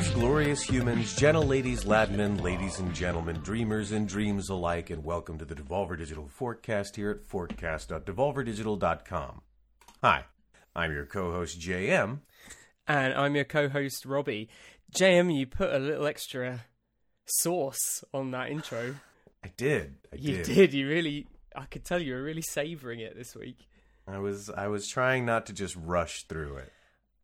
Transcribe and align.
Greetings, 0.00 0.18
glorious 0.18 0.62
humans, 0.62 1.14
gentle 1.14 1.42
ladies, 1.42 1.84
ladmen, 1.84 2.42
ladies 2.42 2.78
and 2.78 2.94
gentlemen, 2.94 3.38
dreamers 3.42 3.92
and 3.92 4.08
dreams 4.08 4.48
alike, 4.48 4.88
and 4.88 5.04
welcome 5.04 5.36
to 5.36 5.44
the 5.44 5.54
Devolver 5.54 5.98
Digital 5.98 6.26
Forecast 6.26 6.96
here 6.96 7.10
at 7.10 7.26
forecast.devolverdigital.com. 7.26 9.42
Hi, 10.02 10.24
I'm 10.74 10.92
your 10.92 11.04
co-host 11.04 11.60
JM. 11.60 12.20
And 12.88 13.12
I'm 13.12 13.34
your 13.34 13.44
co 13.44 13.68
host, 13.68 14.06
Robbie. 14.06 14.48
JM, 14.98 15.38
you 15.38 15.46
put 15.46 15.70
a 15.70 15.78
little 15.78 16.06
extra 16.06 16.60
sauce 17.26 18.02
on 18.14 18.30
that 18.30 18.48
intro. 18.48 18.94
I 19.44 19.48
did. 19.54 19.96
I 20.10 20.16
You 20.16 20.36
did. 20.36 20.46
did. 20.46 20.72
You 20.72 20.88
really, 20.88 21.26
I 21.54 21.66
could 21.66 21.84
tell 21.84 22.00
you 22.00 22.14
were 22.14 22.22
really 22.22 22.40
savouring 22.40 23.00
it 23.00 23.18
this 23.18 23.36
week. 23.36 23.68
I 24.08 24.16
was 24.18 24.48
I 24.48 24.68
was 24.68 24.88
trying 24.88 25.26
not 25.26 25.44
to 25.46 25.52
just 25.52 25.76
rush 25.76 26.22
through 26.26 26.56
it. 26.56 26.72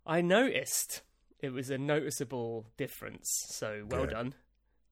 I 0.04 0.20
noticed 0.20 1.00
it 1.40 1.50
was 1.50 1.70
a 1.70 1.78
noticeable 1.78 2.66
difference. 2.76 3.28
So 3.50 3.84
well 3.88 4.02
Good. 4.02 4.10
done. 4.10 4.34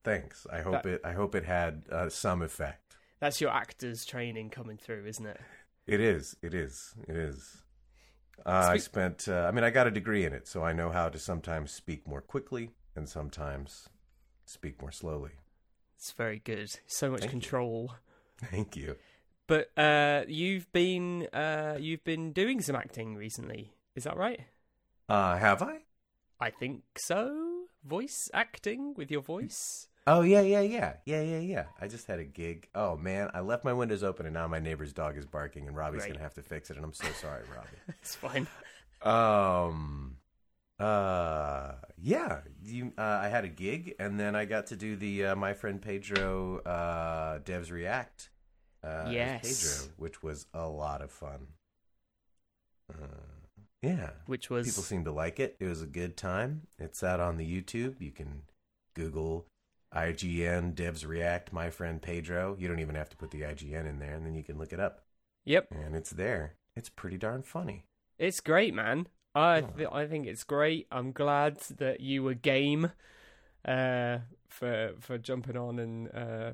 Thanks. 0.03 0.45
I 0.51 0.61
hope 0.61 0.83
That- 0.83 0.85
it 0.85 1.01
I 1.03 1.13
hope 1.13 1.35
it 1.35 1.45
had 1.45 1.83
uh, 1.91 2.09
some 2.09 2.41
effect. 2.41 2.95
That's 3.19 3.39
your 3.41 3.49
actor's 3.51 4.05
training 4.05 4.49
coming 4.49 4.77
through, 4.77 5.05
isn't 5.05 5.25
it? 5.25 5.39
It 5.87 5.99
is. 5.99 6.35
It 6.41 6.53
is. 6.53 6.93
It 7.07 7.15
is. 7.15 7.61
Uh, 8.45 8.69
I 8.73 8.77
spent. 8.77 9.27
Uh, 9.27 9.45
I 9.47 9.51
mean, 9.51 9.63
I 9.63 9.69
got 9.69 9.87
a 9.87 9.91
degree 9.91 10.25
in 10.25 10.33
it, 10.33 10.47
so 10.47 10.63
I 10.63 10.73
know 10.73 10.89
how 10.91 11.09
to 11.09 11.17
sometimes 11.17 11.71
speak 11.71 12.07
more 12.07 12.21
quickly 12.21 12.71
and 12.95 13.07
sometimes 13.07 13.87
speak 14.45 14.81
more 14.81 14.91
slowly. 14.91 15.31
It's 15.97 16.11
very 16.11 16.39
good. 16.39 16.69
So 16.85 17.09
much 17.11 17.21
Thank 17.21 17.31
you. 17.33 17.39
control. 17.39 17.93
Thank 18.51 18.75
you. 18.75 18.97
But 19.47 19.69
uh, 19.77 20.23
you've 20.27 20.71
been 20.73 21.27
uh, 21.33 21.77
you've 21.79 22.03
been 22.03 22.33
doing 22.33 22.61
some 22.61 22.75
acting 22.75 23.15
recently. 23.15 23.71
Is 23.95 24.03
that 24.03 24.17
right? 24.17 24.41
Uh, 25.07 25.37
have 25.37 25.61
I? 25.61 25.77
I 26.39 26.49
think 26.49 26.83
so. 26.97 27.65
Voice 27.83 28.29
acting 28.33 28.93
with 28.95 29.11
your 29.11 29.21
voice. 29.21 29.87
Oh 30.07 30.21
yeah, 30.21 30.41
yeah, 30.41 30.61
yeah, 30.61 30.93
yeah, 31.05 31.21
yeah, 31.21 31.39
yeah. 31.39 31.65
I 31.81 31.87
just 31.87 32.05
had 32.07 32.19
a 32.19 32.23
gig. 32.23 32.67
Oh 32.75 32.95
man, 32.95 33.29
I 33.33 33.39
left 33.39 33.63
my 33.63 33.73
windows 33.73 34.03
open, 34.03 34.25
and 34.25 34.33
now 34.33 34.47
my 34.47 34.59
neighbor's 34.59 34.93
dog 34.93 35.17
is 35.17 35.25
barking, 35.25 35.67
and 35.67 35.75
Robbie's 35.75 36.01
Great. 36.01 36.13
gonna 36.13 36.23
have 36.23 36.33
to 36.35 36.43
fix 36.43 36.69
it, 36.69 36.77
and 36.77 36.85
I'm 36.85 36.93
so 36.93 37.07
sorry, 37.21 37.43
Robbie. 37.55 37.77
It's 38.01 38.15
fine. 38.15 38.47
Um, 39.01 40.17
uh, 40.79 41.73
yeah. 41.97 42.41
You, 42.63 42.91
uh, 42.97 43.01
I 43.01 43.29
had 43.29 43.45
a 43.45 43.49
gig, 43.49 43.95
and 43.99 44.19
then 44.19 44.35
I 44.35 44.45
got 44.45 44.67
to 44.67 44.75
do 44.75 44.95
the 44.95 45.25
uh, 45.27 45.35
my 45.35 45.53
friend 45.53 45.81
Pedro 45.81 46.59
uh, 46.59 47.39
Devs 47.39 47.71
React. 47.71 48.29
Uh, 48.83 49.09
Yes. 49.11 49.41
Pedro, 49.41 49.93
which 49.97 50.21
was 50.21 50.45
a 50.53 50.67
lot 50.67 51.01
of 51.01 51.11
fun. 51.11 51.47
Uh, 52.91 53.07
yeah, 53.85 54.09
Which 54.25 54.49
was 54.49 54.67
people 54.67 54.83
seem 54.83 55.03
to 55.05 55.11
like 55.11 55.39
it. 55.39 55.55
It 55.59 55.65
was 55.67 55.81
a 55.81 55.85
good 55.87 56.17
time. 56.17 56.63
It's 56.79 57.03
out 57.03 57.19
on 57.19 57.37
the 57.37 57.45
YouTube. 57.45 57.99
You 58.01 58.11
can 58.11 58.43
Google 58.93 59.45
IGN 59.93 60.73
Devs 60.75 61.05
React 61.07 61.53
My 61.53 61.69
Friend 61.69 62.01
Pedro. 62.01 62.55
You 62.59 62.67
don't 62.67 62.79
even 62.79 62.95
have 62.95 63.09
to 63.09 63.17
put 63.17 63.31
the 63.31 63.41
IGN 63.41 63.87
in 63.87 63.99
there, 63.99 64.13
and 64.15 64.25
then 64.25 64.35
you 64.35 64.43
can 64.43 64.57
look 64.57 64.73
it 64.73 64.79
up, 64.79 65.05
Yep. 65.45 65.67
and 65.71 65.95
it's 65.95 66.09
there. 66.11 66.55
It's 66.75 66.89
pretty 66.89 67.17
darn 67.17 67.43
funny. 67.43 67.85
It's 68.17 68.39
great, 68.41 68.73
man. 68.73 69.07
I 69.33 69.61
th- 69.61 69.89
I 69.91 70.07
think 70.07 70.27
it's 70.27 70.43
great. 70.43 70.87
I'm 70.91 71.11
glad 71.11 71.59
that 71.77 71.99
you 72.01 72.23
were 72.23 72.33
game 72.33 72.91
uh, 73.65 74.19
for 74.47 74.93
for 74.99 75.17
jumping 75.17 75.57
on 75.57 75.79
and 75.79 76.09
uh, 76.13 76.51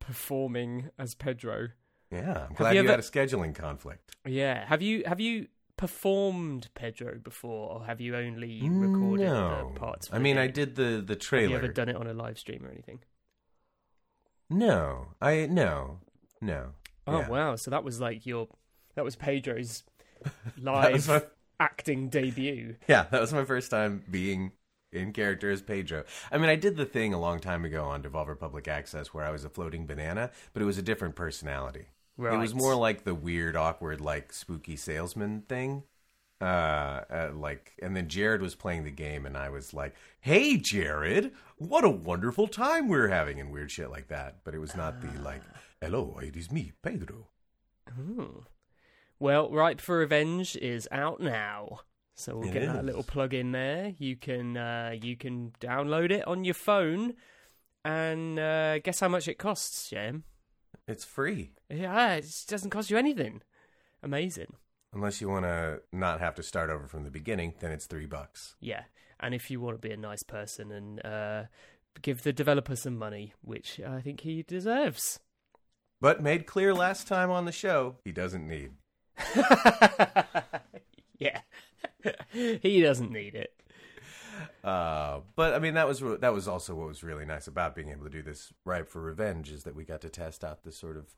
performing 0.00 0.90
as 0.98 1.14
Pedro. 1.14 1.68
Yeah, 2.10 2.46
I'm 2.48 2.54
glad 2.54 2.70
you 2.74 2.82
you, 2.82 2.88
ever- 2.88 2.90
had 2.90 3.00
a 3.00 3.02
scheduling 3.02 3.54
conflict. 3.54 4.16
Yeah. 4.26 4.66
Have 4.66 4.82
you 4.82 5.02
have 5.06 5.20
you 5.20 5.48
performed 5.76 6.68
Pedro 6.74 7.18
before, 7.18 7.70
or 7.72 7.84
have 7.86 8.00
you 8.00 8.14
only 8.16 8.60
recorded 8.68 9.26
no. 9.26 9.70
the 9.72 9.78
parts? 9.80 10.08
I 10.12 10.18
the 10.18 10.22
mean, 10.22 10.38
I 10.38 10.46
did 10.46 10.76
the 10.76 11.02
the 11.04 11.16
trailer. 11.16 11.42
Have 11.54 11.62
you 11.62 11.64
ever 11.64 11.72
done 11.72 11.88
it 11.88 11.96
on 11.96 12.06
a 12.06 12.12
live 12.14 12.38
stream 12.38 12.64
or 12.64 12.70
anything? 12.70 13.00
no, 14.50 15.08
I 15.20 15.46
no 15.46 15.98
no. 16.40 16.70
Oh 17.06 17.20
Yeah. 17.20 17.28
wow! 17.28 17.56
So 17.56 17.70
that 17.70 17.84
was 17.84 18.00
like 18.00 18.26
your 18.26 18.48
that 18.94 19.04
was 19.04 19.16
Pedro's 19.16 19.82
live 20.58 20.92
was 20.92 21.08
my- 21.08 21.22
acting 21.58 22.08
debut. 22.08 22.76
Yeah, 22.88 23.06
that 23.10 23.20
was 23.20 23.32
my 23.32 23.44
first 23.44 23.70
time 23.70 24.04
being 24.10 24.52
in 24.92 25.12
character 25.12 25.50
as 25.50 25.62
Pedro. 25.62 26.04
I 26.30 26.36
mean, 26.38 26.50
I 26.50 26.56
did 26.56 26.76
the 26.76 26.84
thing 26.84 27.14
a 27.14 27.20
long 27.20 27.40
time 27.40 27.64
ago 27.64 27.84
on 27.84 28.02
Devolver 28.02 28.38
Public 28.38 28.68
Access 28.68 29.14
where 29.14 29.24
I 29.24 29.30
was 29.30 29.44
a 29.44 29.48
floating 29.48 29.86
banana, 29.86 30.30
but 30.52 30.60
it 30.62 30.66
was 30.66 30.76
a 30.76 30.82
different 30.82 31.14
personality. 31.16 31.86
Right. 32.16 32.34
It 32.34 32.38
was 32.38 32.54
more 32.54 32.74
like 32.74 33.04
the 33.04 33.14
weird, 33.14 33.56
awkward, 33.56 34.00
like 34.00 34.32
spooky 34.32 34.76
salesman 34.76 35.42
thing. 35.42 35.84
Uh, 36.40 37.04
uh, 37.08 37.30
like, 37.34 37.72
and 37.80 37.96
then 37.96 38.08
Jared 38.08 38.42
was 38.42 38.56
playing 38.56 38.84
the 38.84 38.90
game, 38.90 39.26
and 39.26 39.36
I 39.36 39.48
was 39.48 39.72
like, 39.72 39.94
"Hey, 40.20 40.56
Jared, 40.56 41.32
what 41.56 41.84
a 41.84 41.88
wonderful 41.88 42.48
time 42.48 42.88
we're 42.88 43.08
having," 43.08 43.38
and 43.38 43.52
weird 43.52 43.70
shit 43.70 43.90
like 43.90 44.08
that. 44.08 44.38
But 44.44 44.54
it 44.54 44.58
was 44.58 44.74
not 44.74 45.00
the 45.00 45.20
like, 45.20 45.42
"Hello, 45.80 46.18
it 46.20 46.36
is 46.36 46.50
me, 46.50 46.72
Pedro." 46.82 47.28
Ooh. 47.98 48.44
Well, 49.20 49.50
Ripe 49.50 49.80
for 49.80 49.98
Revenge 49.98 50.56
is 50.56 50.88
out 50.90 51.20
now. 51.20 51.82
So 52.16 52.36
we'll 52.36 52.48
It 52.48 52.54
get 52.54 52.72
that 52.72 52.84
little 52.84 53.04
plug 53.04 53.34
in 53.34 53.52
there. 53.52 53.94
You 53.98 54.16
can 54.16 54.56
uh, 54.56 54.96
you 55.00 55.16
can 55.16 55.52
download 55.60 56.10
it 56.10 56.26
on 56.26 56.44
your 56.44 56.54
phone, 56.54 57.14
and 57.84 58.38
uh, 58.38 58.80
guess 58.80 58.98
how 58.98 59.08
much 59.08 59.28
it 59.28 59.38
costs, 59.38 59.90
Jem? 59.90 60.24
It's 60.86 61.04
free. 61.04 61.52
Yeah, 61.70 62.14
it 62.14 62.22
just 62.22 62.48
doesn't 62.48 62.70
cost 62.70 62.90
you 62.90 62.96
anything. 62.96 63.42
Amazing. 64.02 64.54
Unless 64.92 65.20
you 65.20 65.28
want 65.28 65.44
to 65.44 65.80
not 65.92 66.20
have 66.20 66.34
to 66.34 66.42
start 66.42 66.68
over 66.70 66.86
from 66.86 67.04
the 67.04 67.10
beginning, 67.10 67.54
then 67.60 67.72
it's 67.72 67.86
three 67.86 68.06
bucks. 68.06 68.56
Yeah, 68.60 68.82
and 69.20 69.34
if 69.34 69.50
you 69.50 69.60
want 69.60 69.80
to 69.80 69.88
be 69.88 69.94
a 69.94 69.96
nice 69.96 70.22
person 70.22 70.70
and 70.70 71.06
uh, 71.06 71.44
give 72.02 72.22
the 72.22 72.32
developer 72.32 72.76
some 72.76 72.98
money, 72.98 73.32
which 73.42 73.80
I 73.80 74.00
think 74.00 74.20
he 74.20 74.42
deserves. 74.42 75.20
But 76.00 76.22
made 76.22 76.46
clear 76.46 76.74
last 76.74 77.06
time 77.06 77.30
on 77.30 77.44
the 77.44 77.52
show, 77.52 77.96
he 78.04 78.12
doesn't 78.12 78.46
need. 78.46 78.72
yeah, 81.18 81.40
he 82.32 82.82
doesn't 82.82 83.12
need 83.12 83.34
it. 83.34 83.54
Uh, 84.64 85.20
but 85.34 85.54
I 85.54 85.58
mean, 85.58 85.74
that 85.74 85.88
was 85.88 86.00
that 86.20 86.32
was 86.32 86.46
also 86.46 86.74
what 86.74 86.86
was 86.86 87.02
really 87.02 87.24
nice 87.24 87.46
about 87.46 87.74
being 87.74 87.90
able 87.90 88.04
to 88.04 88.10
do 88.10 88.22
this 88.22 88.52
ripe 88.64 88.88
for 88.88 89.00
revenge 89.00 89.50
is 89.50 89.64
that 89.64 89.74
we 89.74 89.84
got 89.84 90.00
to 90.02 90.08
test 90.08 90.44
out 90.44 90.62
this 90.62 90.76
sort 90.76 90.96
of 90.96 91.16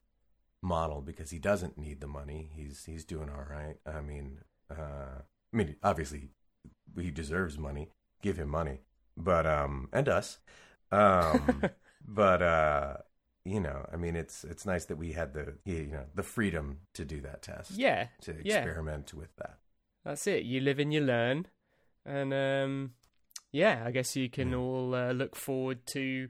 model 0.63 1.03
because 1.03 1.31
he 1.31 1.39
doesn't 1.39 1.77
need 1.77 2.01
the 2.01 2.07
money. 2.07 2.51
He's 2.55 2.87
he's 2.87 3.05
doing 3.05 3.29
all 3.29 3.45
right. 3.49 3.77
I 3.87 4.01
mean, 4.01 4.39
uh, 4.71 5.21
I 5.53 5.57
mean, 5.57 5.77
obviously 5.83 6.31
he 6.99 7.11
deserves 7.11 7.59
money. 7.59 7.91
Give 8.23 8.39
him 8.39 8.49
money, 8.49 8.81
but 9.17 9.47
um, 9.47 9.91
and 9.93 10.09
us, 10.09 10.39
um, 10.91 11.65
but 12.09 12.41
uh, 12.41 12.97
you 13.45 13.61
know, 13.61 13.87
I 13.93 13.97
mean, 13.97 14.17
it's 14.17 14.45
it's 14.45 14.65
nice 14.65 14.87
that 14.87 14.97
we 14.97 15.13
had 15.13 15.35
the 15.35 15.55
you 15.67 15.89
know 15.89 16.05
the 16.15 16.23
freedom 16.23 16.79
to 16.95 17.05
do 17.05 17.21
that 17.21 17.43
test. 17.43 17.73
Yeah, 17.73 18.07
to 18.23 18.37
yeah. 18.43 18.57
experiment 18.57 19.13
with 19.13 19.37
that. 19.37 19.59
That's 20.05 20.27
it. 20.27 20.45
You 20.45 20.61
live 20.61 20.79
and 20.79 20.93
you 20.95 21.03
learn, 21.03 21.47
and 22.07 22.33
um, 22.33 22.93
yeah, 23.55 23.85
I 23.87 23.93
guess 23.93 24.17
you 24.17 24.29
can 24.29 24.53
all 24.53 24.97
uh, 24.97 25.13
look 25.13 25.37
forward 25.37 25.87
to 25.87 26.29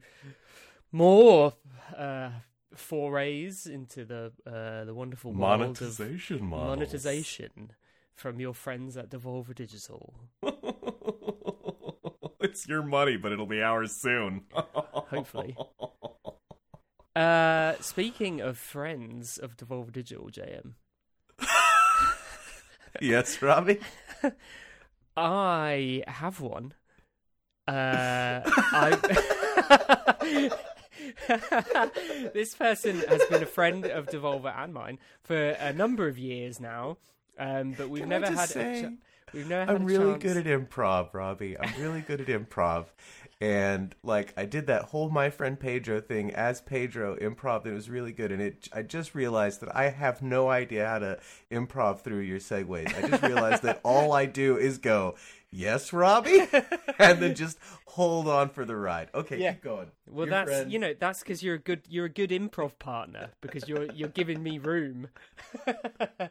more 0.92 1.54
uh, 1.96 2.28
forays 2.74 3.66
into 3.66 4.04
the 4.04 4.30
uh, 4.46 4.84
the 4.84 4.92
wonderful 4.92 5.32
world 5.32 5.54
of 5.54 5.60
Monetization 5.60 6.44
models. 6.44 6.68
monetization 6.68 7.72
from 8.15 8.41
your 8.41 8.53
friends 8.53 8.98
at 8.98 9.09
Devolver 9.09 9.54
Digital. 9.54 10.15
it's 12.42 12.68
your 12.68 12.82
money, 12.82 13.16
but 13.16 13.32
it'll 13.32 13.47
be 13.47 13.62
ours 13.62 13.92
soon. 13.92 14.42
Hopefully. 14.53 15.56
Uh, 17.16 17.72
speaking 17.80 18.42
of 18.42 18.59
friends 18.59 19.38
of 19.38 19.56
Devolver 19.56 19.92
Digital, 19.92 20.27
JM, 20.27 20.74
yes, 23.00 23.41
Robbie. 23.41 23.80
I 25.16 26.03
have 26.06 26.42
one. 26.42 26.74
Uh, 27.66 28.43
I. 28.47 28.99
this 32.34 32.55
person 32.55 33.01
has 33.09 33.25
been 33.31 33.43
a 33.43 33.47
friend 33.47 33.87
of 33.87 34.07
Devolver 34.07 34.55
and 34.57 34.75
mine 34.75 34.99
for 35.22 35.51
a 35.51 35.72
number 35.72 36.07
of 36.07 36.19
years 36.19 36.61
now, 36.61 36.99
um, 37.39 37.72
but 37.72 37.89
we've 37.89 38.03
Can 38.03 38.11
never 38.11 38.31
had 38.31 38.49
say, 38.49 38.91
we've 39.33 39.49
never 39.49 39.65
had 39.65 39.77
I'm 39.81 39.87
really 39.87 40.19
good 40.19 40.37
at 40.37 40.45
improv, 40.47 41.15
Robbie. 41.15 41.59
I'm 41.59 41.81
really 41.81 42.01
good 42.01 42.21
at 42.21 42.27
improv. 42.27 42.87
And 43.41 43.95
like 44.03 44.33
I 44.37 44.47
did 44.47 44.69
that 44.69 44.83
whole 44.84 45.11
my 45.11 45.28
friend 45.28 45.59
Pedro 45.59 46.01
thing 46.01 46.31
as 46.33 46.61
Pedro 46.61 47.16
improv, 47.16 47.65
and 47.65 47.72
it 47.72 47.75
was 47.75 47.91
really 47.91 48.13
good. 48.13 48.33
And 48.33 48.41
it, 48.41 48.69
I 48.72 48.83
just 48.83 49.15
realized 49.15 49.61
that 49.61 49.75
I 49.75 49.91
have 49.91 50.22
no 50.22 50.49
idea 50.49 50.87
how 50.87 51.01
to 51.01 51.19
improv 51.51 52.01
through 52.01 52.21
your 52.21 52.39
segues. 52.39 52.97
I 52.97 53.09
just 53.09 53.22
realized 53.22 53.63
that 53.65 53.81
all 53.84 54.13
I 54.13 54.27
do 54.27 54.57
is 54.57 54.78
go, 54.78 55.16
yes, 55.54 55.92
Robbie, 55.92 56.41
and 56.98 57.21
then 57.22 57.34
just 57.34 57.59
hold 57.86 58.27
on 58.28 58.48
for 58.51 58.65
the 58.65 58.74
ride. 58.77 59.09
Okay, 59.15 59.39
Yeah. 59.39 59.53
keep 59.53 59.62
going. 59.62 59.91
Well, 60.06 60.27
Your 60.27 60.30
that's 60.30 60.51
friend- 60.51 60.72
you 60.72 60.78
know 60.78 60.95
that's 60.98 61.21
because 61.21 61.42
you're 61.42 61.54
a 61.54 61.59
good 61.60 61.83
you're 61.89 62.06
a 62.06 62.10
good 62.10 62.30
improv 62.30 62.78
partner 62.78 63.30
because 63.41 63.68
you're 63.68 63.91
you're 63.92 64.09
giving 64.09 64.42
me 64.42 64.59
room. 64.59 65.09
Clear 65.65 66.30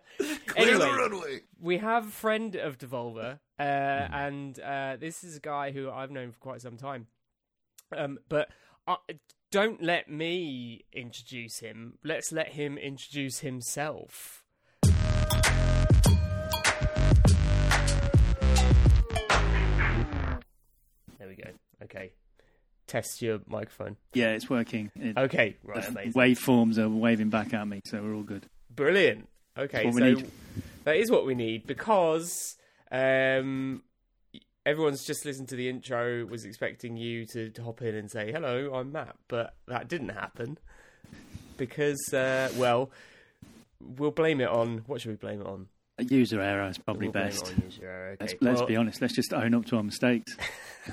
anyway, 0.55 0.77
the 0.79 0.91
runway. 0.97 1.41
we 1.59 1.77
have 1.79 2.07
a 2.07 2.11
friend 2.11 2.55
of 2.55 2.77
Devolver, 2.77 3.39
uh, 3.59 3.61
and 3.63 4.59
uh, 4.59 4.97
this 4.99 5.23
is 5.23 5.37
a 5.37 5.39
guy 5.39 5.71
who 5.71 5.89
I've 5.89 6.11
known 6.11 6.31
for 6.31 6.39
quite 6.39 6.61
some 6.61 6.77
time. 6.77 7.07
Um, 7.95 8.19
but 8.29 8.49
uh, 8.87 8.95
don't 9.51 9.81
let 9.83 10.09
me 10.09 10.85
introduce 10.93 11.59
him. 11.59 11.97
Let's 12.03 12.31
let 12.31 12.53
him 12.53 12.77
introduce 12.77 13.39
himself. 13.39 14.42
There 21.23 21.29
we 21.29 21.41
go. 21.41 21.51
Okay. 21.83 22.11
Test 22.85 23.21
your 23.21 23.39
microphone. 23.47 23.95
Yeah, 24.13 24.31
it's 24.31 24.49
working. 24.49 24.91
It, 24.95 25.17
Okay, 25.17 25.55
right, 25.63 25.87
amazing. 25.87 26.11
waveforms 26.11 26.77
are 26.77 26.89
waving 26.89 27.29
back 27.29 27.53
at 27.53 27.65
me, 27.65 27.79
so 27.85 28.01
we're 28.01 28.13
all 28.13 28.23
good. 28.23 28.45
Brilliant. 28.75 29.29
Okay, 29.57 29.89
so 29.89 30.15
that 30.83 30.97
is 30.97 31.09
what 31.09 31.25
we 31.25 31.33
need 31.33 31.65
because 31.65 32.57
um, 32.91 33.83
everyone's 34.65 35.05
just 35.05 35.23
listened 35.23 35.47
to 35.49 35.55
the 35.55 35.69
intro, 35.69 36.25
was 36.25 36.43
expecting 36.43 36.97
you 36.97 37.25
to, 37.27 37.49
to 37.51 37.63
hop 37.63 37.81
in 37.81 37.95
and 37.95 38.11
say, 38.11 38.29
hello, 38.29 38.73
I'm 38.73 38.91
Matt, 38.91 39.15
but 39.29 39.55
that 39.69 39.87
didn't 39.87 40.09
happen 40.09 40.57
because, 41.55 42.13
uh, 42.13 42.51
well, 42.57 42.91
we'll 43.79 44.11
blame 44.11 44.41
it 44.41 44.49
on, 44.49 44.79
what 44.87 44.99
should 44.99 45.11
we 45.11 45.15
blame 45.15 45.39
it 45.39 45.47
on? 45.47 45.67
A 45.99 46.03
user 46.03 46.41
error 46.41 46.67
is 46.67 46.77
probably 46.77 47.07
We'll 47.07 47.13
best. 47.13 47.53
Okay. 47.53 48.15
Let's, 48.19 48.33
let's 48.41 48.59
well, 48.59 48.67
be 48.67 48.75
honest. 48.75 49.01
Let's 49.01 49.13
just 49.13 49.33
own 49.33 49.53
up 49.53 49.65
to 49.65 49.77
our 49.77 49.83
mistakes. 49.83 50.35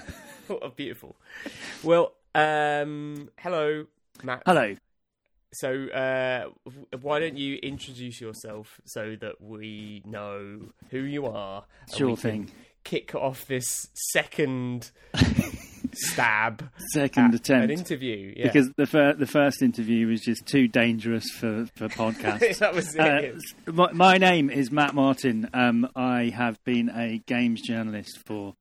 oh, 0.51 0.69
beautiful. 0.77 1.17
Well, 1.83 2.13
um, 2.35 3.31
hello, 3.39 3.87
Matt. 4.23 4.43
Hello. 4.45 4.77
So, 5.53 5.87
uh, 5.87 6.51
why 7.01 7.19
don't 7.19 7.37
you 7.37 7.57
introduce 7.57 8.21
yourself 8.21 8.81
so 8.85 9.17
that 9.21 9.41
we 9.41 10.03
know 10.05 10.69
who 10.91 11.01
you 11.01 11.27
are? 11.27 11.65
Sure 11.97 12.17
thing. 12.17 12.51
Kick 12.85 13.15
off 13.15 13.47
this 13.47 13.89
second 14.13 14.91
stab 15.95 16.71
Second 16.93 17.35
at 17.35 17.41
attempt. 17.41 17.65
an 17.65 17.79
interview. 17.79 18.35
Yeah. 18.37 18.47
Because 18.47 18.71
the 18.77 18.87
fir- 18.87 19.15
the 19.15 19.27
first 19.27 19.63
interview 19.63 20.07
was 20.09 20.21
just 20.21 20.47
too 20.47 20.69
dangerous 20.69 21.29
for 21.31 21.67
for 21.75 21.89
podcasts. 21.89 22.59
that 22.61 22.75
was. 22.75 22.97
Uh, 22.97 23.33
my, 23.67 23.93
my 23.93 24.19
name 24.19 24.51
is 24.51 24.71
Matt 24.71 24.95
Martin. 24.95 25.49
Um, 25.55 25.89
I 25.97 26.33
have 26.35 26.63
been 26.65 26.91
a 26.91 27.19
games 27.27 27.61
journalist 27.63 28.19
for 28.27 28.55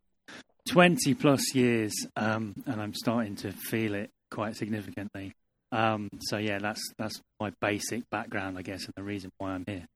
20 0.70 1.14
plus 1.16 1.54
years, 1.56 1.94
um, 2.16 2.54
and 2.66 2.82
I'm 2.82 2.94
starting 2.94 3.36
to 3.38 3.52
feel 3.52 3.94
it 3.96 4.12
quite 4.30 4.56
significantly. 4.56 5.34
Um, 5.72 6.10
so 6.22 6.38
yeah, 6.38 6.60
that's 6.60 6.82
that's 6.98 7.22
my 7.40 7.52
basic 7.62 8.10
background, 8.10 8.58
I 8.58 8.62
guess, 8.64 8.86
and 8.86 8.94
the 8.96 9.04
reason 9.04 9.32
why 9.38 9.52
I'm 9.52 9.66
here. 9.68 9.88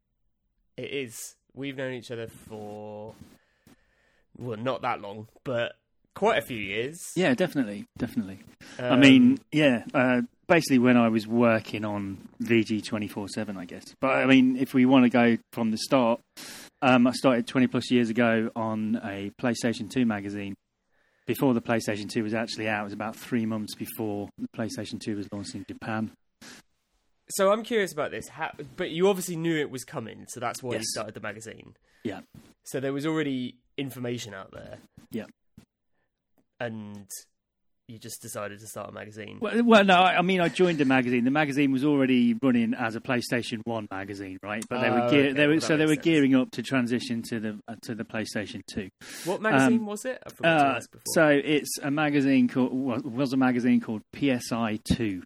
it 0.78 0.92
is. 0.92 1.36
We've 1.56 1.78
known 1.78 1.94
each 1.94 2.10
other 2.10 2.28
for 2.50 3.14
well, 4.38 4.58
not 4.58 4.82
that 4.82 5.02
long, 5.02 5.28
but 5.44 5.74
quite 6.15 6.38
a 6.38 6.42
few 6.42 6.57
years. 6.57 7.00
Yeah, 7.15 7.33
definitely, 7.33 7.86
definitely. 7.98 8.39
I 8.80 8.89
Um, 8.89 9.00
mean, 9.00 9.39
yeah, 9.51 9.83
uh, 9.94 10.21
basically 10.48 10.80
when 10.80 10.98
I 10.98 11.10
was 11.10 11.27
working 11.27 11.86
on 11.86 12.27
VG 12.42 12.83
24 12.86 13.30
7, 13.30 13.57
I 13.57 13.65
guess. 13.65 13.83
But 14.00 14.12
I 14.12 14.25
mean, 14.25 14.57
if 14.57 14.74
we 14.74 14.86
want 14.86 15.04
to 15.06 15.10
go 15.10 15.38
from 15.51 15.71
the 15.71 15.77
start, 15.77 16.19
um, 16.81 17.07
I 17.07 17.12
started 17.12 17.48
20 17.48 17.68
plus 17.68 17.92
years 17.92 18.10
ago 18.10 18.50
on 18.56 19.00
a 19.04 19.31
PlayStation 19.42 19.89
2 19.89 20.06
magazine. 20.06 20.56
Before 21.25 21.54
the 21.54 21.62
PlayStation 21.62 22.10
2 22.10 22.21
was 22.24 22.33
actually 22.33 22.68
out, 22.68 22.81
it 22.81 22.83
was 22.83 22.94
about 22.94 23.15
three 23.15 23.45
months 23.45 23.75
before 23.75 24.27
the 24.38 24.48
PlayStation 24.50 25.00
2 25.00 25.15
was 25.15 25.27
launched 25.31 25.56
in 25.56 25.63
Japan. 25.69 26.12
So 27.30 27.54
I'm 27.54 27.63
curious 27.63 27.94
about 27.94 28.12
this. 28.12 28.27
How, 28.27 28.51
but 28.75 28.92
you 28.92 29.07
obviously 29.07 29.38
knew 29.38 29.57
it 29.57 29.71
was 29.71 29.86
coming, 29.86 30.25
so 30.27 30.42
that's 30.42 30.62
why 30.62 30.75
you 30.75 30.81
started 30.83 31.13
the 31.13 31.21
magazine. 31.21 31.75
Yeah. 32.04 32.19
So 32.65 32.81
there 32.81 32.92
was 32.92 33.06
already 33.06 33.56
information 33.77 34.33
out 34.33 34.51
there. 34.51 34.80
Yeah. 35.12 35.24
And 36.60 37.08
you 37.90 38.00
just 38.00 38.22
decided 38.22 38.60
to 38.62 38.66
start 38.68 38.90
a 38.90 38.92
magazine. 38.94 39.40
Well, 39.42 39.62
well, 39.64 39.84
no, 39.84 39.96
I 39.96 40.18
I 40.18 40.22
mean, 40.22 40.40
I 40.40 40.48
joined 40.48 40.78
the 40.78 40.86
magazine. 40.86 41.26
The 41.26 41.32
magazine 41.32 41.72
was 41.74 41.84
already 41.84 42.34
running 42.42 42.74
as 42.74 42.96
a 42.96 43.02
PlayStation 43.02 43.60
One 43.66 43.88
magazine, 43.92 44.38
right? 44.42 44.64
But 44.70 44.80
they 44.82 44.88
Oh, 44.88 44.94
were, 45.04 45.10
gear- 45.10 45.24
okay, 45.26 45.34
they 45.34 45.48
were 45.48 45.54
well, 45.56 45.62
so 45.62 45.76
they 45.76 45.86
were 45.86 45.96
sense. 45.96 46.06
gearing 46.06 46.34
up 46.36 46.50
to 46.52 46.64
transition 46.64 47.22
to 47.24 47.40
the 47.42 47.60
uh, 47.68 47.76
to 47.82 47.94
the 47.96 48.06
PlayStation 48.06 48.62
Two. 48.66 48.88
What 49.26 49.42
magazine 49.42 49.80
um, 49.80 49.86
was 49.86 50.06
it? 50.06 50.22
I 50.26 50.30
forgot 50.30 50.62
Uh, 50.68 50.80
before. 50.92 51.02
so 51.14 51.28
it's 51.28 51.78
a 51.84 51.92
magazine 51.92 52.48
called 52.48 52.72
was, 52.74 53.04
was 53.04 53.34
a 53.34 53.38
magazine 53.38 53.82
called 53.82 54.02
PSI 54.16 54.80
Two. 54.86 55.24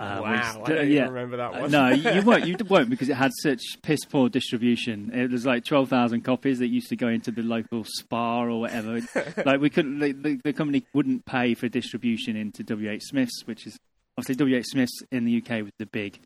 Uh, 0.00 0.20
wow, 0.22 0.62
I 0.64 0.68
don't 0.68 0.90
yeah. 0.90 1.02
even 1.02 1.12
remember 1.12 1.36
that 1.36 1.54
Uh, 1.54 1.60
one. 1.60 1.70
no, 1.70 1.88
you 1.90 2.22
won't. 2.22 2.46
You 2.46 2.56
won't 2.68 2.88
because 2.88 3.10
it 3.10 3.16
had 3.16 3.32
such 3.42 3.60
piss 3.82 4.00
poor 4.06 4.30
distribution. 4.30 5.10
It 5.12 5.30
was 5.30 5.44
like 5.44 5.64
twelve 5.64 5.90
thousand 5.90 6.22
copies 6.22 6.58
that 6.60 6.68
used 6.68 6.88
to 6.88 6.96
go 6.96 7.08
into 7.08 7.30
the 7.30 7.42
local 7.42 7.84
spa 7.84 8.44
or 8.44 8.60
whatever. 8.60 9.00
like 9.44 9.60
we 9.60 9.68
couldn't. 9.68 9.98
The, 9.98 10.12
the, 10.12 10.40
the 10.42 10.52
company 10.54 10.86
wouldn't 10.94 11.26
pay 11.26 11.52
for 11.54 11.68
distribution 11.68 12.34
into 12.34 12.62
WH 12.64 13.02
Smiths, 13.02 13.42
which 13.44 13.66
is 13.66 13.78
obviously 14.16 14.58
WH 14.58 14.64
Smiths 14.64 15.02
in 15.12 15.26
the 15.26 15.36
UK 15.36 15.62
was 15.64 15.72
the 15.78 15.84
big 15.86 16.18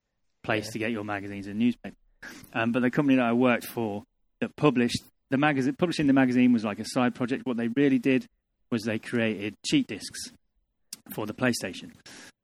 place 0.44 0.66
Yeah. 0.66 0.70
to 0.72 0.78
get 0.78 0.90
your 0.92 1.04
magazines 1.04 1.46
and 1.48 1.58
newspapers. 1.58 1.98
Um, 2.52 2.70
but 2.70 2.80
the 2.82 2.90
company 2.92 3.16
that 3.16 3.24
I 3.26 3.32
worked 3.32 3.66
for 3.66 4.04
that 4.40 4.54
published 4.56 5.02
the 5.30 5.36
magazine, 5.36 5.74
publishing 5.74 6.06
the 6.06 6.12
magazine 6.12 6.52
was 6.52 6.64
like 6.64 6.78
a 6.78 6.84
side 6.86 7.14
project. 7.16 7.44
What 7.44 7.56
they 7.56 7.68
really 7.68 7.98
did 7.98 8.26
was 8.70 8.82
they 8.84 9.00
created 9.00 9.56
cheat 9.66 9.88
discs 9.88 10.30
for 11.12 11.26
the 11.26 11.34
PlayStation. 11.34 11.90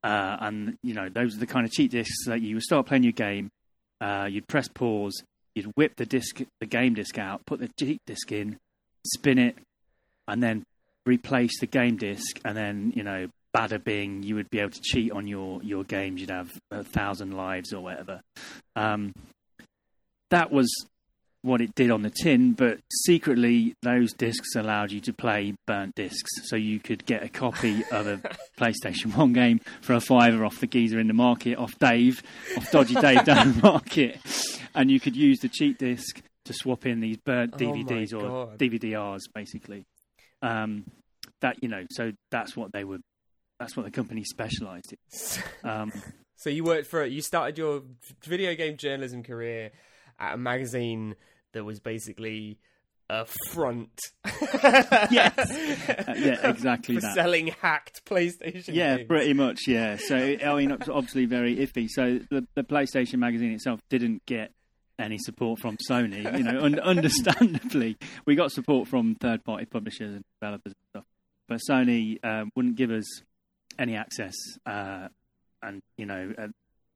Uh, 0.03 0.37
and 0.41 0.79
you 0.83 0.95
know 0.95 1.09
those 1.09 1.37
are 1.37 1.41
the 1.41 1.47
kind 1.47 1.67
of 1.67 1.73
cheat 1.73 1.91
discs 1.91 2.27
that 2.27 2.41
you 2.41 2.57
would 2.57 2.63
start 2.63 2.87
playing 2.87 3.03
your 3.03 3.13
game. 3.13 3.51
Uh, 4.01 4.27
you'd 4.31 4.49
press 4.49 4.69
pause, 4.69 5.23
you'd 5.55 5.67
whip 5.77 5.95
the 5.97 6.07
disc, 6.07 6.41
the 6.61 6.67
game 6.67 6.95
disc 6.95 7.19
out, 7.19 7.45
put 7.47 7.61
the 7.61 7.69
cheat 7.79 8.01
disc 8.07 8.33
in, 8.33 8.57
spin 9.07 9.39
it, 9.39 9.57
and 10.27 10.43
then 10.43 10.65
replace 11.05 11.61
the 11.61 11.67
game 11.67 11.97
disc. 11.97 12.41
And 12.45 12.57
then 12.57 12.93
you 12.97 13.03
know, 13.03 13.29
bada 13.55 13.83
bing, 13.83 14.23
you 14.23 14.37
would 14.37 14.49
be 14.51 14.61
able 14.61 14.71
to 14.71 14.81
cheat 14.83 15.13
on 15.13 15.27
your 15.27 15.63
your 15.63 15.85
games. 15.85 16.21
You'd 16.21 16.31
have 16.31 16.51
a 16.71 16.83
thousand 16.83 17.33
lives 17.33 17.73
or 17.73 17.83
whatever. 17.83 18.23
Um, 18.77 19.13
that 20.31 20.51
was 20.51 20.73
what 21.43 21.61
it 21.61 21.75
did 21.75 21.91
on 21.91 22.03
the 22.03 22.11
tin, 22.11 22.53
but 22.53 22.79
secretly 23.07 23.75
those 23.83 24.13
discs 24.13 24.55
allowed 24.57 24.93
you 24.93 25.01
to 25.01 25.13
play 25.13 25.55
burnt 25.67 25.95
discs, 25.95 26.31
so 26.49 26.57
you 26.57 26.79
could 26.79 27.05
get 27.07 27.23
a 27.23 27.29
copy 27.29 27.83
of 27.91 28.07
a 28.07 28.19
PlayStation 28.59 29.17
One 29.17 29.33
game 29.33 29.61
for 29.81 29.95
a 29.95 30.01
fiver 30.01 30.45
off 30.45 30.61
the 30.61 30.67
geezer 30.67 30.99
in 31.01 31.07
the 31.07 31.15
market, 31.15 31.57
off 31.57 31.79
Dave, 31.79 32.23
off 32.57 32.71
Dodgy 32.71 32.95
Dave 32.95 33.25
down 33.25 33.55
the 33.55 33.63
market, 33.63 34.19
and 34.75 34.91
you 34.91 35.01
could 35.01 35.17
use 35.17 35.39
the 35.41 35.49
cheat 35.49 35.79
disc 35.79 36.21
to 36.45 36.53
swap 36.53 36.85
in 36.87 37.01
these 37.01 37.17
burnt 37.19 37.55
Oh 37.55 37.59
DVDs 37.59 38.13
or 38.13 38.47
God. 38.47 38.59
DVD-Rs, 38.59 39.29
basically. 39.35 39.85
Um, 40.43 40.85
that 41.41 41.63
you 41.63 41.69
know, 41.69 41.85
so 41.91 42.13
that's 42.31 42.57
what 42.57 42.73
they 42.73 42.85
were. 42.85 42.99
That's 43.59 43.77
what 43.77 43.85
the 43.85 43.91
company 43.91 44.25
specialised 44.25 44.93
in. 44.93 45.43
Um, 45.71 45.93
So 46.37 46.49
you 46.49 46.65
worked 46.65 46.87
for 46.87 47.05
it, 47.05 47.13
you 47.13 47.21
started 47.21 47.59
your 47.59 47.83
video 48.25 48.55
game 48.55 48.79
journalism 48.79 49.23
career 49.23 49.73
at 50.21 50.35
a 50.35 50.39
magazine 50.39 51.17
that 51.53 51.65
was 51.65 51.81
basically 51.81 52.59
a 53.09 53.27
front. 53.51 54.01
Yes. 55.11 55.37
Uh, 55.39 56.15
yeah, 56.19 56.49
exactly 56.49 56.97
for 56.97 57.01
that. 57.03 57.15
selling 57.15 57.49
hacked 57.49 58.05
PlayStation. 58.05 58.75
Yeah, 58.75 58.97
games. 58.99 59.09
pretty 59.09 59.33
much. 59.33 59.61
Yeah. 59.67 59.97
So 59.97 60.17
I 60.17 60.55
mean, 60.55 60.73
obviously 60.73 61.25
very 61.27 61.57
iffy. 61.57 61.89
So 61.89 62.21
the 62.31 62.47
the 62.55 62.63
PlayStation 62.63 63.19
magazine 63.19 63.53
itself 63.53 63.81
didn't 63.89 64.25
get 64.27 64.53
any 64.99 65.19
support 65.19 65.61
from 65.61 65.77
Sony. 65.89 66.23
You 66.37 66.45
know, 66.45 66.61
un- 66.61 66.79
understandably, 66.81 67.97
we 68.27 68.35
got 68.35 68.53
support 68.53 68.89
from 68.89 69.15
third 69.17 69.45
party 69.45 69.65
publishers 69.65 70.15
and 70.15 70.25
developers 70.41 70.73
and 70.73 70.91
stuff, 70.91 71.05
but 71.49 71.61
Sony 71.69 72.23
um, 72.25 72.51
wouldn't 72.55 72.77
give 72.77 72.91
us 72.91 73.07
any 73.79 73.97
access. 73.97 74.35
Uh, 74.67 75.09
and 75.63 75.83
you 75.97 76.07
know, 76.07 76.33
uh, 76.39 76.49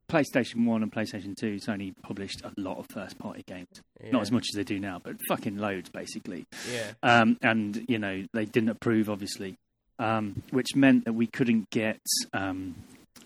PlayStation 0.09 0.67
One 0.67 0.83
and 0.83 0.93
PlayStation 0.93 1.37
Two, 1.37 1.57
Sony 1.57 1.95
published 2.03 2.43
a 2.45 2.53
lot 2.61 2.79
of 2.79 2.87
first 2.93 3.19
party 3.19 3.43
games. 3.47 3.69
Yeah. 4.03 4.11
Not 4.13 4.23
as 4.23 4.31
much 4.33 4.47
as 4.53 4.57
they 4.57 4.65
do 4.65 4.79
now, 4.79 5.01
but 5.03 5.17
fucking 5.29 5.57
loads, 5.59 5.89
basically 5.91 6.47
Yeah. 6.73 6.93
um, 7.03 7.37
and 7.43 7.85
you 7.89 7.99
know 7.99 8.25
they 8.33 8.45
didn't 8.45 8.69
approve, 8.71 9.09
obviously, 9.09 9.57
um, 9.99 10.43
which 10.51 10.75
meant 10.75 11.05
that 11.07 11.13
we 11.15 11.27
couldn't 11.27 11.71
get 11.71 12.01
um, 12.33 12.75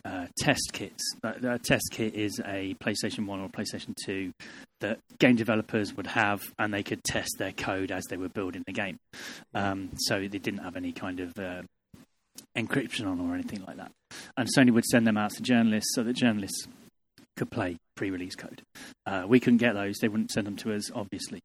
uh, 0.05 0.27
test 0.39 0.71
kits. 0.73 1.03
Uh, 1.25 1.33
A 1.43 1.59
test 1.59 1.89
kit 1.91 2.15
is 2.15 2.41
a 2.45 2.75
PlayStation 2.75 3.27
One 3.27 3.41
or 3.41 3.49
PlayStation 3.49 3.95
Two 4.05 4.33
that 4.81 5.01
game 5.19 5.35
developers 5.35 5.97
would 5.97 6.07
have, 6.07 6.41
and 6.59 6.73
they 6.73 6.85
could 6.85 7.03
test 7.03 7.31
their 7.39 7.53
code 7.53 7.91
as 7.91 8.05
they 8.09 8.17
were 8.17 8.29
building 8.29 8.63
the 8.67 8.73
game. 8.73 8.99
Um, 9.55 9.91
so 9.97 10.21
they 10.21 10.39
didn't 10.39 10.63
have 10.63 10.77
any 10.77 10.93
kind 10.93 11.19
of 11.19 11.37
uh, 11.39 11.63
encryption 12.57 13.07
on 13.07 13.21
or 13.21 13.35
anything 13.35 13.65
like 13.67 13.77
that. 13.77 13.93
And 14.37 14.49
Sony 14.57 14.71
would 14.73 14.85
send 14.85 15.07
them 15.07 15.17
out 15.17 15.33
to 15.33 15.43
journalists 15.43 15.95
so 15.95 16.03
that 16.03 16.15
journalists 16.15 16.67
could 17.39 17.51
play 17.51 17.77
pre-release 17.97 18.35
code. 18.35 18.63
Uh, 19.07 19.25
we 19.27 19.41
couldn't 19.41 19.59
get 19.59 19.75
those; 19.75 19.97
they 19.99 20.09
wouldn't 20.09 20.31
send 20.31 20.47
them 20.47 20.57
to 20.57 20.75
us, 20.75 20.91
obviously. 20.93 21.41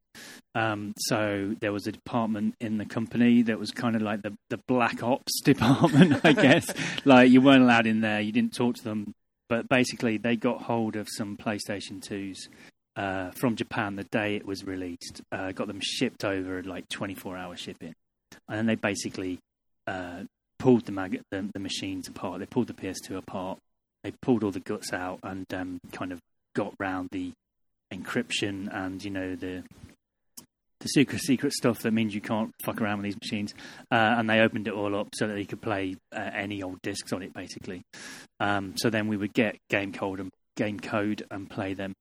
Um, 0.55 0.93
so 0.97 1.55
there 1.62 1.71
was 1.71 1.88
a 1.88 1.91
department 1.91 2.55
in 2.59 2.77
the 2.77 2.85
company 2.85 3.43
that 3.43 3.59
was 3.59 3.71
kind 3.71 3.95
of 3.95 4.01
like 4.01 4.21
the 4.23 4.35
the 4.50 4.59
black 4.67 5.03
ops 5.03 5.41
department, 5.43 6.19
I 6.25 6.33
guess. 6.33 6.65
like 7.05 7.31
you 7.31 7.41
weren't 7.41 7.63
allowed 7.63 7.88
in 7.88 8.01
there, 8.01 8.19
you 8.19 8.31
didn't 8.31 8.53
talk 8.53 8.75
to 8.75 8.83
them, 8.83 9.13
but 9.47 9.69
basically 9.69 10.17
they 10.17 10.35
got 10.35 10.63
hold 10.63 10.95
of 10.95 11.07
some 11.09 11.38
PlayStation 11.38 12.01
twos. 12.01 12.50
Uh, 12.95 13.31
from 13.31 13.55
Japan, 13.55 13.95
the 13.95 14.03
day 14.03 14.35
it 14.35 14.45
was 14.45 14.65
released, 14.65 15.21
uh, 15.31 15.51
got 15.51 15.65
them 15.65 15.79
shipped 15.81 16.23
over 16.23 16.62
like 16.62 16.88
24 16.89 17.35
hour 17.35 17.55
shipping, 17.55 17.93
and 18.47 18.57
then 18.57 18.65
they 18.67 18.75
basically 18.75 19.39
uh, 19.88 20.23
pulled 20.63 20.86
the, 20.86 20.93
mag- 20.93 21.22
the, 21.29 21.50
the 21.53 21.60
machines 21.60 22.08
apart. 22.08 22.39
They 22.39 22.46
pulled 22.46 22.67
the 22.67 22.74
PS2 22.74 23.17
apart. 23.17 23.60
They 24.01 24.13
pulled 24.22 24.46
all 24.46 24.51
the 24.51 24.62
guts 24.62 24.93
out 24.93 25.20
and 25.22 25.46
um, 25.53 25.82
kind 25.91 26.13
of 26.13 26.20
got 26.55 26.74
round 26.79 27.10
the 27.12 27.34
encryption 27.93 28.74
and 28.74 29.03
you 29.03 29.12
know 29.12 29.36
the 29.36 29.63
the 30.79 30.88
secret 30.88 31.22
secret 31.22 31.53
stuff 31.53 31.79
that 31.79 31.91
means 31.91 32.15
you 32.15 32.22
can't 32.22 32.51
fuck 32.63 32.82
around 32.82 33.00
with 33.00 33.03
these 33.03 33.20
machines. 33.22 33.53
Uh, 33.91 34.15
and 34.17 34.29
they 34.29 34.39
opened 34.39 34.70
it 34.70 34.74
all 34.74 34.96
up 34.96 35.10
so 35.15 35.27
that 35.27 35.38
you 35.38 35.46
could 35.46 35.62
play 35.62 35.98
uh, 36.15 36.29
any 36.34 36.63
old 36.63 36.82
discs 36.82 37.12
on 37.12 37.22
it, 37.22 37.34
basically. 37.34 37.82
Um, 38.39 38.75
so 38.77 38.89
then 38.89 39.08
we 39.10 39.17
would 39.17 39.34
get 39.34 39.58
game 39.70 39.91
code 39.91 40.22
and 40.22 40.32
game 40.55 40.79
code 40.79 41.25
and 41.29 41.50
play 41.50 41.74
them 41.74 41.93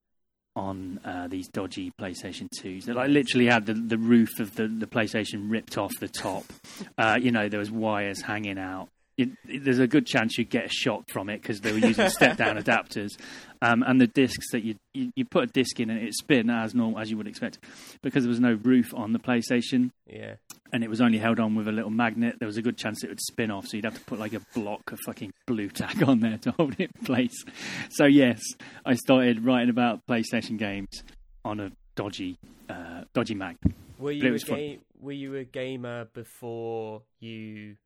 on 0.55 1.01
uh, 1.05 1.29
these 1.29 1.49
dodgy 1.49 1.93
PlayStation 2.01 2.49
2s. 2.61 2.85
They 2.85 2.93
like 2.93 3.09
literally 3.09 3.47
had 3.47 3.67
the, 3.67 3.75
the 3.75 3.99
roof 3.99 4.39
of 4.39 4.55
the, 4.55 4.69
the 4.69 4.87
PlayStation 4.87 5.51
ripped 5.51 5.79
off 5.79 5.93
the 6.01 6.09
top. 6.09 6.45
Uh, 6.99 7.17
you 7.21 7.31
know, 7.31 7.49
there 7.49 7.59
was 7.61 7.71
wires 7.71 8.21
hanging 8.23 8.59
out. 8.59 8.89
It, 9.17 9.31
it, 9.49 9.65
there's 9.65 9.79
a 9.79 9.87
good 9.87 10.07
chance 10.07 10.37
you'd 10.37 10.51
get 10.51 10.67
a 10.67 10.69
shock 10.69 11.05
from 11.09 11.29
it 11.29 11.41
because 11.41 11.61
they 11.61 11.73
were 11.73 11.79
using 11.79 12.09
step 12.11 12.37
down 12.37 12.57
adapters. 12.57 13.11
Um, 13.61 13.83
and 13.87 14.01
the 14.01 14.07
discs 14.07 14.51
that 14.53 14.63
you, 14.63 14.77
you, 14.95 15.13
you 15.17 15.25
put 15.25 15.45
a 15.45 15.47
disc 15.47 15.79
in 15.81 15.91
and 15.91 16.03
it 16.03 16.15
spin 16.15 16.51
as 16.51 16.75
normal 16.75 17.01
as 17.01 17.11
you 17.11 17.17
would 17.17 17.27
expect 17.27 17.59
because 18.03 18.25
there 18.25 18.31
was 18.31 18.41
no 18.41 18.59
roof 18.63 18.93
on 18.95 19.13
the 19.13 19.19
PlayStation 19.19 19.91
Yeah. 20.07 20.35
And 20.73 20.83
it 20.83 20.89
was 20.89 21.03
only 21.03 21.19
held 21.19 21.39
on 21.39 21.55
with 21.55 21.69
a 21.69 21.73
little 21.73 21.91
magnet, 21.91 22.37
there 22.39 22.47
was 22.47 22.57
a 22.57 22.63
good 22.63 22.79
chance 22.79 23.05
it 23.05 23.09
would 23.09 23.21
spin 23.21 23.51
off. 23.51 23.67
So 23.67 23.77
you'd 23.77 23.85
have 23.85 23.95
to 23.99 24.05
put 24.05 24.19
like 24.19 24.33
a 24.33 24.41
block 24.55 24.91
of 24.91 24.99
fucking 25.05 25.33
Blu 25.47 25.69
Tack 25.69 26.01
on 26.09 26.21
there 26.21 26.39
to 26.39 26.51
hold 26.59 26.75
it 26.79 26.91
in 26.97 27.05
place. 27.05 27.45
So 27.91 28.07
yes, 28.07 28.41
I 28.87 28.95
started 28.95 29.45
writing 29.45 29.69
about 29.69 30.01
PlayStation 30.09 30.57
games 30.59 31.03
on 31.45 31.61
a 31.61 31.73
dodgy, 31.95 32.39
uh, 32.71 33.03
dodgy 33.13 33.35
mag. 33.35 33.57
Were 33.99 34.13
you 34.13 34.35
a 34.35 34.39
ga- 34.39 34.79
Were 34.99 35.13
you 35.13 35.37
a 35.37 35.45
gamer 35.45 36.07
before 36.15 37.03
you 37.21 37.77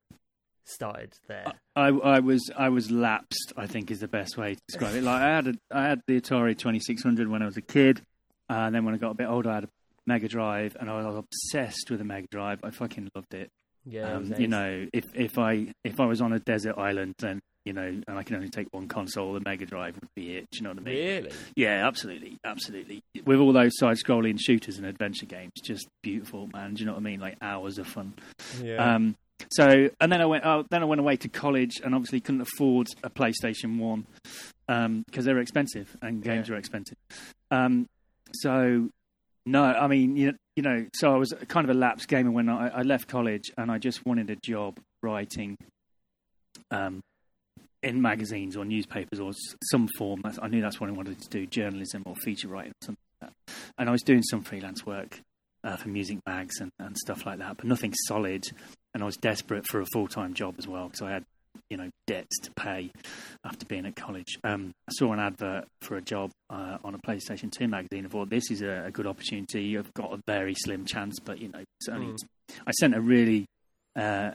started 0.64 1.12
there? 1.28 1.52
I, 1.74 1.88
I 1.88 2.20
was 2.20 2.50
I 2.56 2.68
was 2.68 2.90
lapsed. 2.90 3.52
I 3.56 3.66
think 3.66 3.90
is 3.90 4.00
the 4.00 4.08
best 4.08 4.36
way 4.36 4.54
to 4.54 4.60
describe 4.68 4.94
it. 4.94 5.02
Like 5.02 5.22
I 5.22 5.34
had 5.34 5.46
a, 5.48 5.54
I 5.72 5.82
had 5.88 6.02
the 6.06 6.20
Atari 6.20 6.56
Twenty 6.56 6.78
Six 6.80 7.02
Hundred 7.02 7.28
when 7.28 7.42
I 7.42 7.46
was 7.46 7.56
a 7.56 7.62
kid, 7.62 8.02
uh, 8.48 8.54
and 8.54 8.74
then 8.74 8.84
when 8.84 8.94
I 8.94 8.98
got 8.98 9.10
a 9.10 9.14
bit 9.14 9.26
older, 9.26 9.50
I 9.50 9.54
had 9.56 9.64
a 9.64 9.68
Mega 10.06 10.28
Drive, 10.28 10.76
and 10.78 10.88
I 10.90 11.02
was 11.06 11.16
obsessed 11.16 11.90
with 11.90 11.98
the 11.98 12.04
Mega 12.04 12.26
Drive. 12.30 12.60
I 12.62 12.70
fucking 12.70 13.10
loved 13.14 13.34
it. 13.34 13.48
yeah. 13.84 14.12
Um, 14.14 14.26
same. 14.28 14.40
you 14.40 14.48
know, 14.48 14.86
if 14.92 15.04
if 15.14 15.38
I 15.38 15.72
if 15.84 16.00
I 16.00 16.06
was 16.06 16.20
on 16.20 16.32
a 16.32 16.38
desert 16.38 16.76
island, 16.78 17.14
then 17.18 17.40
you 17.64 17.72
know, 17.72 17.82
and 17.82 18.16
I 18.16 18.22
can 18.22 18.36
only 18.36 18.48
take 18.48 18.68
one 18.72 18.86
console, 18.86 19.32
the 19.32 19.40
Mega 19.44 19.66
Drive 19.66 19.96
would 19.96 20.08
be 20.14 20.36
it. 20.36 20.46
Do 20.52 20.58
you 20.58 20.62
know 20.62 20.70
what 20.70 20.78
I 20.78 20.82
mean? 20.82 20.94
Really? 20.94 21.30
Yeah, 21.56 21.84
absolutely, 21.84 22.38
absolutely. 22.44 23.02
With 23.24 23.40
all 23.40 23.52
those 23.52 23.72
side-scrolling 23.78 24.38
shooters 24.40 24.76
and 24.78 24.86
adventure 24.86 25.26
games, 25.26 25.50
just 25.64 25.88
beautiful, 26.00 26.48
man. 26.52 26.74
Do 26.74 26.80
you 26.80 26.86
know 26.86 26.92
what 26.92 27.00
I 27.00 27.02
mean? 27.02 27.18
Like 27.18 27.36
hours 27.42 27.78
of 27.78 27.88
fun. 27.88 28.14
Yeah. 28.62 28.94
Um, 28.94 29.16
so, 29.50 29.90
and 30.00 30.12
then 30.12 30.20
I 30.22 30.26
went. 30.26 30.46
Oh, 30.46 30.64
then 30.70 30.82
I 30.82 30.84
went 30.86 31.00
away 31.00 31.16
to 31.16 31.28
college, 31.28 31.80
and 31.84 31.92
obviously 31.92 32.20
couldn't 32.20 32.42
afford 32.42 32.86
a 33.02 33.10
PlayStation 33.10 33.78
One 33.78 34.06
because 35.08 35.24
they 35.24 35.32
were 35.32 35.40
expensive 35.40 35.96
and 36.02 36.22
games 36.22 36.48
Yeah. 36.48 36.54
were 36.54 36.58
expensive. 36.58 36.96
Um, 37.50 37.88
so, 38.32 38.90
no, 39.46 39.64
I 39.64 39.86
mean, 39.86 40.16
you, 40.16 40.34
know, 40.58 40.86
so 40.94 41.12
I 41.12 41.16
was 41.16 41.32
kind 41.48 41.68
of 41.68 41.74
a 41.74 41.78
lapsed 41.78 42.08
gamer 42.08 42.30
when 42.30 42.48
I, 42.48 42.68
I 42.68 42.82
left 42.82 43.08
college, 43.08 43.52
and 43.56 43.70
I 43.70 43.78
just 43.78 44.04
wanted 44.04 44.28
a 44.30 44.36
job 44.36 44.78
writing 45.02 45.56
um, 46.70 47.00
in 47.82 48.02
magazines 48.02 48.56
or 48.56 48.64
newspapers 48.64 49.20
or 49.20 49.32
some 49.70 49.88
form. 49.96 50.22
I 50.42 50.48
knew 50.48 50.60
that's 50.60 50.80
what 50.80 50.90
I 50.90 50.92
wanted 50.92 51.20
to 51.22 51.28
do: 51.28 51.46
journalism 51.46 52.02
or 52.04 52.14
feature 52.16 52.48
writing, 52.48 52.72
or 52.72 52.84
something 52.84 53.02
like 53.22 53.30
that. 53.30 53.54
And 53.78 53.88
I 53.88 53.92
was 53.92 54.02
doing 54.02 54.22
some 54.22 54.42
freelance 54.42 54.84
work 54.84 55.20
uh, 55.64 55.76
for 55.76 55.88
music 55.88 56.18
mags 56.26 56.60
and, 56.60 56.70
and 56.78 56.96
stuff 56.96 57.24
like 57.24 57.38
that, 57.38 57.56
but 57.56 57.66
nothing 57.66 57.94
solid 58.06 58.44
and 58.96 59.02
I 59.02 59.06
was 59.06 59.18
desperate 59.18 59.66
for 59.66 59.82
a 59.82 59.86
full 59.92 60.08
time 60.08 60.32
job 60.32 60.54
as 60.56 60.66
well 60.66 60.86
because 60.86 61.02
I 61.02 61.10
had, 61.10 61.24
you 61.70 61.76
know, 61.76 61.90
debts 62.06 62.38
to 62.42 62.50
pay 62.52 62.90
after 63.44 63.66
being 63.66 63.86
at 63.86 63.96
college. 63.96 64.38
Um, 64.44 64.72
I 64.88 64.92
saw 64.92 65.12
an 65.12 65.20
advert 65.20 65.66
for 65.80 65.96
a 65.96 66.02
job 66.02 66.30
uh, 66.50 66.78
on 66.84 66.94
a 66.94 66.98
PlayStation 66.98 67.50
2 67.50 67.68
magazine. 67.68 68.06
I 68.06 68.08
thought 68.08 68.30
this 68.30 68.50
is 68.50 68.62
a, 68.62 68.84
a 68.86 68.90
good 68.90 69.06
opportunity. 69.06 69.76
I've 69.76 69.92
got 69.94 70.12
a 70.12 70.20
very 70.26 70.54
slim 70.54 70.84
chance, 70.84 71.18
but 71.18 71.40
you 71.40 71.48
know. 71.48 71.64
Mm. 71.88 72.16
I 72.66 72.70
sent 72.72 72.94
a 72.94 73.00
really, 73.00 73.46
uh, 73.96 74.32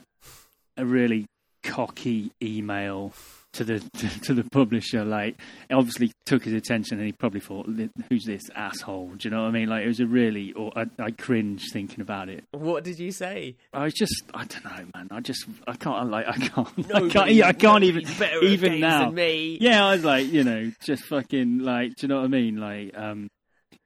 a 0.76 0.84
really 0.84 1.26
cocky 1.62 2.32
email 2.42 3.12
to 3.52 3.64
the 3.64 3.80
to, 4.24 4.34
the 4.34 4.44
publisher. 4.44 5.04
Like, 5.04 5.36
it 5.68 5.74
obviously 5.74 6.12
took 6.24 6.44
his 6.44 6.54
attention, 6.54 6.98
and 6.98 7.06
he 7.06 7.12
probably 7.12 7.40
thought, 7.40 7.66
"Who's 8.08 8.24
this 8.24 8.42
asshole?" 8.54 9.12
Do 9.16 9.28
you 9.28 9.30
know 9.30 9.42
what 9.42 9.48
I 9.48 9.50
mean? 9.52 9.68
Like, 9.68 9.84
it 9.84 9.88
was 9.88 10.00
a 10.00 10.06
really, 10.06 10.52
or 10.52 10.72
I, 10.76 10.86
I 10.98 11.10
cringe 11.10 11.62
thinking 11.72 12.00
about 12.00 12.28
it. 12.28 12.44
what 12.52 12.84
did 12.84 12.98
you 12.98 13.12
say? 13.12 13.56
I 13.72 13.84
was 13.84 13.94
just, 13.94 14.14
I 14.34 14.44
don't 14.44 14.64
know, 14.64 14.84
man. 14.94 15.08
I 15.10 15.20
just, 15.20 15.46
I 15.66 15.74
can't, 15.74 16.10
like, 16.10 16.26
I 16.26 16.36
can't, 16.36 16.68
I 16.94 17.08
can't, 17.08 17.32
yeah, 17.32 17.48
I 17.48 17.52
can't 17.52 17.84
even, 17.84 18.04
better 18.18 18.42
even 18.44 18.80
now. 18.80 19.12
Yeah, 19.60 19.86
I 19.86 19.92
was 19.94 20.04
like, 20.04 20.26
you 20.32 20.44
know, 20.44 20.70
just 20.84 21.04
fucking, 21.04 21.60
like, 21.60 21.96
do 21.96 22.06
you 22.06 22.08
know 22.08 22.18
what 22.18 22.24
I 22.24 22.28
mean? 22.28 22.56
Like, 22.56 22.96
um, 22.96 23.28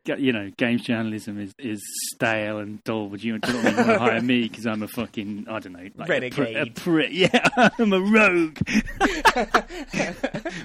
you 0.09 0.33
know, 0.33 0.51
games 0.57 0.83
journalism 0.83 1.41
is, 1.41 1.53
is 1.59 1.81
stale 2.15 2.59
and 2.59 2.83
dull. 2.85 3.09
Would 3.09 3.23
you, 3.23 3.39
do 3.39 3.53
you 3.53 3.63
know 3.63 3.71
what 3.71 3.75
I 3.75 3.77
mean? 3.77 3.79
You 3.79 3.87
want 3.87 3.99
to 3.99 3.99
hire 3.99 4.23
me 4.23 4.49
because 4.49 4.67
I'm 4.67 4.83
a 4.83 4.89
fucking, 4.89 5.47
I 5.49 5.59
don't 5.59 5.73
know, 5.73 5.89
like 5.97 6.09
a 6.09 6.31
pri- 6.31 6.55
Renegade. 6.55 6.57
A 6.57 6.71
pri- 6.71 7.09
yeah, 7.13 7.69
I'm 7.79 7.93
a 7.93 8.01
rogue. 8.01 8.59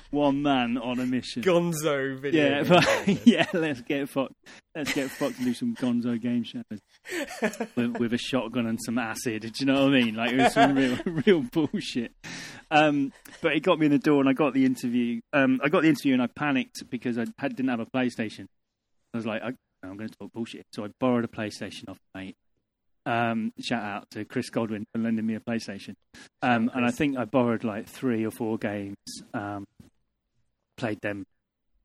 One 0.11 0.41
man 0.41 0.77
on 0.77 0.99
a 0.99 1.05
mission. 1.05 1.43
Gonzo 1.43 2.19
video. 2.19 2.61
Yeah, 2.61 2.63
but, 2.63 2.87
yeah. 3.27 3.45
Let's 3.53 3.81
get 3.81 4.09
fucked. 4.09 4.33
Let's 4.75 4.93
get 4.93 5.09
fucked 5.09 5.37
and 5.37 5.45
do 5.45 5.53
some 5.53 5.75
Gonzo 5.75 6.19
game 6.21 6.43
shows 6.43 6.63
with, 7.75 7.97
with 7.97 8.13
a 8.13 8.17
shotgun 8.17 8.67
and 8.67 8.79
some 8.85 8.97
acid. 8.97 9.41
Do 9.41 9.51
you 9.57 9.65
know 9.65 9.85
what 9.85 9.93
I 9.93 10.01
mean? 10.01 10.15
Like 10.15 10.31
it 10.31 10.37
was 10.37 10.53
some 10.53 10.75
real, 10.75 10.97
real 11.05 11.41
bullshit. 11.41 12.13
Um, 12.69 13.11
but 13.41 13.53
it 13.53 13.61
got 13.61 13.79
me 13.79 13.87
in 13.87 13.91
the 13.91 13.99
door, 13.99 14.21
and 14.21 14.29
I 14.29 14.33
got 14.33 14.53
the 14.53 14.65
interview. 14.65 15.19
Um, 15.33 15.59
I 15.61 15.67
got 15.67 15.81
the 15.81 15.89
interview, 15.89 16.13
and 16.13 16.21
I 16.21 16.27
panicked 16.27 16.89
because 16.89 17.17
I 17.17 17.25
had, 17.37 17.55
didn't 17.55 17.69
have 17.69 17.81
a 17.81 17.85
PlayStation. 17.85 18.47
I 19.13 19.17
was 19.17 19.25
like, 19.25 19.41
I, 19.41 19.47
I'm 19.83 19.97
going 19.97 20.09
to 20.09 20.15
talk 20.17 20.31
bullshit. 20.33 20.65
So 20.73 20.85
I 20.85 20.89
borrowed 20.99 21.25
a 21.25 21.27
PlayStation 21.27 21.89
off 21.89 21.97
mate. 22.15 22.35
Um, 23.05 23.51
shout 23.59 23.83
out 23.83 24.09
to 24.11 24.25
Chris 24.25 24.49
Godwin 24.49 24.85
for 24.93 25.01
lending 25.01 25.25
me 25.25 25.35
a 25.35 25.39
PlayStation. 25.39 25.95
Um, 26.41 26.69
and 26.73 26.85
I 26.85 26.91
think 26.91 27.17
I 27.17 27.25
borrowed 27.25 27.63
like 27.63 27.87
three 27.87 28.25
or 28.25 28.31
four 28.31 28.57
games. 28.57 28.97
Um, 29.33 29.65
played 30.77 31.01
them 31.01 31.25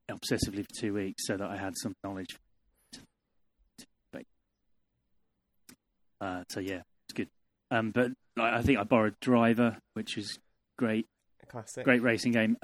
obsessively 0.09 0.63
for 0.63 0.79
two 0.79 0.93
weeks 0.93 1.25
so 1.25 1.37
that 1.37 1.49
I 1.49 1.57
had 1.57 1.73
some 1.77 1.93
knowledge. 2.03 2.37
Uh, 6.19 6.43
so 6.49 6.59
yeah, 6.59 6.81
it's 7.07 7.13
good. 7.13 7.29
Um, 7.71 7.91
but 7.91 8.11
like, 8.35 8.53
I 8.53 8.61
think 8.61 8.79
I 8.79 8.83
borrowed 8.83 9.19
Driver, 9.19 9.77
which 9.93 10.15
was 10.15 10.37
great, 10.77 11.05
Classic. 11.47 11.83
great 11.83 12.01
racing 12.01 12.31
game. 12.31 12.57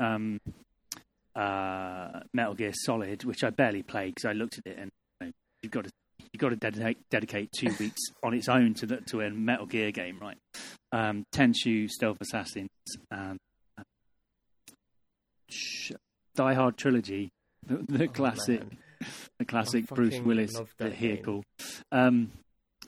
Uh, 1.35 2.19
Metal 2.33 2.53
Gear 2.53 2.71
Solid, 2.73 3.23
which 3.25 3.43
I 3.43 3.49
barely 3.49 3.81
played 3.83 4.13
because 4.15 4.29
I 4.29 4.33
looked 4.33 4.59
at 4.59 4.67
it 4.71 4.77
and 4.77 4.91
you 5.21 5.27
know, 5.27 5.31
you've 5.63 5.71
got 5.71 5.85
to 5.85 5.89
you've 6.31 6.39
got 6.39 6.49
to 6.49 6.55
dedicate 6.55 6.97
dedicate 7.09 7.49
two 7.57 7.73
weeks 7.79 8.01
on 8.23 8.33
its 8.35 8.47
own 8.47 8.73
to 8.75 8.85
the, 8.85 8.97
to 9.09 9.21
a 9.21 9.29
Metal 9.31 9.65
Gear 9.65 9.91
game, 9.91 10.19
right? 10.21 10.37
Um, 10.91 11.23
Tenchu 11.33 11.89
Stealth 11.89 12.17
Assassins 12.21 12.69
and 13.09 13.39
uh, 13.79 13.83
Die 16.35 16.53
Hard 16.53 16.77
trilogy, 16.77 17.29
the, 17.65 17.83
the 17.87 18.03
Oh, 18.05 18.07
classic, 18.07 18.59
man. 18.61 18.77
the 19.39 19.45
classic 19.45 19.87
Bruce 19.87 20.19
Willis 20.19 20.59
vehicle. 20.79 21.43
Um, 21.91 22.31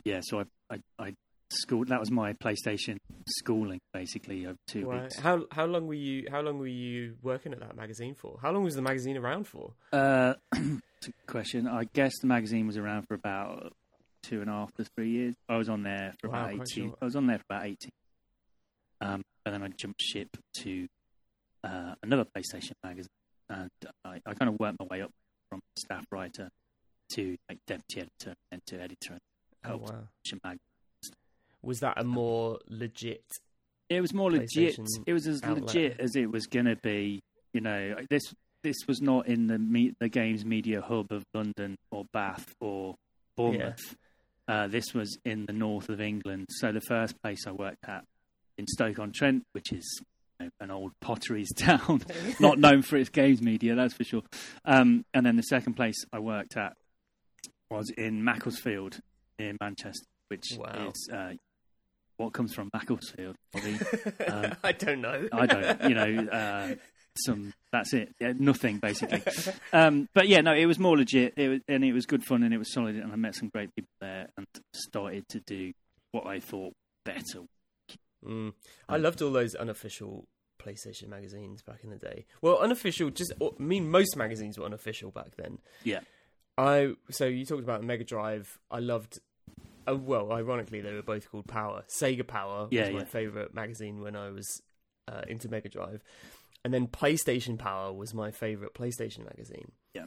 yeah, 0.03 0.19
so 0.23 0.39
I, 0.41 0.43
I, 0.75 0.77
I 1.07 1.13
schooled. 1.55 1.87
That 1.89 1.99
was 1.99 2.11
my 2.11 2.33
PlayStation 2.33 2.97
schooling, 3.27 3.79
basically, 3.93 4.45
over 4.45 4.57
two 4.67 4.87
Right. 4.87 5.03
weeks. 5.03 5.19
How 5.19 5.45
how 5.51 5.65
long 5.65 5.87
were 5.87 5.93
you 5.93 6.27
how 6.29 6.41
long 6.41 6.59
were 6.59 6.67
you 6.67 7.15
working 7.21 7.53
at 7.53 7.59
that 7.59 7.75
magazine 7.75 8.15
for? 8.15 8.37
How 8.41 8.51
long 8.51 8.63
was 8.63 8.75
the 8.75 8.81
magazine 8.81 9.17
around 9.17 9.47
for? 9.47 9.73
Uh, 9.91 10.33
it's 10.53 11.07
a 11.07 11.11
good 11.11 11.27
question. 11.27 11.67
I 11.67 11.85
guess 11.93 12.13
the 12.21 12.27
magazine 12.27 12.67
was 12.67 12.77
around 12.77 13.07
for 13.07 13.13
about 13.15 13.73
two 14.23 14.41
and 14.41 14.49
a 14.49 14.53
half 14.53 14.73
to 14.75 14.85
three 14.95 15.09
years. 15.11 15.33
I 15.49 15.57
was 15.57 15.69
on 15.69 15.83
there 15.83 16.13
for 16.21 16.29
Wow, 16.29 16.45
about 16.45 16.53
eighteen. 16.53 16.87
short. 16.89 16.99
I 17.01 17.05
was 17.05 17.15
on 17.15 17.27
there 17.27 17.37
for 17.39 17.45
about 17.49 17.65
eighteen. 17.65 17.91
Um, 19.01 19.21
and 19.45 19.53
then 19.53 19.63
I 19.63 19.67
jumped 19.67 20.01
ship 20.01 20.29
to 20.59 20.87
uh, 21.63 21.95
another 22.01 22.25
PlayStation 22.25 22.71
magazine, 22.83 23.09
and 23.49 23.69
I, 24.03 24.21
I 24.25 24.33
kind 24.33 24.49
of 24.49 24.59
worked 24.59 24.79
my 24.79 24.85
way 24.89 25.01
up 25.01 25.11
from 25.49 25.59
staff 25.77 26.05
writer 26.11 26.49
to 27.13 27.35
like 27.49 27.59
deputy 27.67 28.01
editor 28.01 28.33
and 28.51 28.61
to 28.67 28.81
editor. 28.81 29.13
and 29.63 29.73
Oh 29.73 29.77
wow. 29.77 29.85
publish 29.85 30.33
a 30.33 30.47
mag- 30.47 30.57
Was 31.65 31.79
that 31.79 31.99
a 31.99 32.03
more 32.03 32.59
legit 32.69 33.23
It 33.89 34.01
was 34.01 34.13
more 34.13 34.31
legit. 34.31 34.77
It 35.05 35.13
was 35.13 35.27
as 35.27 35.41
outlet. 35.43 35.65
legit 35.65 35.99
as 35.99 36.15
it 36.15 36.31
was 36.31 36.45
going 36.47 36.65
to 36.65 36.75
be. 36.77 37.21
You 37.53 37.61
know, 37.61 37.95
this 38.09 38.21
this 38.63 38.75
was 38.87 39.01
not 39.01 39.27
in 39.27 39.47
the 39.47 39.57
me- 39.59 39.93
the 39.99 40.09
games 40.09 40.43
media 40.45 40.81
hub 40.81 41.11
of 41.11 41.23
London 41.33 41.75
or 41.91 42.05
Bath 42.13 42.53
or 42.59 42.95
Bournemouth. 43.37 43.95
Uh, 44.47 44.67
this 44.67 44.93
was 44.93 45.17
in 45.25 45.45
the 45.45 45.53
north 45.53 45.89
of 45.89 45.99
England. 46.01 46.45
So 46.49 46.71
the 46.71 46.81
first 46.81 47.19
place 47.21 47.45
I 47.47 47.51
worked 47.51 47.85
at 47.87 48.03
in 48.57 48.67
Stoke 48.67 48.99
on 48.99 49.11
Trent, 49.11 49.43
which 49.53 49.71
is 49.71 49.83
you 50.39 50.45
know, 50.45 50.51
an 50.59 50.69
old 50.71 50.91
potteries 51.01 51.51
town, 51.57 52.01
not 52.39 52.59
known 52.59 52.81
for 52.81 52.97
its 52.97 53.09
games 53.09 53.41
media, 53.41 53.73
that's 53.75 53.93
for 53.93 54.03
sure. 54.03 54.21
Um, 54.65 55.03
and 55.13 55.25
then 55.25 55.35
the 55.35 55.43
second 55.43 55.73
place 55.75 55.95
I 56.13 56.19
worked 56.19 56.57
at 56.57 56.73
was 57.71 57.89
in 57.97 58.23
Macclesfield 58.23 58.99
in 59.39 59.57
Manchester, 59.61 60.05
which 60.27 60.43
Wow. 60.57 60.91
is 60.93 61.09
uh, 61.11 61.33
what 62.17 62.33
comes 62.33 62.53
from 62.53 62.69
Macclesfield. 62.73 63.35
Um, 64.27 64.55
I 64.63 64.71
don't 64.71 65.01
know. 65.01 65.27
I 65.31 65.45
don't, 65.45 65.89
you 65.89 65.95
know, 65.95 66.31
uh, 66.31 66.75
some. 67.17 67.53
That's 67.71 67.93
it. 67.93 68.13
Yeah, 68.19 68.33
nothing 68.37 68.79
basically. 68.79 69.21
Um, 69.73 70.07
but 70.13 70.27
yeah, 70.27 70.41
no, 70.41 70.53
it 70.53 70.65
was 70.65 70.79
more 70.79 70.97
legit, 70.97 71.33
it 71.37 71.47
was, 71.47 71.59
and 71.67 71.83
it 71.83 71.93
was 71.93 72.05
good 72.05 72.23
fun, 72.23 72.43
and 72.43 72.53
it 72.53 72.57
was 72.57 72.71
solid, 72.73 72.95
and 72.95 73.11
I 73.11 73.15
met 73.15 73.35
some 73.35 73.49
great 73.49 73.73
people 73.75 73.91
there, 73.99 74.27
and 74.37 74.45
started 74.73 75.27
to 75.29 75.39
do 75.41 75.73
what 76.11 76.25
I 76.25 76.39
thought 76.39 76.73
better. 77.03 77.43
Mm. 78.25 78.53
I 78.89 78.97
loved 78.97 79.21
all 79.21 79.31
those 79.31 79.53
unofficial 79.55 80.25
PlayStation 80.65 81.09
magazines 81.09 81.61
back 81.61 81.83
in 81.83 81.89
the 81.89 81.97
day. 81.97 82.25
Well, 82.41 82.59
unofficial, 82.59 83.09
just 83.11 83.33
I 83.41 83.49
mean, 83.59 83.89
most 83.89 84.15
magazines 84.15 84.57
were 84.57 84.65
unofficial 84.65 85.11
back 85.11 85.35
then. 85.37 85.59
Yeah. 85.83 85.99
I 86.57 86.93
so 87.11 87.25
you 87.25 87.45
talked 87.45 87.63
about 87.63 87.83
Mega 87.83 88.03
Drive. 88.03 88.57
I 88.71 88.79
loved. 88.79 89.19
Uh, 89.87 89.95
well, 89.95 90.31
ironically, 90.31 90.81
they 90.81 90.93
were 90.93 91.01
both 91.03 91.29
called 91.29 91.47
Power. 91.47 91.83
Sega 91.87 92.25
Power 92.25 92.67
Yeah, 92.71 92.83
was 92.83 92.91
my 92.91 92.99
yeah. 92.99 93.05
favorite 93.05 93.53
magazine 93.53 94.01
when 94.01 94.15
I 94.15 94.29
was 94.29 94.61
uh, 95.07 95.21
into 95.27 95.49
Mega 95.49 95.69
Drive, 95.69 96.01
and 96.63 96.73
then 96.73 96.87
PlayStation 96.87 97.57
Power 97.57 97.93
was 97.93 98.13
my 98.13 98.31
favorite 98.31 98.73
PlayStation 98.73 99.25
magazine. 99.25 99.71
Yeah, 99.93 100.05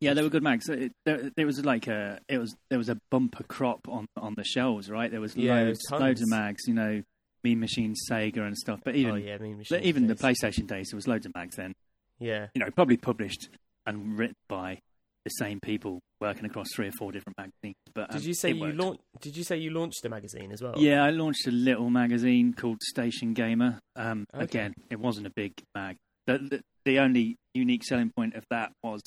yeah, 0.00 0.14
they 0.14 0.22
were 0.22 0.28
good 0.28 0.42
mags. 0.42 0.68
It, 0.68 0.92
there, 1.04 1.30
there 1.36 1.46
was 1.46 1.64
like 1.64 1.86
a, 1.86 2.20
it 2.28 2.38
was 2.38 2.54
there 2.68 2.78
was 2.78 2.88
a 2.88 2.98
bumper 3.10 3.44
crop 3.44 3.88
on 3.88 4.06
on 4.16 4.34
the 4.36 4.44
shelves, 4.44 4.90
right? 4.90 5.10
There 5.10 5.20
was 5.20 5.36
Yeah, 5.36 5.54
loads, 5.54 5.80
tons. 5.88 6.00
loads 6.00 6.22
of 6.22 6.28
mags, 6.28 6.62
you 6.66 6.74
know, 6.74 7.02
Mean 7.44 7.60
Machine, 7.60 7.94
Sega, 8.10 8.38
and 8.46 8.56
stuff. 8.56 8.80
But 8.84 8.94
even 8.96 9.12
oh 9.14 9.16
yeah, 9.16 9.38
mean, 9.38 9.64
but 9.68 9.82
even 9.82 10.06
the 10.06 10.14
PlayStation 10.14 10.66
days, 10.66 10.88
there 10.90 10.96
was 10.96 11.08
loads 11.08 11.26
of 11.26 11.34
mags 11.34 11.56
then. 11.56 11.72
Yeah, 12.18 12.48
You 12.54 12.60
know, 12.60 12.70
probably 12.70 12.96
published 12.96 13.48
and 13.86 14.16
written 14.18 14.36
by 14.48 14.80
the 15.24 15.30
same 15.30 15.60
people 15.60 16.00
working 16.20 16.44
across 16.44 16.66
three 16.74 16.88
or 16.88 16.92
four 16.98 17.12
different 17.12 17.36
magazines. 17.38 17.76
But 17.94 18.10
um, 18.10 18.16
did 18.16 18.24
you 18.26 18.34
say 18.34 18.50
you 18.50 18.72
launched? 18.72 19.00
Did 19.20 19.36
you 19.36 19.44
say 19.44 19.56
you 19.56 19.70
launched 19.70 20.04
a 20.04 20.08
magazine 20.08 20.50
as 20.52 20.60
well? 20.62 20.74
Yeah, 20.76 21.04
I 21.04 21.10
launched 21.10 21.46
a 21.46 21.50
little 21.50 21.90
magazine 21.90 22.54
called 22.54 22.82
Station 22.82 23.32
Gamer. 23.34 23.78
Um, 23.96 24.26
Okay. 24.34 24.44
Again, 24.44 24.74
it 24.90 24.98
wasn't 24.98 25.26
a 25.26 25.30
big 25.30 25.52
mag. 25.74 25.96
The, 26.26 26.38
the, 26.38 26.60
the 26.84 26.98
only 26.98 27.36
unique 27.54 27.84
selling 27.84 28.10
point 28.10 28.34
of 28.34 28.44
that 28.50 28.72
was, 28.82 29.02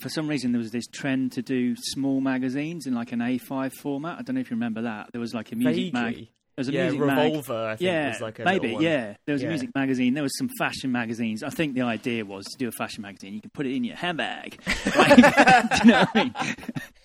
for 0.00 0.08
some 0.08 0.28
reason, 0.28 0.52
there 0.52 0.60
was 0.60 0.70
this 0.72 0.86
trend 0.86 1.32
to 1.32 1.42
do 1.42 1.74
small 1.76 2.20
magazines 2.20 2.86
in 2.86 2.94
like 2.94 3.12
an 3.12 3.20
A5 3.20 3.72
format. 3.80 4.18
I 4.18 4.22
don't 4.22 4.34
know 4.34 4.40
if 4.40 4.50
you 4.50 4.56
remember 4.56 4.82
that. 4.82 5.08
There 5.12 5.20
was 5.20 5.34
like 5.34 5.52
a 5.52 5.56
music 5.56 5.92
mag. 5.92 6.28
There 6.56 6.62
was 6.62 6.68
a 6.68 6.72
yeah, 6.72 6.82
music 6.84 7.00
mag. 7.00 7.18
Revolver. 7.32 7.66
I 7.66 7.76
think 7.76 7.80
Yeah, 7.86 8.08
was 8.08 8.20
like 8.22 8.38
a 8.38 8.44
maybe. 8.44 8.72
one. 8.72 8.82
Yeah, 8.82 9.14
there 9.26 9.34
was 9.34 9.42
Yeah. 9.42 9.48
a 9.48 9.50
music 9.50 9.70
magazine. 9.74 10.14
There 10.14 10.22
was 10.22 10.36
some 10.38 10.48
fashion 10.58 10.90
magazines. 10.90 11.42
I 11.42 11.50
think 11.50 11.74
the 11.74 11.82
idea 11.82 12.24
was 12.24 12.46
to 12.46 12.56
do 12.56 12.66
a 12.66 12.72
fashion 12.72 13.02
magazine. 13.02 13.34
You 13.34 13.42
can 13.42 13.50
put 13.50 13.66
it 13.66 13.74
in 13.76 13.84
your 13.84 13.96
handbag. 13.96 14.58
Like, 14.96 15.16
do 15.16 15.86
you 15.88 15.92
know 15.92 15.98
what 16.00 16.08
I 16.14 16.24
mean? 16.24 16.34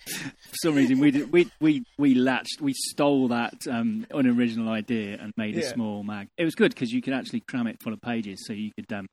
For 0.06 0.56
some 0.62 0.74
reason, 0.74 0.98
we 1.00 1.10
did, 1.10 1.30
we 1.32 1.50
we 1.60 1.84
we 1.98 2.14
latched, 2.14 2.60
we 2.62 2.72
stole 2.72 3.28
that 3.28 3.54
um, 3.70 4.06
unoriginal 4.10 4.70
idea 4.70 5.18
and 5.20 5.32
made 5.36 5.56
a 5.56 5.62
small 5.62 6.02
mag. 6.02 6.28
It 6.38 6.44
was 6.44 6.54
good 6.54 6.74
because 6.74 6.90
you 6.90 7.02
could 7.02 7.12
actually 7.12 7.40
cram 7.40 7.66
it 7.66 7.80
full 7.82 7.92
of 7.92 8.00
pages. 8.00 8.44
So 8.46 8.52
you 8.54 8.72
could 8.74 8.90
um, 8.92 9.06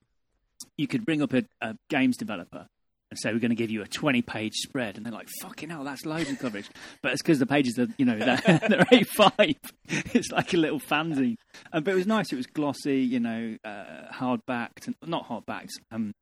you 0.78 0.88
could 0.88 1.06
bring 1.06 1.22
up 1.22 1.34
a, 1.34 1.44
a 1.62 1.76
games 1.90 2.16
developer 2.18 2.68
and 3.12 3.20
say 3.20 3.34
we're 3.34 3.40
going 3.40 3.50
to 3.50 3.56
give 3.56 3.72
you 3.72 3.82
a 3.82 3.88
20 3.88 4.22
page 4.22 4.54
spread. 4.56 4.98
And 4.98 5.06
they're 5.06 5.14
like 5.14 5.28
fucking 5.42 5.70
hell 5.70 5.84
that's 5.84 6.06
loads 6.06 6.30
of 6.30 6.40
coverage. 6.40 6.70
But 7.02 7.14
it's 7.14 7.22
because 7.22 7.40
the 7.40 7.46
pages 7.46 7.78
are 7.80 7.88
you 7.98 8.06
know 8.06 8.18
they're, 8.18 8.38
they're 8.70 8.86
a5 8.86 9.56
it's 9.88 10.32
like 10.32 10.54
a 10.54 10.58
little 10.58 10.80
fanzine. 10.80 11.36
Um, 11.74 11.84
but 11.84 11.92
it 11.92 11.96
was 11.96 12.08
nice. 12.08 12.32
It 12.32 12.36
was 12.38 12.46
glossy 12.48 13.00
you 13.00 13.20
know 13.20 13.58
uh, 13.64 14.12
hard 14.12 14.42
backed 14.46 14.88
and 14.88 14.96
not 15.06 15.26
hard 15.26 15.46
backed 15.46 15.72
um 15.92 16.14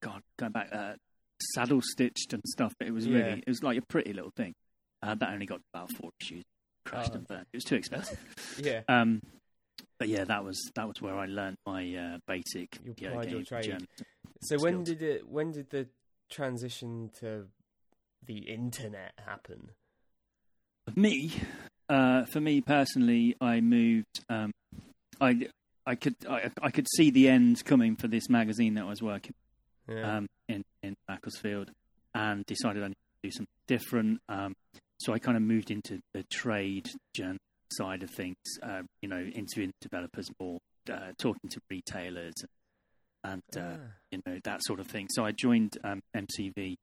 god 0.00 0.20
going 0.38 0.52
back 0.52 0.68
uh, 0.72 0.94
saddle 1.54 1.80
stitched 1.82 2.32
and 2.32 2.42
stuff. 2.46 2.74
But 2.78 2.88
it 2.88 2.92
was 2.92 3.08
really 3.08 3.20
Yeah. 3.20 3.34
it 3.36 3.48
was 3.48 3.62
like 3.62 3.78
a 3.78 3.82
pretty 3.82 4.12
little 4.12 4.32
thing. 4.36 4.54
Uh, 5.02 5.14
that 5.16 5.30
only 5.30 5.46
got 5.46 5.60
about 5.74 5.90
four 5.92 6.10
issues. 6.20 6.44
Crashed 6.84 7.10
Oh, 7.12 7.16
and 7.16 7.26
burned. 7.28 7.46
It 7.52 7.56
was 7.56 7.64
too 7.64 7.76
expensive. 7.76 8.18
Yeah. 8.58 8.80
um 8.88 9.20
but 9.98 10.08
yeah, 10.08 10.24
that 10.24 10.44
was 10.44 10.58
that 10.74 10.88
was 10.88 11.00
where 11.00 11.16
I 11.16 11.26
learnt 11.26 11.58
my 11.64 11.94
uh, 11.94 12.18
basic 12.26 12.76
You 12.84 12.92
game. 12.94 13.86
So 14.42 14.58
when 14.58 14.82
did 14.82 15.00
it? 15.02 15.28
When 15.28 15.52
did 15.52 15.70
the 15.70 15.86
transition 16.32 17.10
to 17.20 17.46
the 18.26 18.38
internet 18.38 19.12
happen? 19.24 19.70
Me, 20.96 21.32
uh, 21.88 22.24
for 22.24 22.40
me 22.40 22.60
personally, 22.60 23.36
I 23.40 23.60
moved. 23.60 24.24
Um, 24.28 24.50
I 25.20 25.48
I 25.86 25.94
could 25.94 26.16
I, 26.28 26.50
I 26.60 26.70
could 26.70 26.86
see 26.96 27.10
the 27.10 27.28
end 27.28 27.64
coming 27.64 27.96
for 27.96 28.08
this 28.08 28.28
magazine 28.28 28.74
that 28.74 28.82
I 28.82 28.88
was 28.88 29.02
working 29.02 29.34
Yeah. 29.88 30.16
um, 30.18 30.26
in 30.48 30.64
in 30.82 30.94
Macclesfield, 31.08 31.70
and 32.14 32.44
decided 32.46 32.82
I 32.82 32.88
needed 32.88 32.96
to 33.22 33.28
do 33.28 33.30
something 33.30 33.46
different. 33.68 34.20
Um, 34.28 34.54
so 34.98 35.12
I 35.12 35.18
kind 35.18 35.36
of 35.36 35.42
moved 35.42 35.70
into 35.70 36.00
the 36.14 36.24
trade 36.24 36.88
journal 37.14 37.38
side 37.72 38.02
of 38.02 38.10
things. 38.10 38.36
Uh, 38.62 38.82
you 39.00 39.08
know, 39.08 39.20
interviewing 39.20 39.72
developers 39.80 40.28
more, 40.40 40.58
uh, 40.90 41.12
talking 41.18 41.48
to 41.50 41.60
retailers, 41.70 42.34
and 43.24 43.42
uh, 43.56 43.60
Ah. 43.60 43.76
you 44.10 44.20
know 44.26 44.38
that 44.44 44.60
sort 44.64 44.80
of 44.80 44.86
thing. 44.86 45.06
So 45.10 45.24
I 45.24 45.32
joined 45.32 45.78
um, 45.84 46.02
MCV 46.16 46.76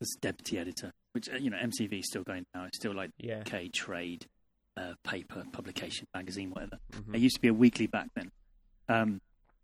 as 0.00 0.08
deputy 0.20 0.58
editor, 0.58 0.92
which 1.12 1.28
uh, 1.28 1.36
you 1.36 1.50
know 1.50 1.56
MCV 1.58 2.00
is 2.00 2.06
still 2.08 2.22
going 2.24 2.44
now. 2.54 2.64
It's 2.64 2.78
still 2.78 2.94
like 2.94 3.10
yeah. 3.18 3.40
UK 3.46 3.72
trade 3.72 4.26
uh, 4.76 4.94
paper 5.04 5.44
publication 5.52 6.06
magazine, 6.14 6.50
whatever. 6.50 6.78
Mhm. 6.92 7.14
It 7.14 7.20
used 7.20 7.36
to 7.36 7.40
be 7.40 7.48
a 7.48 7.54
weekly 7.54 7.86
back 7.86 8.08
then. 8.14 8.30
Um, 8.88 9.20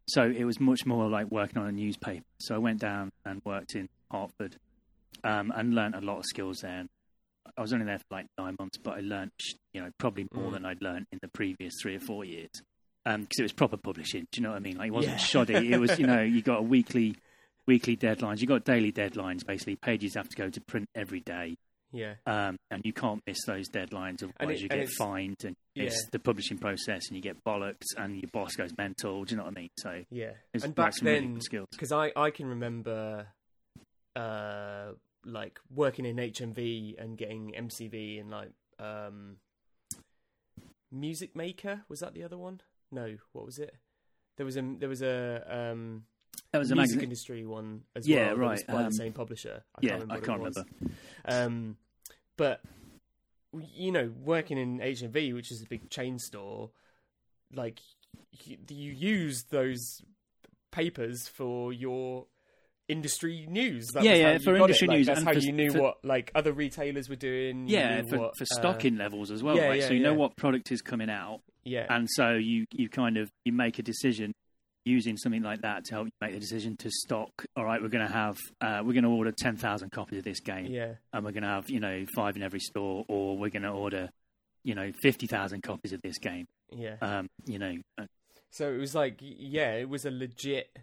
so 0.09 0.25
it 0.29 0.45
was 0.45 0.59
much 0.61 0.87
more 0.87 1.09
like 1.09 1.31
working 1.31 1.59
on 1.59 1.67
a 1.69 1.73
newspaper. 1.73 2.25
So 2.41 2.55
I 2.55 2.59
went 2.59 2.81
down 2.81 3.11
and 3.25 3.43
worked 3.45 3.75
in 3.75 3.89
Hertford 4.11 4.57
um, 5.25 5.53
and 5.55 5.75
learnt 5.75 5.95
a 5.95 6.01
lot 6.01 6.19
of 6.19 6.25
skills 6.27 6.59
there. 6.63 6.87
I 7.57 7.61
was 7.61 7.73
only 7.73 7.87
there 7.87 7.99
for 7.99 8.05
like 8.11 8.27
nine 8.39 8.57
months, 8.59 8.79
but 8.79 8.97
I 8.97 9.01
learnt, 9.01 9.33
you 9.73 9.81
know, 9.83 9.91
probably 9.99 10.27
more 10.33 10.51
Mm. 10.51 10.53
than 10.53 10.65
I'd 10.67 10.81
learnt 10.83 11.09
in 11.13 11.19
the 11.23 11.29
previous 11.29 11.73
three 11.83 11.97
or 11.97 12.01
four 12.01 12.25
years. 12.25 12.51
Because 13.05 13.39
it 13.39 13.43
was 13.43 13.53
proper 13.53 13.77
publishing. 13.77 14.27
Do 14.31 14.41
you 14.41 14.43
know 14.43 14.51
what 14.51 14.57
I 14.57 14.61
mean? 14.61 14.77
Like 14.77 14.89
it 14.89 14.93
wasn't 14.93 15.15
Yeah. 15.15 15.25
shoddy. 15.25 15.73
It 15.73 15.79
was, 15.81 15.99
you 15.99 16.07
know, 16.07 16.21
you 16.23 16.43
got 16.43 16.59
a 16.59 16.63
weekly, 16.77 17.17
weekly 17.67 17.97
deadlines. 17.97 18.41
You 18.41 18.47
got 18.47 18.65
daily 18.65 18.93
deadlines. 18.93 19.45
Basically, 19.47 19.77
pages 19.77 20.15
have 20.15 20.29
to 20.29 20.37
go 20.37 20.51
to 20.51 20.61
print 20.61 20.89
every 20.95 21.21
day 21.21 21.57
Yeah. 21.93 22.15
um, 22.27 22.57
and 22.71 22.83
you 22.85 22.93
can't 22.93 23.23
miss 23.27 23.39
those 23.47 23.69
deadlines, 23.71 24.23
otherwise 24.23 24.59
it- 24.59 24.63
you 24.63 24.69
get 24.69 24.79
it's- 24.79 24.95
fined 24.99 25.37
and 25.45 25.57
you 25.75 25.85
miss 25.85 25.95
Yeah. 26.05 26.09
the 26.13 26.19
publishing 26.19 26.59
process, 26.59 27.09
and 27.09 27.17
you 27.17 27.23
get 27.23 27.43
bollocks, 27.43 27.87
and 27.97 28.17
your 28.21 28.31
boss 28.33 28.55
goes 28.55 28.77
mental. 28.77 29.25
Do 29.25 29.33
you 29.33 29.37
know 29.39 29.45
what 29.45 29.57
I 29.57 29.61
mean? 29.61 29.71
So 29.79 30.05
Yeah. 30.11 30.35
it's 30.53 30.65
and 30.65 30.75
back 30.75 30.95
then, 30.97 31.39
because 31.71 31.91
I 31.93 32.13
I 32.15 32.31
can 32.31 32.47
remember, 32.47 33.29
uh, 34.15 34.93
like 35.25 35.59
working 35.75 36.05
in 36.05 36.17
HMV 36.19 36.97
and 36.99 37.17
getting 37.19 37.55
MCV 37.55 38.19
and 38.21 38.31
like 38.31 38.51
um, 38.79 39.39
Music 40.91 41.37
Maker. 41.37 41.83
Was 41.89 42.01
that 42.01 42.15
the 42.15 42.23
other 42.25 42.39
one? 42.39 42.61
No. 42.93 43.17
What 43.33 43.47
was 43.47 43.59
it? 43.59 43.75
There 44.37 44.47
was 44.47 44.57
a 44.57 44.63
there 44.79 44.89
was 44.89 45.03
a 45.03 45.45
um, 45.49 46.05
That 46.53 46.59
was 46.59 46.71
a 46.71 46.75
music 46.75 46.97
magazine. 46.97 47.05
industry 47.05 47.47
one 47.47 47.83
as 47.95 48.09
Yeah, 48.09 48.29
well. 48.33 48.37
was 48.51 48.61
right, 48.61 48.67
By 48.67 48.83
um, 48.83 48.85
the 48.91 48.95
same 48.95 49.13
publisher. 49.13 49.63
I 49.77 49.79
yeah, 49.83 49.91
can't 49.91 50.03
remember 50.03 50.15
I 50.23 50.27
can't 50.27 50.39
remember. 50.39 50.65
Um, 51.27 51.77
but 52.37 52.61
you 53.75 53.91
know, 53.93 54.13
working 54.25 54.59
in 54.59 54.79
HMV, 54.79 55.35
which 55.35 55.51
is 55.51 55.63
a 55.63 55.67
big 55.67 55.91
chain 55.91 56.19
store, 56.19 56.71
like 57.53 57.81
you, 58.45 58.57
you 58.69 58.93
use 58.93 59.45
those 59.45 60.03
papers 60.71 61.27
for 61.29 61.73
your 61.73 62.27
industry 62.91 63.47
news. 63.49 63.87
That 63.95 64.03
Yeah, 64.03 64.15
yeah, 64.15 64.39
for 64.39 64.57
industry. 64.57 64.89
Like, 64.89 64.97
news 64.99 65.07
That's 65.07 65.19
and 65.21 65.29
how 65.29 65.35
for- 65.35 65.39
you 65.41 65.53
knew 65.53 65.71
for- 65.73 65.81
what 65.81 66.05
like 66.05 66.31
other 66.35 66.53
retailers 66.53 67.09
were 67.09 67.17
doing. 67.17 67.69
you 67.69 67.77
Yeah, 67.77 68.03
for, 68.09 68.19
what, 68.19 68.37
for 68.37 68.43
uh, 68.45 68.55
stocking 68.59 68.97
levels 68.97 69.31
as 69.31 69.43
well, 69.43 69.57
yeah, 69.57 69.69
right? 69.69 69.81
yeah, 69.81 69.89
so 69.89 69.95
you 69.95 70.03
know 70.03 70.15
what 70.15 70.37
product 70.37 70.71
is 70.73 70.83
coming 70.83 71.09
out, 71.11 71.41
yeah, 71.65 71.87
and 71.89 72.09
so 72.11 72.33
you 72.33 72.67
you 72.73 72.89
kind 72.89 73.17
of 73.17 73.31
you 73.45 73.53
make 73.53 73.79
a 73.79 73.83
decision 73.83 74.33
using 74.87 75.17
something 75.19 75.43
like 75.43 75.61
that 75.61 75.85
to 75.85 75.95
help 75.95 76.07
you 76.07 76.13
make 76.23 76.33
the 76.33 76.41
decision 76.41 76.77
to 76.79 76.91
stock. 76.91 77.45
All 77.57 77.65
right, 77.65 77.81
we're 77.83 77.89
going 77.89 78.07
to 78.07 78.13
have 78.13 78.37
uh, 78.61 78.81
we're 78.85 78.95
going 78.95 79.05
to 79.05 79.11
order 79.11 79.33
ten 79.33 79.57
thousand 79.57 79.91
copies 79.93 80.19
of 80.19 80.25
this 80.25 80.41
game. 80.41 80.67
yeah, 80.67 80.95
and 81.13 81.25
we're 81.25 81.33
going 81.33 81.43
to 81.43 81.49
have 81.51 81.69
you 81.71 81.81
know 81.81 82.05
five 82.17 82.37
in 82.37 82.43
every 82.43 82.61
store, 82.61 83.05
or 83.09 83.37
we're 83.37 83.51
going 83.51 83.63
to 83.63 83.69
order 83.71 84.09
you 84.65 84.75
know 84.75 84.91
fifty 85.03 85.27
thousand 85.27 85.63
copies 85.63 85.93
of 85.93 86.01
this 86.03 86.19
game. 86.19 86.47
yeah. 86.71 86.97
Um, 87.03 87.29
you 87.47 87.59
know, 87.59 87.75
uh, 87.99 88.05
so 88.51 88.73
it 88.73 88.79
was 88.79 88.95
like, 88.97 89.17
yeah, 89.21 89.75
it 89.75 89.89
was 89.89 90.05
a 90.07 90.11
legit 90.11 90.77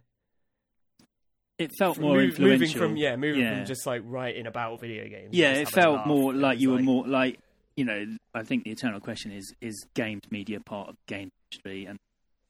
it 1.60 1.72
felt 1.80 1.98
more 1.98 2.16
move- 2.16 2.30
influential. 2.32 2.60
moving 2.60 2.78
from 2.78 2.98
yeah, 2.98 3.16
moving 3.16 3.42
Yeah. 3.42 3.58
from 3.58 3.66
just 3.66 3.86
like 3.86 4.02
writing 4.06 4.46
about 4.48 4.80
video 4.80 5.08
games. 5.08 5.30
yeah, 5.34 5.54
it 5.54 5.66
just 5.66 5.76
having 5.76 5.90
a 5.90 5.96
felt 5.98 6.08
more 6.08 6.34
like 6.34 6.60
you 6.60 6.72
were 6.72 6.80
more 6.80 7.08
like 7.08 7.40
you 7.76 7.86
know. 7.86 8.06
I 8.34 8.44
think 8.44 8.64
the 8.66 8.72
eternal 8.72 9.00
question 9.00 9.32
is: 9.32 9.54
is 9.62 9.86
games 9.96 10.24
media 10.32 10.60
part 10.60 10.90
of 10.90 10.96
the 11.08 11.14
game 11.14 11.32
industry? 11.52 11.86
And 11.86 12.00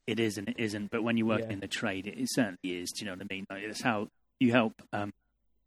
it 0.05 0.19
is 0.19 0.37
and 0.37 0.47
it 0.49 0.59
isn't. 0.59 0.89
But 0.91 1.03
when 1.03 1.17
you're 1.17 1.27
working 1.27 1.47
Yeah. 1.47 1.53
in 1.53 1.59
the 1.59 1.67
trade, 1.67 2.07
it, 2.07 2.17
it 2.17 2.27
certainly 2.31 2.57
is. 2.63 2.91
Do 2.91 3.03
you 3.03 3.05
know 3.11 3.17
what 3.17 3.27
I 3.29 3.33
mean? 3.33 3.45
Like, 3.49 3.63
it's 3.63 3.81
how 3.81 4.07
you 4.39 4.51
help. 4.51 4.73
Um, 4.93 5.13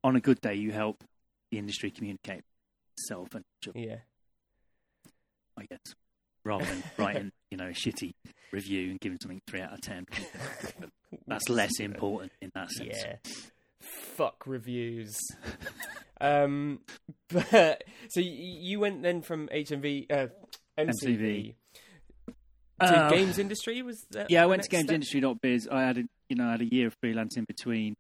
on 0.03 0.17
a 0.17 0.21
good 0.21 0.41
day, 0.41 0.55
you 0.55 0.73
help 0.73 1.05
the 1.51 1.59
industry 1.59 1.91
communicate 1.91 2.43
itself 2.97 3.35
and 3.35 3.45
Yeah. 3.75 3.99
I 5.59 5.67
guess, 5.67 5.95
rather 6.45 6.65
than 6.65 6.83
writing 6.97 7.33
you 7.51 7.57
know 7.57 7.67
a 7.67 7.71
shitty 7.73 8.13
review 8.53 8.91
and 8.91 9.01
giving 9.01 9.19
something 9.21 9.41
three 9.49 9.61
out 9.61 9.73
of 9.73 9.81
ten. 9.81 10.07
That's 11.27 11.49
less 11.49 11.79
important 11.81 12.33
in 12.41 12.51
that 12.55 12.71
sense. 12.71 12.97
Yeah. 13.03 13.17
Fuck 13.81 14.47
reviews. 14.47 15.17
um, 16.21 16.81
but 17.29 17.83
so 18.11 18.21
you, 18.21 18.79
went 18.81 19.03
then 19.03 19.23
from 19.23 19.49
HMV, 19.49 20.11
uh, 20.11 20.27
MCV, 20.79 21.55
to 22.29 22.35
Uh, 22.81 23.11
games 23.11 23.39
industry. 23.39 23.83
Was 23.83 24.05
that? 24.11 24.31
Yeah, 24.31 24.43
I 24.43 24.47
went 24.47 24.63
to 24.63 24.69
gamesindustry.biz. 24.69 25.69
I 25.71 25.83
had 25.83 25.99
a 25.99 26.03
you 26.29 26.37
know 26.37 26.49
I 26.49 26.53
had 26.53 26.61
a 26.63 26.75
year 26.75 26.87
of 26.89 26.95
freelance 27.01 27.37
in 27.37 27.45
between, 27.45 27.95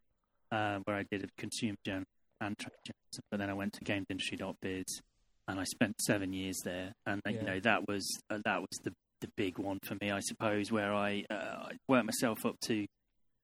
uh, 0.52 0.78
where 0.84 0.96
I 0.96 1.04
did 1.10 1.24
a 1.24 1.28
consumer 1.38 1.76
journal 1.84 2.04
and 2.40 2.56
journalism. 2.58 3.24
But 3.30 3.38
then 3.40 3.50
I 3.50 3.54
went 3.54 3.74
to 3.74 3.84
gamesindustry.biz, 3.84 5.00
and 5.48 5.60
I 5.60 5.64
spent 5.64 6.00
seven 6.00 6.32
years 6.32 6.56
there. 6.64 6.94
And 7.06 7.20
Yeah. 7.24 7.32
you 7.32 7.42
know 7.42 7.60
that 7.60 7.88
was 7.88 8.06
uh, 8.30 8.38
that 8.44 8.60
was 8.60 8.78
the 8.84 8.92
the 9.20 9.28
big 9.36 9.58
one 9.58 9.78
for 9.84 9.96
me, 10.00 10.10
I 10.10 10.20
suppose, 10.20 10.70
where 10.72 10.94
I 10.94 11.24
uh, 11.30 11.34
I 11.34 11.72
worked 11.88 12.06
myself 12.06 12.44
up 12.44 12.58
to 12.66 12.86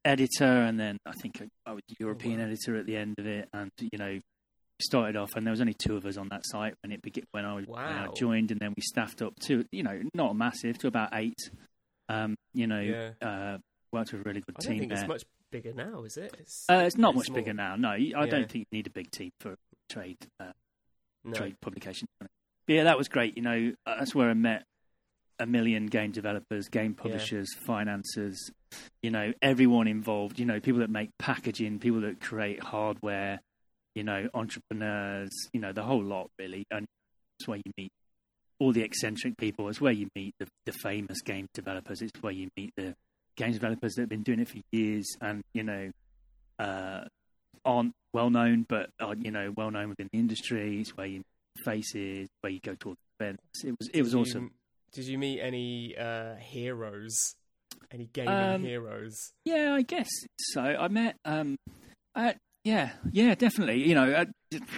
editor, 0.04 0.44
and 0.44 0.78
then 0.78 0.98
I 1.06 1.12
think 1.12 1.40
I, 1.40 1.70
I 1.70 1.72
was 1.74 1.82
European 1.98 2.38
wow. 2.38 2.46
editor 2.46 2.76
at 2.76 2.86
the 2.86 2.96
end 2.96 3.14
of 3.18 3.26
it, 3.26 3.48
and 3.52 3.70
you 3.80 3.98
know. 3.98 4.20
Started 4.78 5.16
off, 5.16 5.30
and 5.36 5.46
there 5.46 5.52
was 5.52 5.62
only 5.62 5.72
two 5.72 5.96
of 5.96 6.04
us 6.04 6.18
on 6.18 6.28
that 6.28 6.42
site 6.44 6.74
when 6.82 6.92
it 6.92 7.00
began, 7.00 7.24
when 7.30 7.46
I 7.46 7.54
was 7.54 7.64
when 7.66 7.78
I 7.78 8.08
joined, 8.14 8.50
and 8.50 8.60
then 8.60 8.74
we 8.76 8.82
staffed 8.82 9.22
up 9.22 9.32
to 9.46 9.64
you 9.72 9.82
know 9.82 10.02
not 10.12 10.36
massive 10.36 10.76
to 10.80 10.86
about 10.86 11.08
eight. 11.14 11.38
Um, 12.10 12.36
you 12.52 12.66
know, 12.66 12.80
Yeah. 12.80 13.12
uh, 13.26 13.56
worked 13.90 14.12
with 14.12 14.20
a 14.20 14.24
really 14.28 14.42
good 14.42 14.54
I 14.58 14.60
team 14.60 14.78
think 14.80 14.90
there. 14.90 14.98
it's 15.00 15.08
much 15.08 15.22
bigger 15.50 15.72
now, 15.72 16.04
is 16.04 16.18
it? 16.18 16.36
It's, 16.38 16.66
uh, 16.70 16.82
it's 16.84 16.98
not 16.98 17.14
much 17.14 17.24
small. 17.24 17.36
bigger 17.36 17.54
now. 17.54 17.76
No, 17.76 17.88
I 17.88 17.96
Yeah. 17.96 18.26
don't 18.26 18.50
think 18.50 18.66
you 18.70 18.76
need 18.76 18.86
a 18.86 18.90
big 18.90 19.10
team 19.10 19.30
for 19.40 19.56
trade 19.88 20.18
uh, 20.38 20.52
No. 21.24 21.32
trade 21.32 21.56
publication. 21.62 22.06
But 22.20 22.28
yeah, 22.66 22.84
that 22.84 22.98
was 22.98 23.08
great. 23.08 23.34
You 23.38 23.44
know, 23.44 23.72
that's 23.86 24.14
where 24.14 24.28
I 24.28 24.34
met 24.34 24.64
a 25.38 25.46
million 25.46 25.86
game 25.86 26.12
developers, 26.12 26.68
game 26.68 26.94
publishers, 26.94 27.48
financiers. 27.54 28.50
You 29.02 29.10
know, 29.10 29.32
everyone 29.42 29.88
involved. 29.88 30.38
You 30.38 30.46
know, 30.46 30.60
people 30.60 30.80
that 30.80 30.90
make 30.90 31.10
packaging, 31.18 31.78
people 31.78 32.00
that 32.02 32.20
create 32.20 32.62
hardware. 32.62 33.40
You 33.94 34.04
know, 34.04 34.28
entrepreneurs. 34.34 35.30
You 35.52 35.60
know, 35.60 35.72
the 35.72 35.82
whole 35.82 36.02
lot 36.02 36.30
really. 36.38 36.64
And 36.70 36.86
it's 37.38 37.48
where 37.48 37.58
you 37.58 37.72
meet 37.76 37.92
all 38.58 38.72
the 38.72 38.82
eccentric 38.82 39.36
people. 39.36 39.68
It's 39.68 39.80
where 39.80 39.92
you 39.92 40.08
meet 40.14 40.34
the, 40.38 40.46
the 40.64 40.72
famous 40.72 41.20
game 41.22 41.46
developers. 41.54 42.02
It's 42.02 42.22
where 42.22 42.32
you 42.32 42.48
meet 42.56 42.72
the 42.76 42.94
games 43.36 43.56
developers 43.56 43.94
that 43.94 44.02
have 44.02 44.08
been 44.08 44.22
doing 44.22 44.40
it 44.40 44.48
for 44.48 44.58
years 44.72 45.14
and 45.20 45.42
you 45.52 45.62
know 45.62 45.90
uh, 46.58 47.04
aren't 47.64 47.92
well 48.12 48.30
known, 48.30 48.64
but 48.68 48.90
are 49.00 49.14
you 49.14 49.30
know 49.30 49.52
well 49.56 49.70
known 49.70 49.90
within 49.90 50.08
the 50.12 50.18
industry. 50.18 50.80
It's 50.80 50.96
where 50.96 51.06
you 51.06 51.18
meet 51.18 51.64
faces, 51.64 52.28
where 52.40 52.52
you 52.52 52.60
go 52.60 52.74
to 52.74 52.88
all 52.90 52.94
the 53.18 53.24
events. 53.24 53.64
It 53.64 53.74
was 53.78 53.88
it 53.92 54.02
was 54.02 54.14
awesome. 54.14 54.52
Did 54.96 55.04
you 55.04 55.18
meet 55.18 55.40
any 55.42 55.94
uh, 55.94 56.36
heroes? 56.36 57.34
Any 57.92 58.06
gaming 58.06 58.34
Um, 58.34 58.62
heroes? 58.62 59.32
Yeah, 59.44 59.74
I 59.74 59.82
guess 59.82 60.08
so. 60.38 60.62
I 60.62 60.88
met, 60.88 61.16
um, 61.26 61.56
uh, 62.14 62.32
yeah, 62.64 62.92
yeah, 63.12 63.34
definitely. 63.34 63.86
You 63.86 63.94
know, 63.94 64.10
uh, 64.10 64.24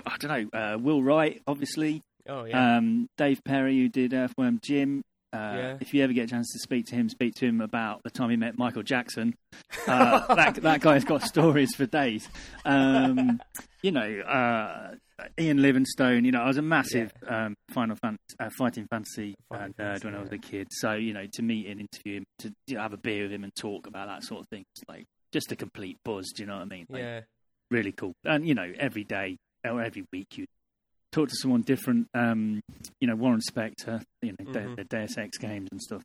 I 0.05 0.17
don't 0.19 0.53
know, 0.53 0.59
uh, 0.59 0.77
Will 0.77 1.05
Wright, 1.05 1.41
obviously, 1.47 2.03
Oh 2.29 2.43
yeah. 2.45 2.79
um, 2.79 3.07
Dave 3.17 3.41
Perry, 3.45 3.79
who 3.79 3.89
did 3.89 4.13
Earthworm 4.13 4.59
Jim. 4.61 5.03
Uh, 5.33 5.37
Yeah. 5.37 5.77
If 5.81 5.93
you 5.93 6.03
ever 6.03 6.13
get 6.13 6.25
a 6.25 6.29
chance 6.29 6.53
to 6.53 6.59
speak 6.59 6.87
to 6.87 6.95
him, 6.95 7.09
speak 7.09 7.35
to 7.37 7.47
him 7.47 7.61
about 7.61 8.03
the 8.03 8.11
time 8.11 8.31
he 8.31 8.37
met 8.37 8.57
Michael 8.57 8.83
Jackson. 8.83 9.35
Uh, 9.87 10.35
that 10.35 10.57
that 10.57 10.81
guy's 10.81 11.05
got 11.05 11.23
stories 11.23 11.75
for 11.75 11.87
days. 11.87 12.29
Um, 12.65 13.41
you 13.83 13.93
know, 13.93 14.21
uh, 14.21 14.95
Ian 15.39 15.61
Livingstone. 15.61 16.25
You 16.25 16.33
know, 16.33 16.41
I 16.41 16.47
was 16.47 16.57
a 16.57 16.63
massive 16.63 17.13
um, 17.27 17.55
Final 17.71 17.97
Fan- 17.97 18.19
uh, 18.41 18.51
Fighting 18.57 18.87
Fantasy 18.91 19.35
uh, 19.51 19.57
Final 19.57 19.69
nerd 19.69 19.77
Fantasy, 19.77 20.07
when 20.07 20.15
I 20.15 20.21
was 20.21 20.31
yeah. 20.31 20.37
a 20.37 20.39
kid. 20.39 20.69
So 20.71 20.93
you 20.95 21.13
know, 21.13 21.27
to 21.33 21.43
meet 21.43 21.67
and 21.67 21.81
interview 21.81 22.19
him, 22.19 22.25
to 22.41 22.53
you 22.67 22.77
know, 22.77 22.83
have 22.83 22.93
a 22.93 22.99
beer 22.99 23.25
with 23.25 23.33
him 23.33 23.45
and 23.45 23.55
talk 23.55 23.87
about 23.87 24.09
that 24.09 24.25
sort 24.25 24.43
of 24.43 24.49
thing, 24.49 24.65
it's 24.75 24.85
like 24.89 25.05
just 25.33 25.53
a 25.53 25.57
complete 25.57 25.99
buzz. 26.05 26.33
Do 26.35 26.43
you 26.43 26.47
know 26.47 26.57
what 26.57 26.63
I 26.63 26.67
mean? 26.67 26.87
Like, 26.89 27.03
yeah. 27.03 27.21
really 27.71 27.93
cool. 27.93 28.15
And 28.25 28.47
you 28.47 28.55
know, 28.55 28.73
every 28.79 29.05
day 29.05 29.37
or 29.65 29.83
every 29.83 30.05
week 30.13 30.39
you 30.39 30.47
talk 31.13 31.29
to 31.29 31.35
someone 31.37 31.63
different. 31.63 32.07
Um, 32.15 32.61
you 33.01 33.07
know, 33.09 33.17
Warren 33.17 33.41
Spector, 33.41 34.03
you 34.23 34.33
know, 34.39 34.45
Mhm. 34.45 34.53
the, 34.77 34.83
the 34.83 34.85
Deus 34.85 35.17
Ex 35.19 35.39
games 35.39 35.69
and 35.73 35.81
stuff. 35.81 36.03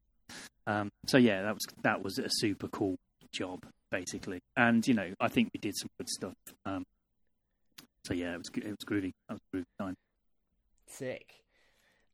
Um, 0.65 0.89
so 1.07 1.17
yeah, 1.17 1.41
that 1.43 1.53
was 1.53 1.65
that 1.83 2.01
was 2.03 2.19
a 2.19 2.29
super 2.29 2.67
cool 2.69 2.95
job, 3.31 3.65
basically. 3.91 4.39
And 4.55 4.87
you 4.87 4.93
know, 4.93 5.13
I 5.19 5.27
think 5.27 5.49
we 5.53 5.59
did 5.59 5.75
some 5.75 5.89
good 5.99 6.09
stuff. 6.09 6.33
Um, 6.65 6.83
so 8.05 8.13
yeah, 8.13 8.33
it 8.33 8.37
was 8.37 8.49
good- 8.49 8.63
it 8.65 8.69
was 8.69 8.85
groovy. 8.85 9.11
That 9.27 9.33
was 9.35 9.41
groovy 9.53 9.65
time. 9.79 9.95
Sick. 10.87 11.25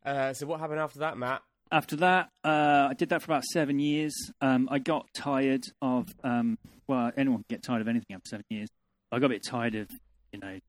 Uh, 0.06 0.34
so 0.34 0.48
what 0.48 0.60
happened 0.60 0.80
after 0.80 1.00
that, 1.00 1.18
Matt? 1.18 1.42
After 1.72 1.96
that, 1.98 2.30
uh, 2.44 2.88
I 2.90 2.94
did 2.96 3.10
that 3.10 3.22
for 3.22 3.32
about 3.32 3.44
seven 3.44 3.78
years. 3.80 4.14
Um, 4.42 4.68
I 4.72 4.80
got 4.80 5.08
tired 5.14 5.66
of, 5.82 6.08
um, 6.24 6.58
well, 6.88 7.12
anyone 7.16 7.40
can 7.40 7.46
get 7.58 7.64
tired 7.64 7.82
of 7.82 7.88
anything 7.88 8.16
after 8.16 8.30
seven 8.30 8.46
years. 8.50 8.70
I 9.12 9.20
got 9.20 9.28
a 9.28 9.30
bit 9.30 9.44
tired 9.44 9.76
of, 9.76 9.88
you 10.32 10.40
know, 10.40 10.60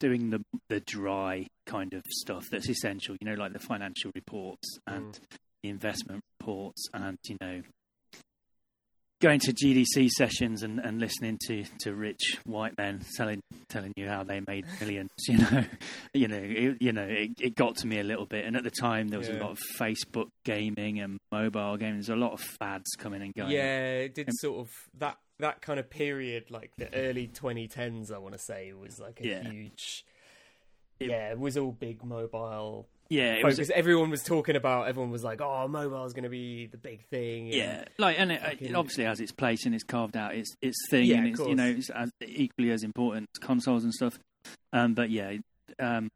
doing 0.00 0.30
the 0.30 0.42
the 0.68 0.80
dry 0.80 1.46
kind 1.66 1.92
of 1.94 2.02
stuff 2.08 2.44
that's 2.50 2.68
essential. 2.68 3.16
You 3.20 3.30
know, 3.30 3.34
like 3.34 3.52
the 3.52 3.60
financial 3.60 4.10
reports 4.14 4.78
and 4.86 5.18
the 5.62 5.68
investment 5.68 6.24
reports, 6.40 6.88
and 6.92 7.18
you 7.28 7.36
know, 7.40 7.62
going 9.20 9.38
to 9.38 9.52
GDC 9.52 10.08
sessions 10.08 10.62
and, 10.62 10.80
and 10.80 10.98
listening 10.98 11.38
to, 11.46 11.64
to 11.80 11.94
rich 11.94 12.38
white 12.44 12.76
men 12.78 13.02
telling 13.16 13.42
telling 13.68 13.92
you 13.96 14.08
how 14.08 14.24
they 14.24 14.40
made 14.48 14.64
millions. 14.80 15.10
You 15.28 15.38
know, 15.38 15.64
you 16.14 16.28
know, 16.28 16.40
it, 16.42 16.76
you 16.80 16.92
know, 16.92 17.06
it, 17.06 17.30
it 17.40 17.54
got 17.54 17.76
to 17.76 17.86
me 17.86 18.00
a 18.00 18.04
little 18.04 18.26
bit. 18.26 18.46
And 18.46 18.56
at 18.56 18.64
the 18.64 18.70
time, 18.70 19.08
there 19.08 19.18
was 19.18 19.28
a 19.28 19.34
lot 19.34 19.50
of 19.50 19.58
Facebook 19.78 20.28
gaming 20.44 21.00
and 21.00 21.18
mobile 21.30 21.76
gaming. 21.76 21.96
There's 21.96 22.08
a 22.08 22.16
lot 22.16 22.32
of 22.32 22.40
fads 22.40 22.90
coming 22.98 23.22
and 23.22 23.34
going. 23.34 23.50
Yeah, 23.50 23.90
it 23.98 24.14
did 24.14 24.28
Um, 24.28 24.34
sort 24.34 24.60
of 24.60 24.68
that 24.98 25.18
that 25.40 25.60
kind 25.62 25.78
of 25.80 25.90
period, 25.90 26.50
like 26.50 26.72
the 26.76 26.92
early 26.94 27.28
2010s. 27.28 28.12
I 28.12 28.18
want 28.18 28.34
to 28.34 28.38
say 28.40 28.72
was 28.72 28.98
like 29.00 29.20
a 29.20 29.26
Yeah. 29.26 29.50
huge. 29.50 30.04
Yeah, 30.98 31.30
it 31.32 31.38
was 31.38 31.56
all 31.56 31.72
big 31.72 32.04
mobile 32.04 32.86
yeah, 33.12 33.32
it 33.32 33.44
was. 33.44 33.70
Everyone 33.70 34.08
was 34.08 34.22
talking 34.22 34.54
about. 34.54 34.86
Everyone 34.86 35.10
was 35.10 35.24
like, 35.24 35.40
"Oh, 35.40 35.66
mobile's 35.66 36.12
going 36.12 36.22
to 36.22 36.28
be 36.30 36.66
the 36.66 36.76
big 36.76 37.04
thing." 37.08 37.46
and- 37.46 37.54
Yeah, 37.54 37.84
like 37.98 38.20
and 38.20 38.30
it, 38.30 38.40
it 38.60 38.72
obviously 38.76 39.02
has 39.02 39.18
its 39.18 39.32
place 39.32 39.66
and 39.66 39.74
it's 39.74 39.82
carved 39.82 40.16
out 40.16 40.36
its 40.36 40.54
its 40.62 40.76
thing, 40.90 41.06
Yeah, 41.06 41.16
and 41.16 41.26
of 41.26 41.30
it's 41.32 41.40
you 41.48 41.56
know 41.56 41.66
it's 41.66 41.90
as, 41.90 42.08
equally 42.24 42.70
as 42.70 42.84
important 42.84 43.28
consoles 43.40 43.82
and 43.82 43.92
stuff. 43.92 44.16
Um, 44.72 44.94
but 44.94 45.10
yeah, 45.10 45.38
um, 45.80 46.08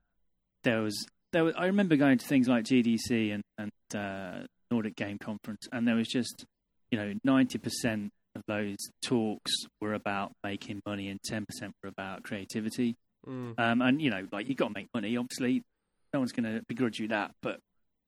there 0.63 0.83
was 0.83 0.95
there 1.33 1.43
was, 1.43 1.55
I 1.59 1.67
remember 1.67 1.97
going 1.97 2.17
to 2.19 2.25
things 2.25 2.47
like 2.47 2.63
GDC 2.65 3.35
and 3.35 3.43
and 3.59 3.73
uh, 3.93 4.47
Nordic 4.71 4.95
Game 4.95 5.19
Conference, 5.19 5.67
and 5.73 5.89
there 5.89 5.97
was 5.97 6.07
just 6.07 6.45
you 6.93 6.99
know 6.99 7.13
ninety 7.25 7.59
percent 7.59 8.13
of 8.35 8.43
those 8.47 8.77
talks 9.03 9.53
were 9.81 9.95
about 9.95 10.33
making 10.43 10.81
money 10.87 11.09
and 11.09 11.21
ten 11.23 11.45
percent 11.47 11.75
were 11.83 11.89
about 11.89 12.23
creativity. 12.23 12.97
Mm. 13.27 13.59
Um, 13.59 13.83
and 13.83 14.03
you 14.03 14.11
know, 14.11 14.27
like 14.33 14.49
you've 14.49 14.59
got 14.59 14.69
to 14.69 14.75
make 14.75 14.89
money. 14.95 15.17
Obviously, 15.17 15.63
no 16.13 16.21
one's 16.21 16.33
going 16.33 16.53
to 16.53 16.63
begrudge 16.69 16.99
you 16.99 17.09
that, 17.09 17.33
but 17.43 17.59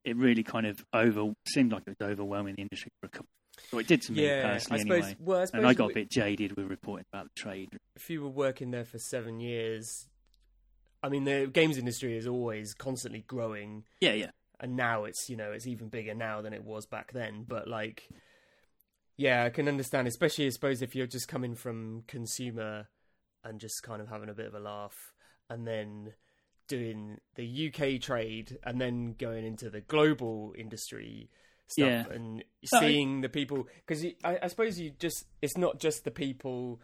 it 0.04 0.16
really 0.16 0.42
kind 0.42 0.66
of 0.66 0.84
over 0.92 1.32
seemed 1.48 1.72
like 1.72 1.82
it 1.86 1.96
was 1.98 2.08
overwhelming 2.08 2.54
the 2.56 2.62
industry 2.62 2.90
for 3.00 3.06
a 3.06 3.10
couple. 3.10 3.28
Or 3.72 3.80
it 3.80 3.86
did 3.86 4.02
to 4.02 4.12
me 4.12 4.26
yeah, 4.26 4.42
personally, 4.42 4.80
suppose. 4.80 5.02
anyway. 5.04 5.16
Well, 5.18 5.40
I 5.40 5.44
suppose 5.46 5.58
And 5.58 5.66
I 5.66 5.74
got 5.74 5.90
a 5.90 5.94
bit 5.94 6.10
jaded 6.10 6.56
with 6.56 6.66
reporting 6.68 7.06
about 7.12 7.24
the 7.34 7.40
trade. 7.40 7.70
if 7.96 8.10
you 8.10 8.22
were 8.22 8.28
working 8.28 8.70
there 8.70 8.84
for 8.84 8.98
seven 8.98 9.40
years, 9.40 10.08
I 11.02 11.08
mean, 11.08 11.24
the 11.24 11.48
games 11.52 11.78
industry 11.78 12.16
is 12.16 12.26
always 12.26 12.74
constantly 12.74 13.24
growing, 13.26 13.84
Yeah, 14.00 14.12
yeah, 14.12 14.30
and 14.60 14.76
now 14.76 15.04
it's 15.04 15.28
you 15.28 15.36
know 15.36 15.52
it's 15.52 15.66
even 15.66 15.88
bigger 15.88 16.14
now 16.14 16.42
than 16.42 16.52
it 16.52 16.64
was 16.64 16.86
back 16.86 17.12
then. 17.12 17.44
But 17.46 17.66
like, 17.66 18.08
yeah, 19.16 19.44
I 19.44 19.50
can 19.50 19.68
understand, 19.68 20.06
especially 20.08 20.46
I 20.46 20.50
suppose 20.50 20.82
if 20.82 20.94
you're 20.94 21.06
just 21.06 21.28
coming 21.28 21.54
from 21.54 22.02
consumer 22.06 22.88
and 23.44 23.60
just 23.60 23.82
kind 23.82 24.00
of 24.02 24.08
having 24.08 24.28
a 24.28 24.34
bit 24.34 24.46
of 24.46 24.54
a 24.54 24.60
laugh, 24.60 25.12
and 25.48 25.66
then 25.66 26.12
doing 26.68 27.18
the 27.36 27.68
UK 27.72 28.00
trade, 28.00 28.58
and 28.64 28.80
then 28.80 29.14
going 29.18 29.44
into 29.46 29.70
the 29.70 29.80
global 29.80 30.52
industry 30.58 31.30
stuff, 31.68 31.86
Yeah. 31.88 32.04
and 32.10 32.36
No, 32.72 32.78
I- 32.78 32.80
seeing 32.80 33.20
the 33.20 33.28
people 33.28 33.68
because 33.86 34.04
I, 34.24 34.38
I 34.42 34.46
suppose 34.48 34.78
you 34.78 34.90
just 34.98 35.24
it's 35.42 35.56
not 35.56 35.78
just 35.80 36.04
the 36.04 36.10
people 36.10 36.80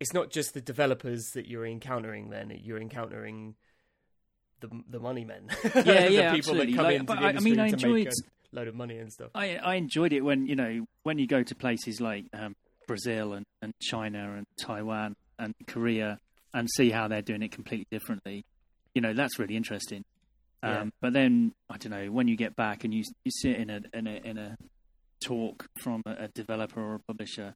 it's 0.00 0.12
not 0.12 0.30
just 0.30 0.54
the 0.54 0.60
developers 0.60 1.30
that 1.34 1.46
you're 1.46 1.66
encountering 1.66 2.30
then 2.30 2.52
you're 2.62 2.80
encountering 2.80 3.54
the 4.60 4.68
the 4.88 4.98
money 5.00 5.24
men 5.24 5.48
Yeah, 5.64 5.70
the 6.06 6.12
yeah, 6.12 6.32
people 6.34 6.52
absolutely. 6.52 6.72
that 6.72 6.76
come 6.76 6.84
Like, 6.86 6.94
into 6.94 7.04
but 7.06 7.20
the 7.20 7.26
I- 7.26 7.30
I 7.30 7.40
mean, 7.40 7.60
I 7.60 7.66
enjoyed- 7.68 8.06
a 8.08 8.12
load 8.52 8.68
of 8.68 8.74
money 8.74 8.98
and 8.98 9.12
stuff 9.12 9.30
I 9.34 9.56
I 9.56 9.74
enjoyed 9.76 10.12
it 10.12 10.20
when 10.20 10.46
you 10.46 10.56
know 10.56 10.86
when 11.02 11.18
you 11.18 11.26
go 11.26 11.42
to 11.42 11.54
places 11.54 12.00
like 12.00 12.26
um, 12.32 12.54
Brazil 12.86 13.32
and, 13.32 13.46
and 13.60 13.72
China 13.80 14.34
and 14.36 14.46
Taiwan 14.60 15.16
and 15.38 15.54
Korea 15.66 16.18
and 16.54 16.68
see 16.70 16.90
how 16.90 17.08
they're 17.08 17.22
doing 17.22 17.42
it 17.42 17.50
completely 17.52 17.86
differently. 17.90 18.44
You 18.94 19.00
know, 19.00 19.14
that's 19.14 19.38
really 19.38 19.56
interesting. 19.56 20.04
Um, 20.62 20.70
Yeah. 20.70 20.84
But 21.00 21.12
then 21.14 21.52
I 21.70 21.78
don't 21.78 21.90
know 21.90 22.10
when 22.12 22.28
you 22.28 22.36
get 22.36 22.54
back 22.56 22.84
and 22.84 22.92
you 22.92 23.02
you 23.24 23.30
sit 23.30 23.56
in 23.56 23.70
a 23.70 23.80
in 23.94 24.06
a 24.06 24.20
in 24.24 24.38
a 24.38 24.56
talk 25.20 25.66
from 25.78 26.02
a, 26.06 26.24
a 26.24 26.28
developer 26.28 26.80
or 26.80 26.96
a 26.96 26.98
publisher, 27.00 27.54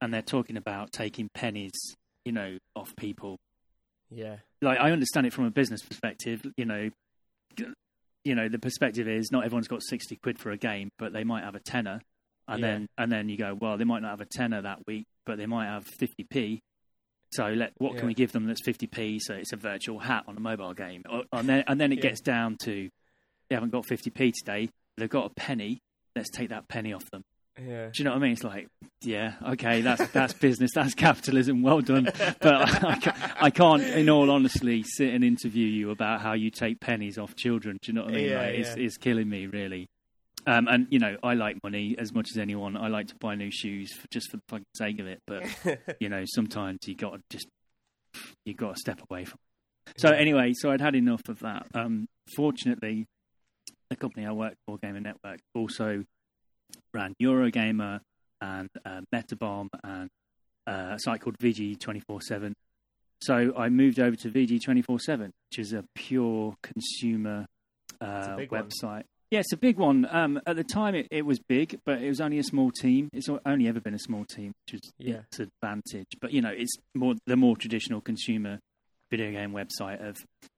and 0.00 0.12
they're 0.14 0.22
talking 0.22 0.56
about 0.56 0.92
taking 0.92 1.28
pennies, 1.34 1.72
you 2.24 2.32
know, 2.32 2.58
off 2.74 2.94
people. 2.96 3.38
Yeah. 4.10 4.36
Like 4.60 4.78
I 4.78 4.90
understand 4.90 5.26
it 5.26 5.32
from 5.32 5.44
a 5.44 5.50
business 5.50 5.82
perspective. 5.82 6.42
You 6.56 6.64
know, 6.64 6.90
you 8.24 8.34
know 8.34 8.48
the 8.48 8.58
perspective 8.58 9.08
is 9.08 9.30
not 9.32 9.44
everyone's 9.44 9.68
got 9.68 9.82
sixty 9.82 10.16
quid 10.16 10.38
for 10.38 10.50
a 10.50 10.56
game, 10.56 10.90
but 10.98 11.12
they 11.12 11.24
might 11.24 11.44
have 11.44 11.54
a 11.54 11.60
tenner, 11.60 12.00
and 12.48 12.60
Yeah. 12.62 12.68
then 12.70 12.86
and 12.98 13.10
then 13.12 13.28
you 13.28 13.36
go, 13.36 13.54
well, 13.54 13.76
they 13.78 13.84
might 13.84 14.02
not 14.02 14.10
have 14.10 14.20
a 14.20 14.26
tenner 14.26 14.62
that 14.62 14.86
week, 14.86 15.06
but 15.26 15.38
they 15.38 15.46
might 15.46 15.66
have 15.66 15.84
fifty 15.86 16.24
p. 16.24 16.60
So 17.32 17.48
let 17.48 17.72
what 17.78 17.94
Yeah. 17.94 17.98
can 18.00 18.06
we 18.08 18.14
give 18.14 18.32
them 18.32 18.46
that's 18.46 18.62
fifty 18.64 18.86
p? 18.86 19.18
So 19.18 19.34
it's 19.34 19.52
a 19.52 19.56
virtual 19.56 19.98
hat 19.98 20.24
on 20.28 20.36
a 20.36 20.40
mobile 20.40 20.74
game, 20.74 21.02
or, 21.10 21.24
and 21.32 21.48
then 21.48 21.64
and 21.66 21.80
then 21.80 21.92
it 21.92 21.96
Yeah. 21.96 22.02
gets 22.10 22.20
down 22.20 22.56
to 22.64 22.88
they 23.48 23.56
haven't 23.56 23.70
got 23.70 23.86
fifty 23.86 24.10
p 24.10 24.32
today. 24.32 24.68
They've 24.96 25.08
got 25.08 25.26
a 25.30 25.34
penny. 25.34 25.80
Let's 26.14 26.30
take 26.30 26.50
that 26.50 26.68
penny 26.68 26.92
off 26.92 27.10
them. 27.10 27.22
Yeah. 27.58 27.86
Do 27.86 27.92
you 27.96 28.04
know 28.04 28.12
what 28.12 28.16
I 28.16 28.20
mean? 28.20 28.32
It's 28.32 28.44
like, 28.44 28.68
yeah, 29.02 29.34
okay, 29.50 29.82
that's 29.82 30.08
that's 30.12 30.32
business, 30.32 30.70
that's 30.74 30.94
capitalism. 30.94 31.62
Well 31.62 31.80
done, 31.80 32.04
but 32.04 32.44
I, 32.44 33.34
I 33.40 33.50
can't, 33.50 33.82
in 33.82 34.08
all 34.08 34.30
honesty, 34.30 34.82
sit 34.84 35.12
and 35.12 35.22
interview 35.22 35.66
you 35.66 35.90
about 35.90 36.22
how 36.22 36.32
you 36.32 36.50
take 36.50 36.80
pennies 36.80 37.18
off 37.18 37.36
children. 37.36 37.78
Do 37.82 37.92
you 37.92 37.96
know 37.96 38.04
what 38.04 38.12
I 38.12 38.16
mean? 38.16 38.30
Yeah, 38.30 38.38
like, 38.38 38.54
it's, 38.54 38.76
yeah. 38.76 38.84
it's 38.84 38.96
killing 38.96 39.28
me, 39.28 39.46
really. 39.46 39.88
Um, 40.46 40.66
and 40.66 40.86
you 40.90 40.98
know, 40.98 41.16
I 41.22 41.34
like 41.34 41.62
money 41.62 41.94
as 41.98 42.12
much 42.12 42.28
as 42.32 42.38
anyone. 42.38 42.76
I 42.76 42.88
like 42.88 43.08
to 43.08 43.16
buy 43.16 43.34
new 43.34 43.50
shoes 43.50 43.92
for, 43.92 44.06
just 44.10 44.30
for 44.30 44.38
the 44.38 44.42
fucking 44.48 44.66
sake 44.74 44.98
of 44.98 45.06
it. 45.06 45.20
But 45.26 45.44
you 46.00 46.08
know, 46.08 46.24
sometimes 46.26 46.78
you 46.86 46.96
got 46.96 47.14
to 47.14 47.20
just 47.30 47.48
you 48.44 48.54
got 48.54 48.74
to 48.74 48.80
step 48.80 49.00
away 49.10 49.24
from. 49.24 49.38
It. 49.86 50.00
So 50.00 50.08
anyway, 50.08 50.52
so 50.54 50.70
I'd 50.70 50.80
had 50.80 50.94
enough 50.94 51.28
of 51.28 51.40
that. 51.40 51.66
Um, 51.74 52.06
fortunately, 52.34 53.06
the 53.90 53.96
company 53.96 54.26
I 54.26 54.32
worked 54.32 54.56
for, 54.66 54.78
Gamer 54.78 55.00
Network, 55.00 55.40
also 55.54 56.04
ran 56.94 57.14
Eurogamer 57.20 58.00
and 58.40 58.68
uh, 58.84 59.00
Metabomb 59.14 59.68
and 59.84 60.08
uh, 60.66 60.94
a 60.94 60.98
site 60.98 61.20
called 61.20 61.36
VG 61.38 61.78
twenty 61.80 62.00
four 62.06 62.20
seven. 62.20 62.54
So 63.22 63.52
I 63.56 63.68
moved 63.68 64.00
over 64.00 64.16
to 64.16 64.30
VG 64.30 64.62
twenty 64.62 64.82
four 64.82 64.98
seven, 64.98 65.30
which 65.50 65.58
is 65.58 65.72
a 65.72 65.84
pure 65.94 66.54
consumer 66.62 67.46
uh, 68.00 68.34
one. 68.36 68.46
website. 68.48 69.02
Yeah, 69.30 69.38
it's 69.40 69.52
a 69.52 69.56
big 69.56 69.78
one. 69.78 70.06
Um, 70.10 70.40
at 70.46 70.56
the 70.56 70.64
time, 70.64 70.94
it, 70.94 71.08
it 71.10 71.24
was 71.24 71.38
big, 71.38 71.78
but 71.86 72.02
it 72.02 72.08
was 72.08 72.20
only 72.20 72.38
a 72.38 72.42
small 72.42 72.70
team. 72.70 73.08
It's 73.14 73.28
only 73.46 73.66
ever 73.66 73.80
been 73.80 73.94
a 73.94 73.98
small 73.98 74.26
team, 74.26 74.52
which 74.66 74.74
is 74.82 74.90
Yeah. 74.98 75.20
its 75.30 75.40
advantage. 75.40 76.08
But 76.20 76.32
you 76.32 76.42
know, 76.42 76.50
it's 76.54 76.74
more 76.94 77.14
the 77.26 77.36
more 77.36 77.56
traditional 77.56 78.00
consumer 78.02 78.58
video 79.10 79.30
game 79.30 79.52
website 79.52 80.06
of 80.06 80.16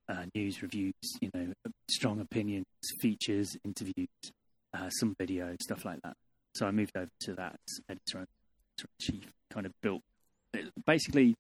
uh, 0.09 0.25
news, 0.35 0.61
reviews, 0.63 0.93
you 1.21 1.31
know, 1.35 1.53
strong 1.89 2.19
opinions, 2.21 2.67
features, 3.01 3.57
interviews, 3.65 4.09
uh, 4.75 4.91
some 4.91 5.15
video, 5.19 5.55
stuff 5.63 5.85
like 5.85 6.01
that. 6.03 6.15
So 6.55 6.67
I 6.67 6.71
moved 6.71 6.93
over 6.97 7.09
to 7.23 7.35
that 7.35 7.57
editor 7.89 8.19
and 8.19 8.27
chief. 9.01 9.25
Kind 9.53 9.67
of 9.67 9.73
built 9.83 10.03
it, 10.53 10.71
basically. 10.87 11.35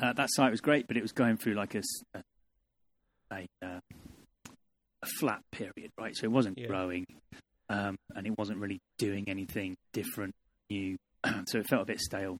Uh, 0.00 0.12
that 0.12 0.28
site 0.30 0.50
was 0.50 0.60
great, 0.60 0.86
but 0.86 0.96
it 0.96 1.02
was 1.02 1.12
going 1.12 1.36
through 1.36 1.54
like 1.54 1.74
a 1.74 1.82
a, 2.14 2.22
a, 3.32 3.46
uh, 3.66 3.80
a 5.02 5.06
flat 5.18 5.40
period, 5.50 5.90
right? 5.98 6.14
So 6.16 6.24
it 6.24 6.30
wasn't 6.30 6.58
Yeah. 6.58 6.66
growing, 6.68 7.06
um, 7.68 7.96
and 8.14 8.26
it 8.26 8.36
wasn't 8.38 8.58
really 8.58 8.80
doing 8.98 9.24
anything 9.28 9.76
different, 9.92 10.34
new. 10.70 10.96
so 11.46 11.58
it 11.58 11.66
felt 11.68 11.82
a 11.82 11.86
bit 11.86 12.00
stale, 12.00 12.38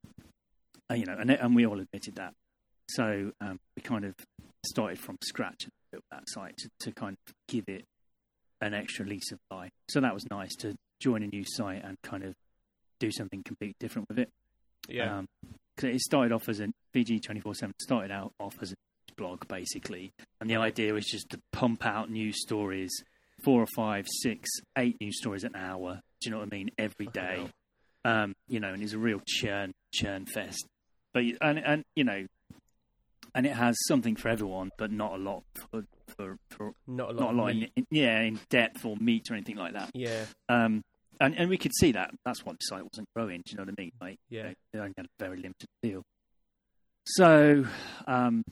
uh, 0.91 0.95
you 0.95 1.07
know, 1.07 1.17
and 1.19 1.31
and 1.31 1.55
we 1.57 1.67
all 1.67 1.81
admitted 1.81 2.17
that. 2.17 2.35
So 2.89 3.33
um, 3.41 3.59
we 3.77 3.83
kind 3.83 4.05
of 4.05 4.15
started 4.67 4.99
from 4.99 5.17
scratch 5.25 5.65
and 5.65 5.73
built 5.91 6.05
that 6.11 6.25
site 6.29 6.57
to, 6.59 6.69
to 6.81 6.93
kind 6.93 7.17
of 7.27 7.35
give 7.49 7.65
it 7.69 7.85
an 8.63 8.73
extra 8.75 9.05
lease 9.05 9.31
of 9.33 9.39
life. 9.51 9.71
So 9.91 10.01
that 10.01 10.15
was 10.15 10.25
nice 10.31 10.55
to 10.61 10.75
join 11.01 11.23
a 11.23 11.27
new 11.27 11.45
site 11.47 11.85
and 11.85 11.97
kind 12.03 12.23
of 12.25 12.35
do 13.01 13.11
something 13.11 13.43
completely 13.45 13.75
different 13.81 14.09
with 14.09 14.19
it. 14.19 14.31
Yeah. 14.89 15.19
Um 15.19 15.27
'cause 15.77 15.91
it 15.91 16.01
started 16.01 16.33
off 16.33 16.49
as 16.49 16.61
a 16.61 16.69
VG 16.95 17.21
twenty 17.21 17.41
four 17.41 17.55
seven. 17.55 17.75
Started 17.83 18.11
out 18.11 18.33
off 18.39 18.55
as 18.63 18.73
a 18.73 18.75
blog 19.17 19.47
basically, 19.49 20.13
and 20.41 20.49
the 20.49 20.57
idea 20.57 20.95
was 20.95 21.05
just 21.07 21.29
to 21.31 21.41
pump 21.53 21.85
out 21.85 22.11
news 22.11 22.41
stories, 22.41 22.91
four 23.45 23.61
or 23.63 23.67
five, 23.77 24.07
six, 24.23 24.49
eight 24.79 24.97
news 25.01 25.19
stories 25.19 25.45
an 25.45 25.55
hour. 25.57 26.01
Do 26.21 26.29
you 26.29 26.31
know 26.31 26.39
what 26.39 26.49
I 26.53 26.57
mean? 26.57 26.71
Every 26.79 27.07
day. 27.07 27.49
Um, 28.05 28.35
you 28.49 28.59
know, 28.61 28.73
and 28.73 28.83
it's 28.83 28.93
a 28.95 28.99
real 28.99 29.21
churn 29.27 29.73
churn 29.93 30.27
fest. 30.27 30.67
But 31.13 31.25
and 31.41 31.59
and 31.59 31.85
you 31.95 32.05
know, 32.05 32.27
and 33.35 33.47
it 33.47 33.53
has 33.55 33.77
something 33.87 34.17
for 34.17 34.29
everyone, 34.29 34.71
but 34.79 34.91
not 34.91 35.13
a 35.15 35.17
lot 35.19 35.43
for 35.55 35.85
for, 36.17 36.37
for 36.51 36.73
not 36.87 37.11
a 37.11 37.13
lot. 37.13 37.21
not 37.21 37.35
a 37.35 37.37
lot 37.37 37.51
in, 37.53 37.69
in 37.77 37.87
yeah 37.91 38.21
in 38.21 38.39
depth 38.51 38.85
or 38.85 38.97
meat 38.97 39.31
or 39.31 39.35
anything 39.35 39.57
like 39.57 39.73
that. 39.73 39.91
Yeah. 39.95 40.25
Um, 40.49 40.83
and, 41.21 41.37
and 41.39 41.49
we 41.49 41.57
could 41.57 41.73
see 41.79 41.93
that. 41.93 42.11
That's 42.25 42.45
why 42.45 42.53
the 42.53 42.59
site 42.63 42.83
wasn't 42.83 43.07
growing. 43.15 43.43
Do 43.45 43.53
you 43.53 43.57
know 43.59 43.63
what 43.65 43.75
I 43.79 43.81
mean? 43.83 43.93
Like, 44.01 44.17
Yeah. 44.29 44.53
they 44.73 44.79
only 44.81 44.93
had 44.97 45.07
a 45.07 45.25
very 45.25 45.37
limited 45.37 45.69
deal. 45.83 46.03
So 47.07 47.65
um, 48.07 48.43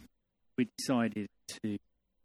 we 0.57 0.69
decided 0.79 1.27
to 1.63 1.79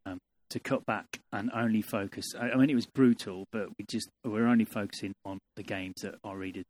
um, 0.06 0.20
to 0.52 0.60
cut 0.60 0.86
back 0.86 1.06
and 1.32 1.52
only 1.54 1.82
focus. 1.82 2.26
I, 2.40 2.52
I 2.52 2.56
mean, 2.56 2.70
it 2.70 2.76
was 2.76 2.86
brutal, 2.86 3.46
but 3.52 3.70
we 3.78 3.86
just 3.90 4.10
we're 4.24 4.48
only 4.48 4.66
focusing 4.66 5.14
on 5.26 5.40
the 5.56 5.64
games 5.64 5.96
that 6.02 6.16
our 6.24 6.38
readers, 6.38 6.66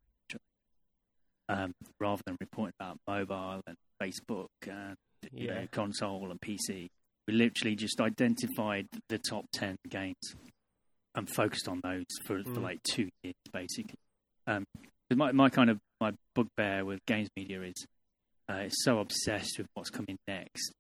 um, 1.50 1.74
rather 2.00 2.22
than 2.26 2.38
reporting 2.40 2.74
about 2.80 2.98
mobile 3.08 3.62
and 3.68 3.76
Facebook 4.02 4.48
and 4.68 4.96
you 5.32 5.48
Yeah. 5.48 5.62
know 5.62 5.68
console 5.72 6.30
and 6.32 6.40
PC. 6.42 6.88
We 7.28 7.34
literally 7.34 7.76
just 7.76 8.00
identified 8.02 8.88
the 9.10 9.18
top 9.18 9.46
ten 9.52 9.78
games 9.90 10.36
and 11.16 11.30
focused 11.30 11.68
on 11.68 11.80
those 11.84 12.06
for, 12.26 12.44
for 12.44 12.50
Mm. 12.52 12.62
like 12.62 12.84
two 12.84 13.10
years, 13.24 13.36
basically. 13.52 13.96
Um, 14.48 14.66
my 15.14 15.32
my 15.32 15.50
kind 15.50 15.70
of 15.70 15.80
my 16.02 16.12
bugbear 16.36 16.86
with 16.86 17.00
games 17.06 17.30
media 17.36 17.62
is 17.64 17.74
uh, 18.50 18.56
it's 18.66 18.84
so 18.84 19.00
obsessed 19.00 19.58
with 19.58 19.68
what's 19.74 19.90
coming 19.90 20.18
next 20.28 20.72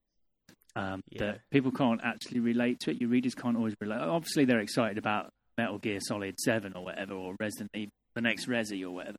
um, 0.75 1.01
Yeah. 1.09 1.19
that 1.25 1.39
people 1.51 1.71
can't 1.71 2.01
actually 2.03 2.41
relate 2.41 2.79
to 2.81 2.91
it. 2.91 2.99
Your 3.01 3.09
readers 3.09 3.33
can't 3.33 3.55
always 3.57 3.73
relate. 3.81 3.97
Obviously, 3.99 4.45
they're 4.45 4.59
excited 4.59 4.97
about 4.97 5.31
Metal 5.57 5.79
Gear 5.79 5.99
Solid 6.01 6.37
Seven 6.39 6.73
or 6.75 6.83
whatever, 6.83 7.13
or 7.13 7.35
Resident 7.39 7.71
Evil, 7.73 7.91
the 8.13 8.21
next 8.21 8.47
Resi 8.47 8.83
or 8.83 8.91
whatever, 8.91 9.17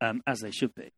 um, 0.00 0.22
as 0.26 0.40
they 0.40 0.50
should 0.50 0.74
be. 0.74 0.88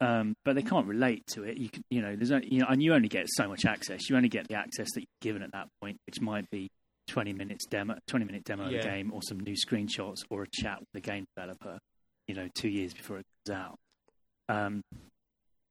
Um, 0.00 0.34
but 0.44 0.54
they 0.54 0.62
can't 0.62 0.86
relate 0.86 1.26
to 1.32 1.42
it. 1.42 1.56
You 1.56 1.68
can, 1.68 1.82
you 1.90 2.00
know, 2.00 2.14
there's, 2.14 2.30
only, 2.30 2.48
you 2.52 2.60
know, 2.60 2.66
and 2.68 2.80
you 2.80 2.94
only 2.94 3.08
get 3.08 3.26
so 3.28 3.48
much 3.48 3.64
access. 3.64 4.08
You 4.08 4.16
only 4.16 4.28
get 4.28 4.46
the 4.46 4.54
access 4.54 4.86
that 4.94 5.00
you're 5.00 5.32
given 5.32 5.42
at 5.42 5.50
that 5.52 5.66
point, 5.82 5.96
which 6.06 6.20
might 6.20 6.48
be 6.50 6.68
20 7.08 7.32
minutes 7.32 7.66
demo, 7.66 7.96
20 8.06 8.24
minute 8.24 8.44
demo 8.44 8.66
of 8.66 8.70
Yeah. 8.72 8.80
the 8.82 8.86
game, 8.88 9.12
or 9.12 9.22
some 9.22 9.40
new 9.40 9.54
screenshots, 9.56 10.18
or 10.30 10.44
a 10.44 10.46
chat 10.52 10.78
with 10.78 10.88
the 10.94 11.00
game 11.00 11.24
developer. 11.36 11.78
You 12.28 12.34
know, 12.36 12.48
two 12.54 12.68
years 12.68 12.94
before 12.94 13.18
it 13.18 13.26
comes 13.46 13.58
out. 13.58 13.78
Um, 14.48 14.82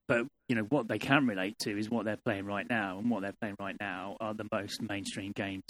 but 0.07 0.25
you 0.49 0.55
know 0.55 0.63
what 0.63 0.87
they 0.87 0.99
can 0.99 1.25
relate 1.27 1.57
to 1.59 1.77
is 1.77 1.89
what 1.89 2.05
they're 2.05 2.19
playing 2.25 2.45
right 2.45 2.67
now, 2.69 2.97
and 2.99 3.09
what 3.09 3.21
they're 3.21 3.35
playing 3.39 3.55
right 3.59 3.75
now 3.79 4.17
are 4.19 4.33
the 4.33 4.47
most 4.51 4.81
mainstream 4.81 5.31
games 5.35 5.63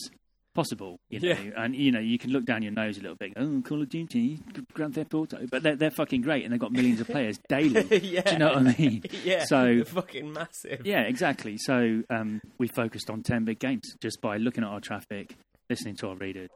possible. 0.58 1.00
You 1.10 1.20
know, 1.20 1.28
Yeah. 1.30 1.52
and 1.64 1.76
you 1.76 1.92
know 1.92 2.00
you 2.00 2.18
can 2.18 2.32
look 2.32 2.44
down 2.46 2.64
your 2.64 2.72
nose 2.74 2.98
a 2.98 3.02
little 3.02 3.16
bit. 3.16 3.34
Oh, 3.38 3.62
Call 3.64 3.82
of 3.82 3.90
Duty, 3.90 4.40
Grand 4.74 4.96
Theft 4.96 5.14
Auto, 5.14 5.46
but 5.50 5.62
they're 5.64 5.76
they're 5.76 5.92
fucking 5.92 6.22
great, 6.22 6.44
and 6.44 6.52
they've 6.52 6.60
got 6.60 6.72
millions 6.72 7.00
of 7.00 7.08
players 7.08 7.38
daily. 7.50 7.86
yeah. 8.00 8.22
Do 8.24 8.32
you 8.34 8.38
know 8.40 8.48
what 8.50 8.58
I 8.58 8.76
mean? 8.78 9.04
yeah. 9.24 9.46
So- 9.46 9.76
They're 9.76 9.86
fucking 9.86 10.34
massive. 10.34 10.82
Yeah, 10.86 11.02
exactly. 11.04 11.56
So 11.60 12.02
um, 12.10 12.42
we 12.58 12.68
focused 12.68 13.10
on 13.10 13.22
ten 13.24 13.46
big 13.46 13.60
games 13.60 13.84
just 14.02 14.20
by 14.20 14.38
looking 14.38 14.64
at 14.64 14.70
our 14.70 14.82
traffic, 14.82 15.36
listening 15.70 15.96
to 15.98 16.10
our 16.10 16.16
readers, 16.16 16.50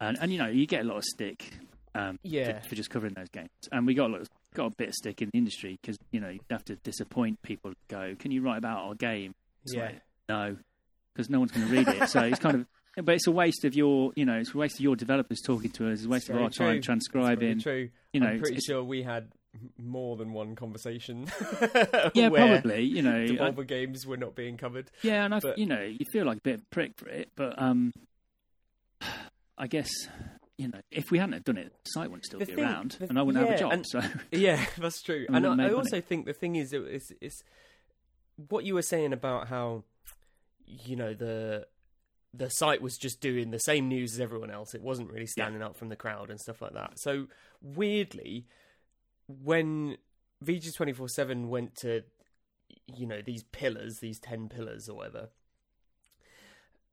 and 0.00 0.16
and 0.20 0.32
you 0.32 0.38
know 0.38 0.46
you 0.48 0.66
get 0.66 0.82
a 0.82 0.88
lot 0.88 0.96
of 0.98 1.04
stick. 1.04 1.44
Um, 1.92 2.20
Yeah. 2.22 2.60
for, 2.60 2.68
for 2.68 2.74
just 2.76 2.88
covering 2.88 3.14
those 3.14 3.28
games, 3.30 3.50
and 3.72 3.84
we 3.84 3.94
got 3.94 4.10
a 4.10 4.12
lot, 4.12 4.28
got 4.54 4.66
a 4.66 4.74
bit 4.78 4.90
of 4.90 4.94
stick 4.94 5.22
in 5.22 5.30
the 5.32 5.38
industry 5.38 5.76
because 5.82 5.98
you 6.12 6.20
know 6.20 6.28
you 6.28 6.38
have 6.48 6.64
to 6.66 6.76
disappoint 6.76 7.42
people. 7.42 7.72
Go, 7.88 8.14
can 8.16 8.30
you 8.30 8.42
write 8.42 8.58
about 8.58 8.78
our 8.86 8.94
game? 8.94 9.34
It's 9.64 9.74
Yeah. 9.74 9.86
like, 9.86 10.00
no, 10.28 10.56
because 11.12 11.28
no 11.28 11.40
one's 11.40 11.50
going 11.50 11.66
to 11.66 11.72
read 11.72 11.88
it. 11.88 12.08
So 12.08 12.20
it's 12.20 12.38
kind 12.38 12.54
of, 12.60 12.66
but 12.96 13.14
it's 13.14 13.26
a 13.26 13.30
waste 13.30 13.64
of 13.64 13.74
your, 13.74 14.12
you 14.16 14.24
know, 14.24 14.38
it's 14.38 14.54
a 14.54 14.58
waste 14.58 14.74
of 14.76 14.80
your 14.80 14.96
developers 14.96 15.40
talking 15.40 15.70
to 15.72 15.88
us. 15.90 15.98
It's 16.00 16.06
a 16.06 16.08
waste 16.08 16.28
of 16.30 16.36
our 16.36 16.50
true. 16.50 16.66
time 16.66 16.82
transcribing. 16.82 17.60
Very 17.60 17.86
true. 17.86 17.90
You 18.12 18.20
know, 18.20 18.26
I'm 18.28 18.38
pretty 18.40 18.56
it's- 18.56 18.64
sure 18.66 18.82
we 18.84 19.02
had 19.02 19.28
more 19.78 20.16
than 20.16 20.32
one 20.32 20.54
conversation. 20.56 21.26
Yeah, 22.14 22.28
probably. 22.30 22.82
You 22.82 23.02
know, 23.02 23.16
I- 23.22 23.26
Devolver 23.26 23.66
games 23.66 24.06
were 24.06 24.16
not 24.16 24.34
being 24.34 24.56
covered. 24.56 24.90
Yeah, 25.02 25.24
and 25.24 25.34
I, 25.34 25.40
But- 25.40 25.58
you 25.58 25.66
know, 25.66 25.80
you 25.82 26.04
feel 26.12 26.24
like 26.24 26.38
a 26.38 26.40
bit 26.42 26.54
of 26.54 26.60
a 26.62 26.64
prick 26.74 26.92
for 26.96 27.08
it, 27.08 27.30
but 27.36 27.60
um, 27.60 27.92
I 29.58 29.66
guess 29.66 29.90
you 30.58 30.68
know, 30.68 30.80
if 30.90 31.10
we 31.10 31.16
hadn't 31.18 31.32
have 31.32 31.44
done 31.44 31.56
it, 31.56 31.72
the 31.72 31.88
site 31.90 32.10
wouldn't 32.10 32.26
still 32.26 32.38
The 32.38 32.44
be 32.46 32.54
thing- 32.54 32.64
around, 32.64 32.96
the- 32.98 33.08
and 33.08 33.18
I 33.18 33.22
wouldn't 33.22 33.42
have 33.44 33.48
a 33.48 33.56
yeah, 33.56 33.58
job. 33.58 33.72
and- 33.72 33.86
so 33.86 34.02
Yeah, 34.30 34.64
that's 34.78 35.00
true. 35.02 35.24
And 35.28 35.44
And 35.46 35.60
I, 35.62 35.68
I 35.68 35.72
also 35.72 36.00
think 36.00 36.26
the 36.26 36.32
thing 36.34 36.56
is, 36.56 36.72
it's, 36.72 37.08
it's 37.20 37.40
what 38.48 38.64
you 38.64 38.74
were 38.74 38.82
saying 38.82 39.12
about 39.12 39.48
how 39.48 39.84
you 40.66 40.96
know 40.96 41.14
the 41.14 41.66
the 42.32 42.48
site 42.48 42.80
was 42.80 42.96
just 42.96 43.20
doing 43.20 43.50
the 43.50 43.58
same 43.58 43.88
news 43.88 44.14
as 44.14 44.20
everyone 44.20 44.50
else. 44.50 44.74
It 44.74 44.82
wasn't 44.82 45.10
really 45.10 45.26
standing 45.26 45.62
out 45.62 45.76
from 45.76 45.88
the 45.88 45.96
crowd 45.96 46.30
and 46.30 46.40
stuff 46.40 46.62
like 46.62 46.74
that. 46.74 46.98
So 46.98 47.26
weirdly, 47.60 48.46
when 49.26 49.96
VG 50.44 50.74
twenty 50.74 50.92
four 50.92 51.08
seven 51.08 51.48
went 51.48 51.74
to 51.76 52.02
you 52.86 53.06
know 53.06 53.20
these 53.22 53.42
pillars, 53.44 53.98
these 54.00 54.20
ten 54.20 54.48
pillars 54.48 54.88
or 54.88 54.96
whatever, 54.96 55.28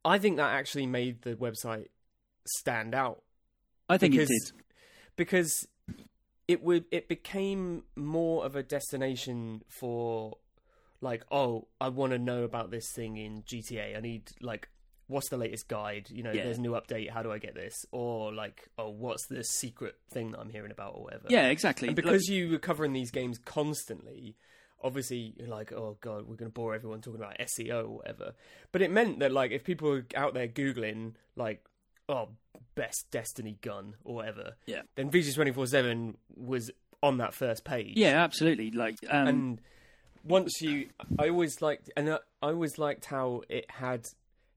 I 0.04 0.18
think 0.18 0.38
that 0.38 0.54
actually 0.54 0.88
made 0.88 1.22
the 1.22 1.36
website 1.36 1.88
stand 2.46 2.96
out 2.96 3.24
I 3.90 3.98
think 3.98 4.14
because, 4.14 4.30
it 4.30 4.54
did. 4.54 4.64
because 5.16 5.68
it 6.48 6.64
would 6.64 6.86
it 6.92 7.08
became 7.08 7.84
more 7.96 8.46
of 8.46 8.56
a 8.56 8.64
destination 8.64 9.62
for 9.68 10.38
like 11.02 11.24
oh 11.32 11.68
I 11.80 11.90
want 11.90 12.12
to 12.14 12.20
know 12.20 12.44
about 12.44 12.72
this 12.72 12.92
thing 12.94 13.18
in 13.18 13.44
GTA 13.44 13.98
I 13.98 14.02
need 14.02 14.32
like 14.42 14.70
what's 15.08 15.30
the 15.30 15.38
latest 15.38 15.68
guide 15.68 16.10
you 16.10 16.22
know 16.24 16.32
Yeah. 16.32 16.44
there's 16.44 16.58
a 16.58 16.62
new 16.62 16.72
update 16.74 17.10
how 17.10 17.24
do 17.24 17.32
I 17.32 17.38
get 17.40 17.56
this 17.56 17.74
or 17.92 18.34
like 18.34 18.68
oh 18.78 18.90
what's 18.90 19.26
the 19.28 19.44
secret 19.44 19.96
thing 20.12 20.32
that 20.32 20.40
I'm 20.40 20.50
hearing 20.50 20.72
about 20.72 20.96
or 20.96 21.04
whatever 21.06 21.26
Yeah, 21.30 21.48
exactly. 21.48 21.88
and 21.88 21.96
because 21.96 22.28
you 22.28 22.50
were 22.52 22.60
covering 22.60 22.94
these 22.94 23.12
games 23.12 23.38
constantly 23.46 24.36
obviously 24.84 25.34
you're 25.38 25.48
like 25.48 25.72
oh 25.72 25.98
god 26.02 26.28
we're 26.28 26.36
going 26.36 26.52
to 26.52 26.54
bore 26.54 26.76
everyone 26.76 27.02
talking 27.02 27.20
about 27.20 27.38
SEO 27.40 27.84
or 27.86 27.90
whatever 27.98 28.34
but 28.72 28.82
it 28.82 28.92
meant 28.92 29.20
that 29.20 29.32
like 29.32 29.52
if 29.52 29.64
people 29.64 29.90
were 29.90 30.06
out 30.16 30.34
there 30.34 30.48
googling 30.48 31.14
like 31.36 31.64
oh 32.10 32.30
best 32.76 33.08
Destiny 33.10 33.58
gun 33.62 33.96
or 34.04 34.16
whatever 34.16 34.54
Yeah. 34.66 34.82
then 34.96 35.10
VG 35.10 35.34
twenty 35.34 35.52
four 35.52 35.66
seven 35.68 36.18
was 36.36 36.70
on 37.02 37.18
that 37.18 37.34
first 37.34 37.64
page 37.64 37.94
yeah, 37.96 38.24
absolutely. 38.24 38.72
Like, 38.72 38.98
um, 39.10 39.28
and 39.28 39.62
once 40.24 40.62
you 40.62 40.90
I 41.20 41.30
always 41.30 41.62
liked 41.62 41.90
and 41.96 42.10
I 42.12 42.18
always 42.42 42.78
liked 42.78 43.06
how 43.06 43.42
it 43.50 43.70
had 43.70 44.06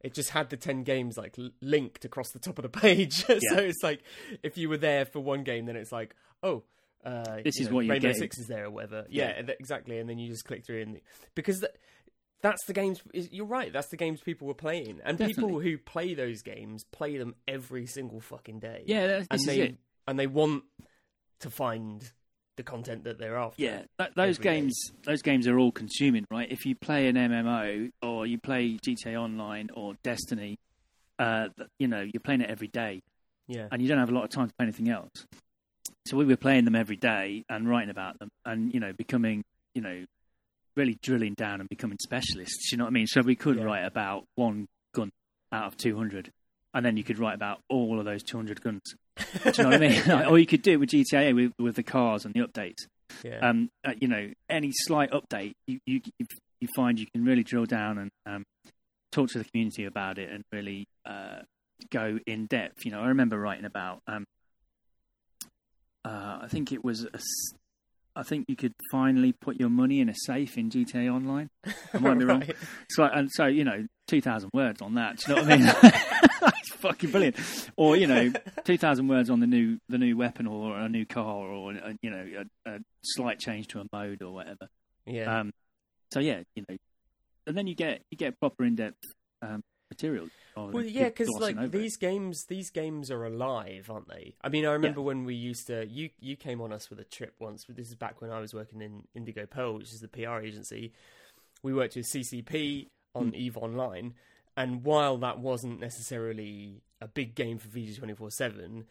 it 0.02 0.14
just 0.14 0.30
had 0.30 0.48
the 0.50 0.56
10 0.56 0.82
games 0.84 1.16
like 1.16 1.36
linked 1.60 2.04
across 2.04 2.30
the 2.30 2.38
top 2.38 2.58
of 2.58 2.62
the 2.62 2.68
page 2.80 3.24
so 3.26 3.36
it's 3.56 3.82
like 3.82 4.02
if 4.42 4.56
you 4.58 4.68
were 4.68 4.76
there 4.78 5.04
for 5.04 5.20
one 5.20 5.42
game 5.44 5.66
then 5.66 5.76
it's 5.76 5.92
like 5.92 6.14
oh 6.42 6.62
uh, 7.04 7.36
This 7.42 7.56
you 7.58 7.62
is 7.62 7.68
know, 7.70 7.76
what 7.76 7.84
you're 7.86 7.94
Rainbow. 7.94 8.12
Six 8.12 8.38
is 8.38 8.46
there 8.46 8.66
or 8.66 8.70
whatever. 8.70 9.06
Yeah, 9.08 9.34
Yeah. 9.40 9.52
exactly. 9.58 9.98
And 9.98 10.06
then 10.10 10.18
you 10.18 10.28
just 10.28 10.44
click 10.44 10.66
through 10.66 10.82
and 10.82 11.00
because 11.34 11.60
th- 11.60 11.72
that's 12.42 12.62
the 12.66 12.74
games. 12.74 13.00
You're 13.14 13.46
right. 13.46 13.72
That's 13.72 13.88
the 13.88 13.96
games 13.96 14.20
people 14.20 14.46
were 14.46 14.52
playing, 14.54 15.00
and 15.04 15.18
people 15.18 15.60
who 15.60 15.78
play 15.78 16.12
those 16.12 16.42
games 16.42 16.84
play 16.92 17.16
them 17.16 17.34
every 17.48 17.86
single 17.86 18.20
fucking 18.20 18.58
day. 18.60 18.82
yeah, 18.86 19.06
that's- 19.06 19.26
and 19.30 19.40
they 19.46 19.78
and 20.06 20.18
they 20.18 20.26
want 20.26 20.64
to 21.40 21.48
find 21.50 22.10
the 22.60 22.70
content 22.70 23.04
that 23.04 23.18
they're 23.18 23.38
after. 23.38 23.62
Yeah, 23.62 23.82
th- 23.98 24.10
those 24.16 24.38
every 24.38 24.44
day. 24.44 24.60
games, 24.60 24.92
those 25.04 25.22
games 25.22 25.46
are 25.46 25.58
all 25.58 25.72
consuming, 25.72 26.26
right? 26.30 26.50
If 26.50 26.66
you 26.66 26.74
play 26.76 27.08
an 27.08 27.16
MMO 27.16 27.90
or 28.02 28.26
you 28.26 28.38
play 28.38 28.78
GTA 28.86 29.16
Online 29.16 29.70
or 29.72 29.94
Destiny, 30.02 30.58
uh, 31.18 31.48
you 31.78 31.88
know 31.88 32.00
you're 32.02 32.20
playing 32.22 32.42
it 32.42 32.50
every 32.50 32.68
day, 32.68 33.00
yeah, 33.48 33.68
and 33.72 33.80
you 33.80 33.88
don't 33.88 33.98
have 33.98 34.10
a 34.10 34.14
lot 34.14 34.24
of 34.24 34.30
time 34.30 34.48
to 34.48 34.54
play 34.58 34.64
anything 34.64 34.90
else. 34.90 35.10
So 36.06 36.16
we 36.18 36.24
were 36.26 36.36
playing 36.36 36.66
them 36.66 36.76
every 36.76 36.96
day 36.96 37.44
and 37.48 37.68
writing 37.68 37.90
about 37.90 38.18
them, 38.18 38.28
and 38.44 38.72
you 38.74 38.80
know 38.80 38.92
becoming, 38.92 39.42
you 39.74 39.80
know, 39.80 40.04
really 40.76 40.98
drilling 41.02 41.34
down 41.34 41.60
and 41.60 41.68
becoming 41.68 41.96
specialists. 42.02 42.70
You 42.72 42.78
know 42.78 42.84
what 42.84 42.90
I 42.90 42.92
mean? 42.92 43.06
So 43.06 43.22
we 43.22 43.36
could 43.36 43.56
Yeah. 43.56 43.64
write 43.64 43.84
about 43.86 44.24
one 44.34 44.66
gun 44.94 45.10
out 45.50 45.64
of 45.66 45.76
two 45.78 45.96
hundred, 45.96 46.30
and 46.74 46.84
then 46.84 46.98
you 46.98 47.04
could 47.04 47.18
write 47.18 47.34
about 47.34 47.60
all 47.70 47.98
of 47.98 48.04
those 48.04 48.22
two 48.22 48.36
hundred 48.36 48.60
guns. 48.60 48.82
Do 49.44 49.50
you 49.56 49.64
know 49.64 49.70
what 49.70 49.82
I 49.82 49.88
mean? 49.88 50.26
Or 50.28 50.38
you 50.38 50.46
could 50.46 50.62
do 50.62 50.72
it 50.72 50.80
with 50.80 50.90
GTA 50.90 51.34
with, 51.34 51.52
with 51.58 51.76
the 51.76 51.82
cars 51.82 52.24
and 52.24 52.34
the 52.34 52.40
updates 52.40 52.86
yeah. 53.24 53.48
um, 53.48 53.70
uh, 53.84 53.92
you 54.00 54.08
know, 54.08 54.30
any 54.48 54.72
slight 54.72 55.10
update, 55.10 55.54
you, 55.66 55.80
you 55.86 56.00
you 56.60 56.68
find 56.76 56.98
you 56.98 57.06
can 57.12 57.24
really 57.24 57.42
drill 57.42 57.64
down 57.64 57.98
and 57.98 58.10
um, 58.26 58.44
talk 59.12 59.30
to 59.30 59.38
the 59.38 59.44
community 59.44 59.84
about 59.84 60.18
it 60.18 60.30
and 60.30 60.44
really 60.52 60.86
uh, 61.06 61.40
go 61.90 62.18
in 62.26 62.46
depth. 62.46 62.84
You 62.84 62.92
know, 62.92 63.00
I 63.00 63.08
remember 63.08 63.38
writing 63.38 63.64
about. 63.64 64.00
Um, 64.06 64.24
uh, 66.04 66.40
I 66.42 66.46
think 66.48 66.72
it 66.72 66.84
was. 66.84 67.04
A, 67.04 67.18
I 68.16 68.22
think 68.22 68.46
you 68.48 68.56
could 68.56 68.74
finally 68.90 69.32
put 69.32 69.58
your 69.58 69.68
money 69.68 70.00
in 70.00 70.08
a 70.08 70.14
safe 70.14 70.58
in 70.58 70.70
GTA 70.70 71.12
Online. 71.12 71.48
I 71.94 71.98
might 71.98 72.18
be 72.18 72.24
wrong. 72.26 72.42
So 72.90 73.04
and 73.04 73.30
so 73.32 73.46
you 73.46 73.64
know, 73.64 73.86
two 74.08 74.20
thousand 74.20 74.50
words 74.52 74.82
on 74.82 74.94
that. 74.94 75.18
Do 75.18 75.32
you 75.32 75.36
know 75.36 75.42
what 75.42 75.52
I 75.52 75.56
mean? 75.56 75.66
That's 76.40 76.74
fucking 76.74 77.10
brilliant. 77.10 77.36
Or 77.76 77.96
you 77.96 78.06
know, 78.06 78.32
two 78.64 78.78
thousand 78.78 79.08
words 79.08 79.30
on 79.30 79.40
the 79.40 79.46
new 79.46 79.78
the 79.88 79.98
new 79.98 80.16
weapon 80.16 80.46
or 80.46 80.76
a 80.76 80.88
new 80.88 81.06
car 81.06 81.46
or 81.46 81.72
a, 81.72 81.94
you 82.02 82.10
know 82.10 82.44
a, 82.66 82.70
a 82.70 82.78
slight 83.02 83.38
change 83.38 83.68
to 83.68 83.80
a 83.80 83.84
mode 83.92 84.22
or 84.22 84.32
whatever. 84.32 84.68
Yeah. 85.06 85.40
Um, 85.40 85.52
so 86.12 86.20
yeah, 86.20 86.42
you 86.54 86.64
know, 86.68 86.76
and 87.46 87.56
then 87.56 87.66
you 87.66 87.74
get 87.74 88.02
you 88.10 88.16
get 88.16 88.38
proper 88.40 88.64
in 88.64 88.74
depth 88.74 89.02
um, 89.42 89.62
material. 89.90 90.28
Well, 90.56 90.84
yeah, 90.84 91.04
because 91.04 91.28
like 91.40 91.56
over 91.56 91.66
it. 91.66 91.72
these 91.72 91.96
games, 91.96 92.44
these 92.48 92.70
games 92.70 93.10
are 93.10 93.24
alive, 93.24 93.88
aren't 93.90 94.08
they? 94.08 94.34
I 94.42 94.48
mean, 94.48 94.66
I 94.66 94.72
remember 94.72 95.00
when 95.00 95.24
we 95.24 95.34
used 95.34 95.66
to. 95.68 95.86
You 95.86 96.10
you 96.20 96.36
came 96.36 96.60
on 96.60 96.72
us 96.72 96.90
with 96.90 96.98
a 96.98 97.04
trip 97.04 97.34
once. 97.38 97.64
But 97.64 97.76
this 97.76 97.88
is 97.88 97.94
back 97.94 98.20
when 98.20 98.30
I 98.30 98.40
was 98.40 98.52
working 98.52 98.80
in 98.80 99.04
Indigo 99.14 99.46
Pearl, 99.46 99.74
which 99.74 99.92
is 99.92 100.00
the 100.00 100.08
PR 100.08 100.40
agency. 100.40 100.92
We 101.62 101.72
worked 101.74 101.96
with 101.96 102.06
CCP 102.06 102.88
on 103.14 103.34
Eve 103.34 103.56
Online, 103.56 104.14
and 104.56 104.84
while 104.84 105.18
that 105.18 105.38
wasn't 105.38 105.80
necessarily 105.80 106.82
a 107.00 107.08
big 107.08 107.34
game 107.34 107.58
for 107.58 107.68
VG 107.68 107.98
twenty 107.98 108.14
four 108.14 108.30
seven. 108.30 108.84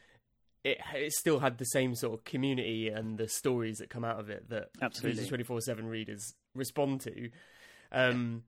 It, 0.61 0.77
it 0.93 1.13
still 1.13 1.39
had 1.39 1.57
the 1.57 1.65
same 1.65 1.95
sort 1.95 2.19
of 2.19 2.25
community 2.25 2.89
and 2.89 3.17
the 3.17 3.29
stories 3.29 3.77
that 3.77 3.89
come 3.89 4.03
out 4.03 4.19
of 4.19 4.29
it 4.29 4.49
that 4.49 4.71
Absolutely. 4.81 5.25
twenty 5.25 5.43
four 5.45 5.61
seven 5.61 5.87
readers 5.87 6.33
respond 6.53 6.99
to, 7.01 7.29
um, 7.93 8.43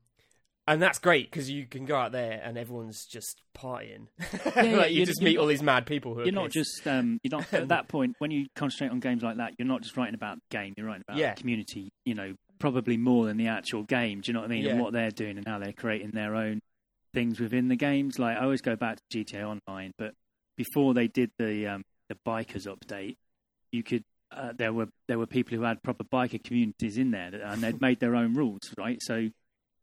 and 0.73 0.81
that's 0.81 0.99
great 0.99 1.29
because 1.29 1.49
you 1.49 1.65
can 1.65 1.85
go 1.85 1.95
out 1.95 2.11
there 2.11 2.41
and 2.43 2.57
everyone's 2.57 3.05
just 3.05 3.41
partying. 3.55 4.07
yeah, 4.55 4.77
like 4.77 4.91
you 4.91 5.05
just 5.05 5.21
meet 5.21 5.37
all 5.37 5.47
these 5.47 5.63
mad 5.63 5.85
people 5.85 6.13
who 6.13 6.21
You're 6.21 6.29
are 6.29 6.31
not 6.31 6.51
pissed. 6.51 6.77
just 6.83 6.87
um, 6.87 7.19
you're 7.23 7.37
not 7.39 7.53
at 7.53 7.67
that 7.69 7.87
point 7.87 8.15
when 8.19 8.31
you 8.31 8.47
concentrate 8.55 8.89
on 8.91 8.99
games 8.99 9.23
like 9.23 9.37
that. 9.37 9.53
You're 9.57 9.67
not 9.67 9.81
just 9.81 9.97
writing 9.97 10.15
about 10.15 10.37
the 10.37 10.57
game. 10.57 10.73
You're 10.77 10.87
writing 10.87 11.03
about 11.07 11.17
Yeah. 11.17 11.33
the 11.33 11.39
community. 11.41 11.91
You 12.05 12.15
know, 12.15 12.33
probably 12.59 12.97
more 12.97 13.25
than 13.25 13.37
the 13.37 13.47
actual 13.47 13.83
game. 13.83 14.21
Do 14.21 14.29
you 14.29 14.33
know 14.33 14.41
what 14.41 14.45
I 14.51 14.53
mean? 14.53 14.63
Yeah. 14.65 14.71
And 14.71 14.81
what 14.81 14.93
they're 14.93 15.11
doing 15.11 15.37
and 15.37 15.47
how 15.47 15.59
they're 15.59 15.73
creating 15.73 16.11
their 16.11 16.35
own 16.35 16.59
things 17.13 17.39
within 17.39 17.67
the 17.67 17.75
games. 17.75 18.19
Like 18.19 18.37
I 18.37 18.41
always 18.43 18.61
go 18.61 18.75
back 18.75 18.97
to 19.09 19.17
GTA 19.23 19.43
Online, 19.43 19.91
but 19.97 20.13
before 20.57 20.93
they 20.93 21.07
did 21.07 21.31
the 21.37 21.67
um, 21.67 21.83
the 22.09 22.15
bikers 22.27 22.67
update, 22.67 23.15
you 23.71 23.83
could. 23.83 24.03
Uh, 24.33 24.53
there 24.57 24.71
were 24.71 24.87
there 25.09 25.19
were 25.19 25.25
people 25.27 25.57
who 25.57 25.63
had 25.63 25.83
proper 25.83 26.05
biker 26.05 26.41
communities 26.41 26.97
in 26.97 27.11
there, 27.11 27.31
that, 27.31 27.41
and 27.41 27.61
they'd 27.61 27.81
made 27.81 27.99
their 27.99 28.15
own 28.15 28.33
rules, 28.33 28.73
right? 28.77 28.97
So, 29.01 29.27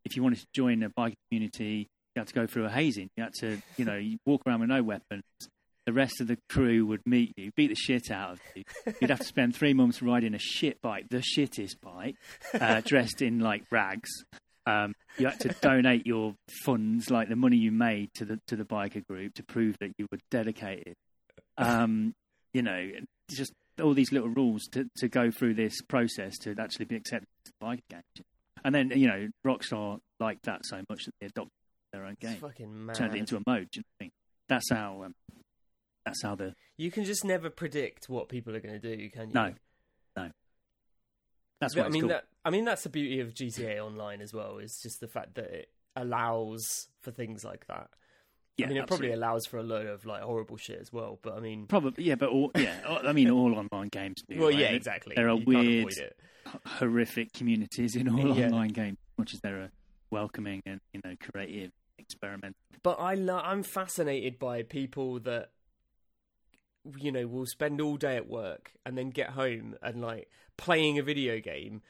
if 0.09 0.17
you 0.17 0.23
wanted 0.23 0.41
to 0.41 0.47
join 0.55 0.83
a 0.83 0.89
biker 0.89 1.15
community, 1.29 1.87
you 2.15 2.21
had 2.21 2.29
to 2.29 2.35
go 2.35 2.47
through 2.47 2.65
a 2.65 2.71
hazing. 2.71 3.11
You 3.17 3.25
had 3.25 3.35
to, 3.41 3.61
you 3.77 3.85
know, 3.85 3.97
you 3.97 4.19
walk 4.25 4.43
around 4.47 4.61
with 4.61 4.71
no 4.71 4.83
weapons. 4.83 5.23
The 5.85 5.93
rest 5.93 6.21
of 6.21 6.29
the 6.29 6.39
crew 6.49 6.87
would 6.87 7.03
meet 7.07 7.33
you, 7.37 7.51
beat 7.57 7.69
the 7.69 7.75
shit 7.75 8.11
out 8.11 8.33
of 8.33 8.41
you. 8.55 8.65
You'd 9.01 9.11
have 9.11 9.21
to 9.21 9.27
spend 9.27 9.55
three 9.55 9.75
months 9.75 10.03
riding 10.03 10.35
a 10.35 10.39
shit 10.39 10.81
bike, 10.81 11.07
the 11.11 11.19
shittest 11.19 11.81
bike, 11.83 12.15
uh, 12.59 12.81
dressed 12.85 13.23
in 13.23 13.41
like 13.41 13.65
rags. 13.71 14.11
Um, 14.67 14.95
you 15.19 15.27
had 15.27 15.41
to 15.41 15.49
donate 15.61 16.07
your 16.07 16.35
funds, 16.65 17.11
like 17.11 17.29
the 17.29 17.37
money 17.37 17.57
you 17.57 17.73
made, 17.73 18.11
to 18.17 18.27
the 18.27 18.39
to 18.49 18.57
the 18.57 18.65
biker 18.65 19.07
group 19.07 19.35
to 19.35 19.43
prove 19.43 19.77
that 19.81 19.93
you 19.99 20.07
were 20.11 20.19
dedicated. 20.31 20.95
Um, 21.57 22.15
you 22.53 22.63
know, 22.63 22.91
just 23.31 23.53
all 23.83 23.95
these 23.95 24.13
little 24.13 24.29
rules 24.29 24.65
to, 24.73 24.87
to 24.99 25.09
go 25.09 25.31
through 25.31 25.55
this 25.55 25.81
process 25.83 26.37
to 26.39 26.55
actually 26.59 26.85
be 26.85 26.97
accepted 26.97 27.29
to 27.45 27.53
the 27.59 27.67
biker 27.67 27.81
gang. 27.89 28.03
And 28.65 28.75
then 28.75 28.93
you 28.95 29.07
know, 29.07 29.29
Rockstar 29.47 29.99
liked 30.21 30.45
that 30.45 30.65
so 30.65 30.83
much 30.89 31.05
that 31.05 31.15
they 31.21 31.27
adopted 31.27 31.53
their 31.93 32.05
own 32.05 32.17
It's 32.21 32.31
game, 32.33 32.37
fucking 32.41 32.87
mad. 32.87 32.97
turned 32.97 33.15
it 33.15 33.19
into 33.19 33.37
a 33.37 33.41
mode. 33.47 33.69
Do 33.73 33.79
you 33.79 33.83
know 33.83 33.85
what 33.99 34.01
I 34.01 34.05
mean? 34.05 34.11
That's 34.49 34.71
how. 34.71 35.03
Um, 35.05 35.15
that's 36.05 36.23
how 36.23 36.35
the 36.35 36.55
You 36.79 36.91
can 36.91 37.05
just 37.05 37.25
never 37.25 37.51
predict 37.51 38.09
what 38.09 38.29
people 38.29 38.57
are 38.57 38.61
going 38.61 38.81
to 38.81 38.97
do, 38.97 39.11
can 39.11 39.29
you? 39.29 39.35
No. 39.35 39.55
No. 40.17 40.31
That's 41.61 41.77
what 41.77 41.87
I 41.87 41.89
mean 41.91 42.03
cool. 42.03 42.09
that. 42.11 42.25
I 42.45 42.51
mean 42.51 42.65
that's 42.65 42.83
the 42.85 42.89
beauty 42.89 43.21
of 43.21 43.35
GTA 43.35 43.79
Online 43.85 44.21
as 44.23 44.33
well. 44.33 44.59
Is 44.59 44.79
just 44.83 45.01
the 45.01 45.09
fact 45.09 45.35
that 45.35 45.47
it 45.53 45.69
allows 45.97 46.89
for 47.03 47.11
things 47.11 47.45
like 47.45 47.67
that. 47.67 47.91
Yeah, 48.59 48.67
I 48.67 48.69
mean, 48.69 48.79
it 48.79 48.87
probably 48.87 49.13
allows 49.13 49.47
for 49.47 49.59
a 49.59 49.63
load 49.63 49.87
of 49.87 50.05
like 50.05 50.23
horrible 50.23 50.57
shit 50.57 50.81
as 50.81 50.93
well. 50.93 51.19
But 51.23 51.37
I 51.37 51.41
mean, 51.41 51.67
Probably, 51.67 52.05
yeah, 52.05 52.17
but 52.17 52.29
all, 52.29 52.51
yeah, 52.57 52.75
I 53.05 53.13
mean, 53.13 53.31
all 53.31 53.55
online 53.57 53.89
games 53.89 54.23
do. 54.29 54.39
well, 54.39 54.49
right? 54.51 54.59
yeah, 54.59 54.69
exactly. 54.71 55.15
There 55.17 55.29
are 55.29 55.37
You 55.37 55.45
weird, 55.47 56.13
horrific 56.67 57.33
communities 57.33 57.97
in 57.97 58.09
all 58.09 58.37
Yeah. 58.39 58.47
online 58.47 58.69
games, 58.69 58.99
much 59.17 59.33
as 59.35 59.41
there 59.41 59.61
are 59.61 59.65
uh, 59.65 59.69
welcoming 60.11 60.63
and 60.67 60.81
you 60.93 61.01
know 61.05 61.15
creative, 61.21 61.71
experimental. 61.99 62.57
But 62.83 62.99
I 63.01 63.15
lo- 63.15 63.41
I'm 63.43 63.63
fascinated 63.63 64.39
by 64.39 64.63
people 64.63 65.21
that 65.21 65.51
you 66.99 67.13
know 67.13 67.27
will 67.27 67.47
spend 67.47 67.81
all 67.81 67.97
day 67.97 68.17
at 68.17 68.29
work 68.29 68.73
and 68.87 68.97
then 68.97 69.11
get 69.11 69.31
home 69.31 69.77
and 69.83 70.01
like 70.01 70.29
playing 70.57 70.99
a 70.99 71.03
video 71.03 71.39
game 71.41 71.83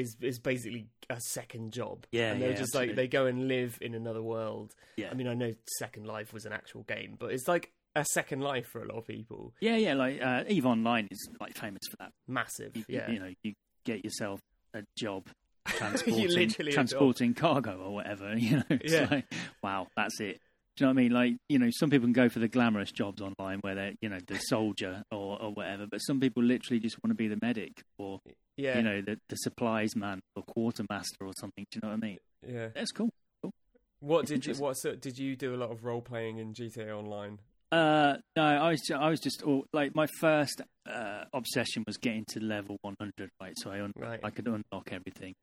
is 0.00 0.16
is 0.20 0.38
basically 0.38 0.86
a 1.10 1.20
second 1.20 1.72
job. 1.72 2.06
Yeah, 2.12 2.32
and 2.32 2.40
they're 2.42 2.50
yeah, 2.50 2.56
just 2.56 2.70
absolutely. 2.74 2.88
like 2.88 2.96
they 2.96 3.08
go 3.08 3.26
and 3.26 3.48
live 3.48 3.78
in 3.80 3.94
another 3.94 4.22
world. 4.22 4.74
Yeah, 4.96 5.08
I 5.10 5.14
mean, 5.14 5.28
I 5.28 5.34
know 5.34 5.54
Second 5.78 6.06
Life 6.06 6.32
was 6.32 6.44
an 6.46 6.52
actual 6.52 6.82
game, 6.84 7.16
but 7.18 7.32
it's 7.32 7.48
like 7.48 7.72
a 7.96 8.04
second 8.04 8.40
life 8.40 8.66
for 8.68 8.82
a 8.82 8.86
lot 8.88 8.98
of 8.98 9.06
people. 9.06 9.54
yeah, 9.60 9.76
yeah. 9.76 9.94
Like 9.94 10.20
uh, 10.22 10.44
Eve 10.48 10.66
Online 10.66 11.08
is 11.10 11.28
like 11.40 11.56
famous 11.56 11.80
for 11.90 11.96
that. 11.98 12.12
Massive, 12.26 12.76
You, 12.76 12.84
yeah. 12.88 13.10
you 13.10 13.18
know, 13.18 13.32
you 13.42 13.54
get 13.84 14.04
yourself 14.04 14.40
a 14.74 14.82
job 14.96 15.26
transporting 15.66 16.48
job. 16.48 16.68
transporting 16.70 17.34
cargo 17.34 17.78
or 17.78 17.94
whatever. 17.94 18.34
You 18.38 18.58
know, 18.58 18.62
it's 18.70 18.92
Yeah. 18.92 19.08
like 19.10 19.24
wow, 19.62 19.88
that's 19.96 20.20
it. 20.20 20.40
Do 20.78 20.84
you 20.84 20.86
know 20.86 20.94
what 20.94 21.00
I 21.00 21.02
mean? 21.02 21.12
Like, 21.12 21.36
you 21.48 21.58
know, 21.58 21.70
some 21.72 21.90
people 21.90 22.06
can 22.06 22.12
go 22.12 22.28
for 22.28 22.38
the 22.38 22.46
glamorous 22.46 22.92
jobs 22.92 23.20
online 23.20 23.58
where 23.62 23.74
they're, 23.74 23.92
you 24.00 24.08
know, 24.08 24.18
the 24.24 24.36
soldier 24.38 25.02
or, 25.10 25.42
or 25.42 25.52
whatever, 25.52 25.88
but 25.90 25.98
some 25.98 26.20
people 26.20 26.40
literally 26.40 26.78
just 26.78 26.96
want 27.02 27.10
to 27.10 27.16
be 27.16 27.26
the 27.26 27.38
medic 27.42 27.82
or 27.98 28.20
yeah, 28.56 28.76
you 28.76 28.84
know, 28.84 29.00
the, 29.02 29.18
the 29.28 29.34
supplies 29.34 29.96
man 29.96 30.20
or 30.36 30.44
quartermaster 30.44 31.24
or 31.26 31.32
something. 31.36 31.66
Do 31.72 31.76
you 31.78 31.80
know 31.82 31.88
what 31.88 32.04
I 32.04 32.06
mean? 32.06 32.18
yeah. 32.46 32.68
That's 32.76 32.92
cool. 32.92 33.10
What 33.98 34.20
It's 34.20 34.30
did 34.30 34.46
you? 34.46 34.54
What 34.62 34.74
so, 34.74 34.94
did 34.94 35.18
you 35.18 35.34
do? 35.34 35.52
A 35.52 35.56
lot 35.56 35.72
of 35.72 35.82
role 35.84 36.00
playing 36.00 36.38
in 36.38 36.54
GTA 36.54 36.96
Online, 36.96 37.40
Uh, 37.72 38.18
no, 38.36 38.42
I 38.44 38.70
was 38.70 38.80
ju- 38.82 38.94
I 38.94 39.10
was 39.10 39.18
just 39.18 39.42
all, 39.42 39.64
like 39.72 39.96
my 39.96 40.06
first 40.20 40.62
uh, 40.88 41.24
obsession 41.34 41.82
was 41.88 41.96
getting 41.96 42.24
to 42.28 42.40
level 42.40 42.76
100, 42.82 43.30
right? 43.40 43.54
So 43.58 43.72
I 43.72 43.82
un- 43.82 43.92
Right. 43.96 44.20
I 44.22 44.30
could 44.30 44.46
unlock 44.46 44.92
everything, 44.92 45.34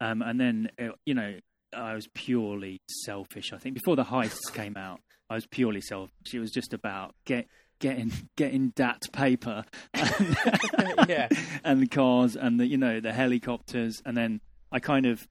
um, 0.00 0.20
and 0.22 0.40
then 0.40 0.70
uh, 0.80 0.88
you 1.06 1.14
know 1.14 1.38
I 1.74 1.94
was 1.94 2.08
purely 2.14 2.80
selfish. 3.04 3.52
I 3.52 3.58
think 3.58 3.74
before 3.74 3.96
the 3.96 4.04
heists 4.04 4.52
came 4.52 4.76
out, 4.76 5.00
I 5.28 5.34
was 5.34 5.46
purely 5.46 5.80
selfish. 5.80 6.10
It 6.34 6.38
was 6.40 6.50
just 6.50 6.72
about 6.72 7.14
get 7.24 7.46
getting 7.78 8.12
getting 8.36 8.72
that 8.76 9.00
paper, 9.12 9.64
and, 9.94 10.36
Yeah. 11.08 11.28
and 11.64 11.80
the 11.82 11.86
cars 11.86 12.36
and 12.36 12.58
the 12.60 12.66
you 12.66 12.76
know 12.76 13.00
the 13.00 13.12
helicopters, 13.12 14.02
and 14.04 14.16
then 14.16 14.40
I 14.72 14.80
kind 14.80 15.06
of 15.06 15.26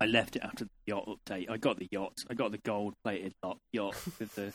I 0.00 0.06
left 0.06 0.36
it 0.36 0.42
after 0.42 0.64
the 0.64 0.70
yacht 0.86 1.06
update. 1.08 1.50
I 1.50 1.58
got 1.58 1.78
the 1.78 1.88
yacht. 1.90 2.14
I 2.30 2.34
got 2.34 2.52
the 2.52 2.58
gold 2.58 2.94
plated 3.04 3.34
yacht 3.72 3.96
with 4.18 4.34
the 4.34 4.52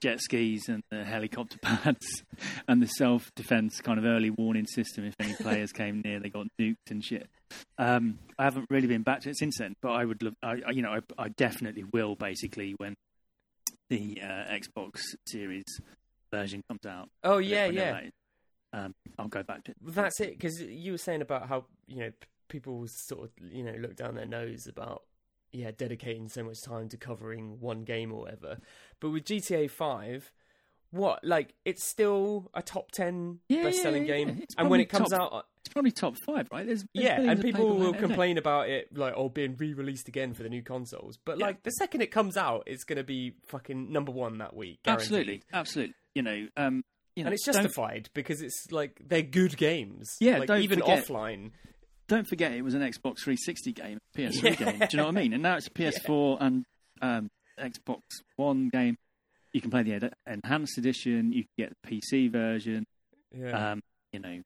jet 0.00 0.20
skis 0.20 0.68
and 0.68 0.82
the 0.90 1.04
helicopter 1.04 1.58
pads 1.62 2.22
and 2.68 2.82
the 2.82 2.86
self 2.86 3.30
defense 3.34 3.80
kind 3.80 3.98
of 3.98 4.04
early 4.04 4.30
warning 4.30 4.66
system. 4.66 5.04
If 5.04 5.14
any 5.20 5.34
players 5.34 5.72
came 5.72 6.00
near, 6.04 6.20
they 6.20 6.30
got 6.30 6.46
nuked 6.60 6.90
and 6.90 7.04
shit. 7.04 7.28
Um, 7.78 8.18
I 8.38 8.44
haven't 8.44 8.66
really 8.70 8.86
been 8.86 9.02
back 9.02 9.20
to 9.22 9.30
it 9.30 9.38
since 9.38 9.58
then, 9.58 9.74
but 9.82 9.90
I 9.92 10.04
would 10.04 10.22
love. 10.22 10.34
I, 10.42 10.70
you 10.70 10.82
know, 10.82 10.90
I, 10.90 11.00
I 11.22 11.28
definitely 11.28 11.84
will. 11.84 12.14
Basically, 12.14 12.74
when 12.78 12.94
the 13.88 14.20
uh, 14.22 14.52
Xbox 14.52 15.00
Series 15.26 15.64
version 16.32 16.62
comes 16.68 16.86
out. 16.86 17.10
Oh 17.24 17.38
yeah, 17.38 17.66
yeah. 17.66 17.98
is, 18.00 18.10
Um, 18.72 18.94
I'll 19.18 19.28
go 19.28 19.42
back 19.42 19.64
to 19.64 19.72
it. 19.72 19.76
That's 19.82 20.20
it, 20.20 20.30
because 20.30 20.60
you 20.60 20.92
were 20.92 20.98
saying 20.98 21.22
about 21.22 21.48
how 21.48 21.66
you 21.86 22.00
know 22.00 22.10
people 22.48 22.84
sort 22.88 23.24
of 23.24 23.52
you 23.52 23.64
know 23.64 23.74
look 23.78 23.96
down 23.96 24.14
their 24.14 24.26
nose 24.26 24.66
about 24.66 25.02
yeah 25.52 25.70
dedicating 25.76 26.28
so 26.28 26.42
much 26.44 26.62
time 26.62 26.88
to 26.90 26.96
covering 26.96 27.58
one 27.60 27.84
game 27.84 28.12
or 28.12 28.20
whatever. 28.20 28.58
But 29.00 29.10
with 29.10 29.24
GTA 29.24 29.70
Five, 29.70 30.30
what 30.90 31.24
like 31.24 31.54
it's 31.64 31.88
still 31.88 32.50
a 32.54 32.62
top 32.62 32.90
ten 32.92 33.40
Yeah, 33.48 33.62
best-selling 33.64 34.06
yeah, 34.06 34.14
yeah. 34.16 34.24
game, 34.24 34.42
and 34.58 34.70
when 34.70 34.80
it 34.80 34.88
comes 34.88 35.10
top- 35.10 35.32
out, 35.32 35.46
It's 35.64 35.72
probably 35.72 35.92
top 35.92 36.14
five, 36.26 36.48
right? 36.50 36.66
There's, 36.66 36.84
there's 36.94 37.04
yeah, 37.04 37.20
and 37.20 37.40
people 37.40 37.66
will 37.68 37.72
out 37.72 37.78
there, 37.78 37.86
isn't 37.88 37.94
it? 37.96 38.06
complain 38.06 38.38
about 38.38 38.68
it 38.68 38.96
like 38.96 39.14
oh 39.16 39.28
being 39.28 39.56
re-released 39.56 40.08
again 40.08 40.34
for 40.34 40.42
the 40.42 40.48
new 40.48 40.62
consoles. 40.62 41.18
But 41.24 41.38
like 41.38 41.62
the 41.62 41.70
second 41.72 42.00
it 42.00 42.10
comes 42.10 42.36
out, 42.36 42.64
it's 42.66 42.84
going 42.84 42.96
to 42.98 43.04
be 43.04 43.34
fucking 43.46 43.92
number 43.92 44.10
one 44.12 44.38
that 44.38 44.54
week. 44.56 44.80
guaranteed. 44.82 45.02
Absolutely, 45.04 45.42
absolutely. 45.52 45.94
You 46.14 46.22
know, 46.22 46.48
um, 46.56 46.82
you 47.14 47.22
know, 47.24 47.28
And 47.28 47.34
it's 47.34 47.44
justified 47.44 48.08
because 48.14 48.40
it's 48.40 48.66
like 48.72 49.00
they're 49.06 49.22
good 49.22 49.56
games. 49.56 50.08
Yeah, 50.20 50.38
like, 50.38 50.48
don't 50.48 50.62
even 50.62 50.80
forget- 50.80 51.06
offline. 51.06 51.50
Don't 52.10 52.26
forget 52.28 52.52
it 52.52 52.62
was 52.62 52.74
an 52.74 52.82
Xbox 52.82 53.20
360 53.24 53.72
game, 53.72 53.98
PS3 54.16 54.42
Yeah. 54.42 54.50
game. 54.54 54.78
Do 54.80 54.86
you 54.90 54.96
know 54.98 55.04
what 55.04 55.16
I 55.16 55.20
mean? 55.22 55.32
And 55.32 55.42
now 55.42 55.56
it's 55.56 55.68
a 55.68 55.70
PS4 55.78 56.36
and 56.40 56.64
um, 57.00 57.28
Xbox 57.58 58.00
One 58.36 58.68
game. 58.68 58.96
You 59.52 59.60
can 59.60 59.70
play 59.70 59.82
the 59.82 59.94
ed- 59.94 60.12
enhanced 60.26 60.76
edition. 60.78 61.32
You 61.32 61.44
can 61.44 61.50
get 61.66 61.72
the 61.82 62.00
PC 62.02 62.30
version. 62.30 62.84
Yeah. 63.34 63.72
Um, 63.72 63.80
you 64.12 64.20
know, 64.20 64.40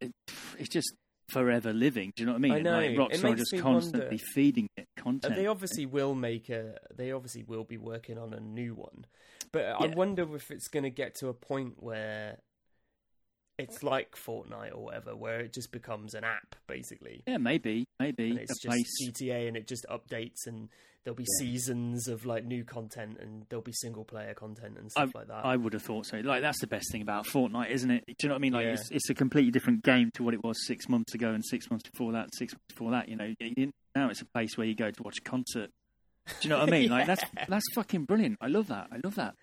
it, 0.00 0.12
it's 0.58 0.68
just 0.68 0.92
forever 1.30 1.72
living. 1.72 2.12
Do 2.16 2.22
you 2.22 2.26
know 2.26 2.32
what 2.32 2.38
I 2.38 2.40
mean? 2.40 2.52
I 2.52 2.56
And, 2.56 2.64
know. 2.64 2.80
Like, 3.02 3.12
Rockstar 3.12 3.36
just 3.36 3.56
constantly 3.58 4.08
wonder- 4.08 4.24
feeding 4.34 4.68
it 4.76 4.86
content. 4.96 5.36
They 5.36 5.46
obviously 5.46 5.86
will 5.86 6.14
make 6.14 6.48
a. 6.48 6.76
They 6.94 7.12
obviously 7.12 7.44
will 7.44 7.64
be 7.64 7.76
working 7.78 8.18
on 8.18 8.32
a 8.34 8.40
new 8.40 8.74
one, 8.74 9.06
but 9.52 9.64
I 9.64 9.86
wonder 9.88 10.34
if 10.36 10.50
it's 10.50 10.68
going 10.68 10.82
to 10.84 10.90
get 10.90 11.14
to 11.16 11.28
a 11.28 11.34
point 11.34 11.74
where 11.82 12.38
it's 13.60 13.82
like 13.82 14.16
Fortnite 14.16 14.74
or 14.74 14.84
whatever, 14.84 15.14
where 15.16 15.40
it 15.40 15.52
just 15.52 15.70
becomes 15.72 16.14
an 16.14 16.24
app 16.24 16.56
basically, 16.66 17.22
yeah, 17.26 17.38
maybe, 17.38 17.84
maybe 17.98 18.30
and 18.30 18.38
it's 18.38 18.60
just 18.60 18.66
place. 18.66 18.86
GTA, 19.02 19.48
and 19.48 19.56
it 19.56 19.66
just 19.68 19.86
updates, 19.90 20.46
and 20.46 20.68
there'll 21.04 21.16
be 21.16 21.24
Yeah. 21.24 21.46
seasons 21.46 22.08
of 22.08 22.26
like 22.26 22.44
new 22.44 22.64
content, 22.64 23.18
and 23.20 23.46
there'll 23.48 23.62
be 23.62 23.72
single 23.72 24.04
player 24.04 24.34
content 24.34 24.76
and 24.78 24.90
stuff 24.90 25.14
like 25.14 25.28
that. 25.28 25.44
I 25.44 25.56
would 25.56 25.72
have 25.72 25.82
thought 25.82 26.06
so. 26.06 26.18
Like 26.18 26.42
that's 26.42 26.60
the 26.60 26.66
best 26.66 26.90
thing 26.92 27.02
about 27.02 27.26
Fortnite, 27.26 27.70
isn't 27.70 27.90
it? 27.90 28.04
Do 28.06 28.14
you 28.22 28.28
know 28.28 28.34
what 28.34 28.38
I 28.38 28.40
mean? 28.40 28.52
Like 28.52 28.66
Yeah. 28.66 28.72
it's, 28.72 28.90
it's 28.90 29.10
a 29.10 29.14
completely 29.14 29.50
different 29.50 29.82
game 29.82 30.10
to 30.14 30.22
what 30.22 30.34
it 30.34 30.42
was 30.44 30.66
six 30.66 30.88
months 30.88 31.14
ago, 31.14 31.30
and 31.30 31.44
six 31.44 31.70
months 31.70 31.88
before 31.88 32.12
that, 32.12 32.34
six 32.34 32.52
months 32.52 32.64
before 32.68 32.90
that. 32.92 33.08
You 33.08 33.16
know, 33.16 33.34
now 33.94 34.10
it's 34.10 34.20
a 34.22 34.26
place 34.26 34.56
where 34.58 34.66
you 34.66 34.74
go 34.74 34.90
to 34.90 35.02
watch 35.02 35.18
a 35.18 35.22
concert. 35.22 35.70
Do 36.26 36.34
you 36.42 36.50
know 36.50 36.58
what 36.58 36.68
I 36.68 36.70
mean? 36.70 36.90
Like 36.90 37.06
that's 37.06 37.24
that's 37.48 37.64
fucking 37.74 38.04
brilliant. 38.04 38.38
I 38.40 38.46
love 38.48 38.68
that. 38.68 38.88
I 38.92 38.98
love 39.02 39.14
that. 39.16 39.34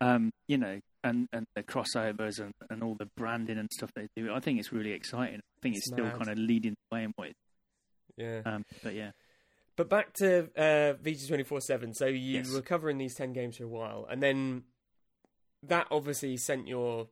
Um, 0.00 0.30
you 0.48 0.58
know, 0.58 0.80
and 1.04 1.28
and 1.32 1.46
the 1.56 1.62
crossovers 1.62 2.38
and, 2.40 2.52
and 2.70 2.82
all 2.82 2.94
the 2.98 3.08
branding 3.16 3.58
and 3.58 3.68
stuff 3.72 3.90
they 3.94 4.08
do. 4.16 4.32
I 4.32 4.40
think 4.40 4.58
it's 4.60 4.72
really 4.72 4.92
exciting. 4.92 5.36
I 5.40 5.58
think 5.62 5.76
it's, 5.76 5.86
It's 5.88 5.94
still 5.94 6.10
kind 6.10 6.28
of 6.28 6.38
leading 6.38 6.74
the 6.90 6.96
way 6.96 7.04
in 7.04 7.12
what. 7.16 7.28
It, 7.28 7.36
yeah. 8.16 8.42
um, 8.44 8.64
but 8.82 8.94
yeah, 8.94 9.10
But 9.76 9.88
back 9.88 10.12
to 10.14 10.48
uh, 10.56 10.94
VG 11.02 11.28
twenty 11.28 11.44
four 11.44 11.60
seven. 11.60 11.94
So 11.94 12.06
you 12.06 12.38
Yes. 12.38 12.52
were 12.52 12.62
covering 12.62 12.98
these 12.98 13.14
ten 13.14 13.32
games 13.32 13.56
for 13.56 13.64
a 13.64 13.68
while, 13.68 14.06
and 14.10 14.22
then 14.22 14.64
that 15.64 15.86
obviously 15.90 16.36
sent 16.36 16.66
your 16.68 17.08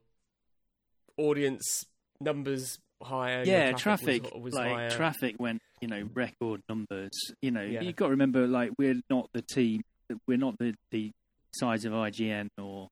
audience 1.17 1.83
numbers 2.19 2.77
higher. 3.01 3.43
yeah, 3.45 3.71
traffic, 3.73 4.23
traffic, 4.23 4.33
was, 4.35 4.43
was 4.43 4.53
like 4.53 4.71
higher. 4.71 4.89
traffic 4.91 5.35
went, 5.39 5.61
you 5.81 5.87
know, 5.87 6.07
record 6.13 6.61
numbers. 6.69 7.11
You 7.41 7.51
know, 7.51 7.61
Yeah. 7.63 7.81
you've 7.81 7.95
got 7.95 8.05
to 8.05 8.11
remember, 8.11 8.47
like 8.47 8.71
we're 8.77 9.01
not 9.09 9.29
the 9.33 9.41
team, 9.41 9.81
we're 10.27 10.37
not 10.37 10.57
the 10.59 10.75
the 10.91 11.11
size 11.53 11.83
of 11.85 11.93
IGN 11.93 12.47
or 12.57 12.89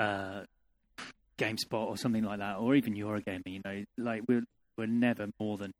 uh, 0.00 0.42
GameSpot 1.38 1.86
or 1.86 1.96
something 1.96 2.24
like 2.24 2.38
that, 2.40 2.56
or 2.58 2.74
even 2.74 2.94
Eurogamer. 2.94 3.42
You 3.46 3.60
know, 3.64 3.84
like 3.96 4.22
we're 4.28 4.44
we're 4.76 4.86
never 4.86 5.28
more 5.40 5.56
than 5.58 5.72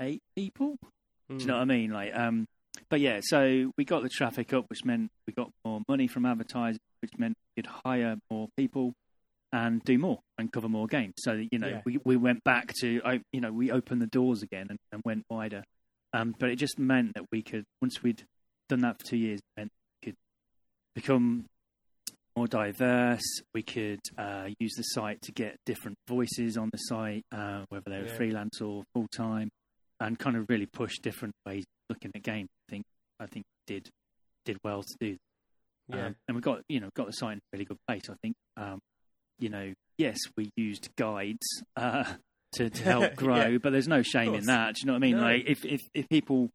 eight 0.00 0.22
people. 0.36 0.76
Do 1.28 1.36
you 1.36 1.46
know 1.46 1.54
what 1.56 1.62
I 1.62 1.64
mean? 1.66 1.90
Like, 1.90 2.14
um, 2.16 2.46
but 2.88 3.00
yeah, 3.00 3.20
so 3.22 3.70
we 3.76 3.84
got 3.84 4.02
the 4.02 4.08
traffic 4.08 4.52
up, 4.54 4.64
which 4.70 4.84
meant 4.84 5.10
we 5.26 5.34
got 5.34 5.50
more 5.64 5.82
money 5.88 6.06
from 6.06 6.24
advertising, 6.24 6.80
which 7.02 7.12
meant 7.18 7.36
we 7.56 7.62
could 7.62 7.70
hire 7.84 8.16
more 8.30 8.48
people 8.56 8.94
and 9.52 9.82
do 9.84 9.98
more 9.98 10.20
and 10.38 10.50
cover 10.52 10.68
more 10.68 10.86
games. 10.86 11.14
So 11.18 11.32
you 11.50 11.58
know, 11.58 11.68
Yeah. 11.68 11.82
we 11.84 11.98
we 12.04 12.16
went 12.16 12.44
back 12.44 12.72
to, 12.80 13.00
I- 13.04 13.20
you 13.32 13.40
know, 13.42 13.52
we 13.52 13.70
opened 13.70 14.00
the 14.00 14.06
doors 14.06 14.42
again 14.42 14.66
and, 14.70 14.78
and 14.92 15.02
went 15.04 15.24
wider. 15.28 15.64
Um, 16.14 16.34
but 16.38 16.48
it 16.48 16.56
just 16.56 16.78
meant 16.78 17.12
that 17.14 17.24
we 17.30 17.42
could, 17.42 17.64
once 17.82 18.02
we'd 18.02 18.24
done 18.70 18.80
that 18.80 18.98
for 18.98 19.06
two 19.08 19.18
years, 19.18 19.40
it 19.40 19.60
meant 19.60 19.72
we 20.02 20.06
could 20.06 20.16
become 20.94 21.44
more 22.38 22.46
diverse. 22.46 23.22
We 23.52 23.62
could 23.62 24.00
uh, 24.16 24.48
use 24.58 24.74
the 24.76 24.82
site 24.84 25.20
to 25.22 25.32
get 25.32 25.56
different 25.66 25.96
voices 26.06 26.56
on 26.56 26.70
the 26.70 26.78
site, 26.78 27.24
uh, 27.32 27.64
whether 27.68 27.90
they 27.90 27.98
were 27.98 28.06
Yeah. 28.06 28.16
freelance 28.16 28.60
or 28.60 28.84
full 28.94 29.08
time, 29.08 29.50
and 30.00 30.18
kind 30.18 30.36
of 30.36 30.46
really 30.48 30.66
push 30.66 30.92
different 31.02 31.34
ways 31.44 31.64
of 31.64 31.94
looking 31.96 32.12
at 32.14 32.22
games. 32.22 32.48
I 32.68 32.70
think 32.70 32.84
I 33.20 33.26
think 33.26 33.44
did 33.66 33.88
did 34.44 34.58
well 34.64 34.82
to 34.82 34.94
do. 35.00 35.16
Yeah. 35.88 36.06
Um, 36.06 36.16
and 36.28 36.36
we 36.36 36.40
got 36.40 36.62
you 36.68 36.80
know 36.80 36.90
got 36.94 37.06
the 37.06 37.12
site 37.12 37.32
in 37.32 37.38
a 37.38 37.48
really 37.52 37.64
good 37.64 37.78
place. 37.88 38.02
I 38.08 38.14
think 38.22 38.34
um, 38.56 38.78
you 39.38 39.48
know 39.48 39.72
yes 39.98 40.18
we 40.36 40.50
used 40.56 40.88
guides 40.96 41.46
uh, 41.76 42.04
to 42.52 42.70
to 42.70 42.82
help 42.84 43.16
grow, 43.24 43.46
Yeah. 43.48 43.58
but 43.58 43.72
there's 43.72 43.88
no 43.88 44.02
shame 44.02 44.34
in 44.34 44.44
that. 44.46 44.76
Do 44.76 44.80
you 44.82 44.86
know 44.86 44.92
what 44.92 44.98
I 45.02 45.06
mean? 45.06 45.16
No. 45.16 45.22
Like 45.22 45.44
if 45.46 45.64
if 45.64 45.80
if 45.94 46.08
people 46.08 46.50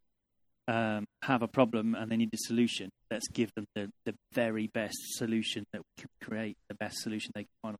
um, 0.67 1.05
have 1.23 1.41
a 1.41 1.47
problem 1.47 1.95
and 1.95 2.11
they 2.11 2.17
need 2.17 2.29
a 2.33 2.37
solution, 2.37 2.89
let's 3.11 3.27
give 3.27 3.53
them 3.55 3.65
the, 3.75 3.89
the 4.05 4.13
very 4.33 4.67
best 4.67 4.95
solution 5.17 5.65
that 5.73 5.79
we 5.81 6.01
can 6.03 6.09
create, 6.21 6.57
the 6.69 6.75
best 6.75 6.97
solution 6.99 7.31
they 7.35 7.43
can 7.43 7.49
find, 7.61 7.77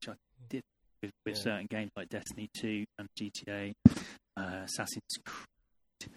which 0.00 0.08
I 0.14 0.18
did 0.48 0.62
with, 1.02 1.10
with 1.26 1.36
Yeah. 1.36 1.42
certain 1.42 1.66
games 1.68 1.90
like 1.96 2.08
Destiny 2.08 2.48
2 2.56 2.84
and 2.98 3.08
GTA, 3.20 3.72
uh, 4.36 4.42
Assassin's 4.64 5.18
Creed, 5.24 6.12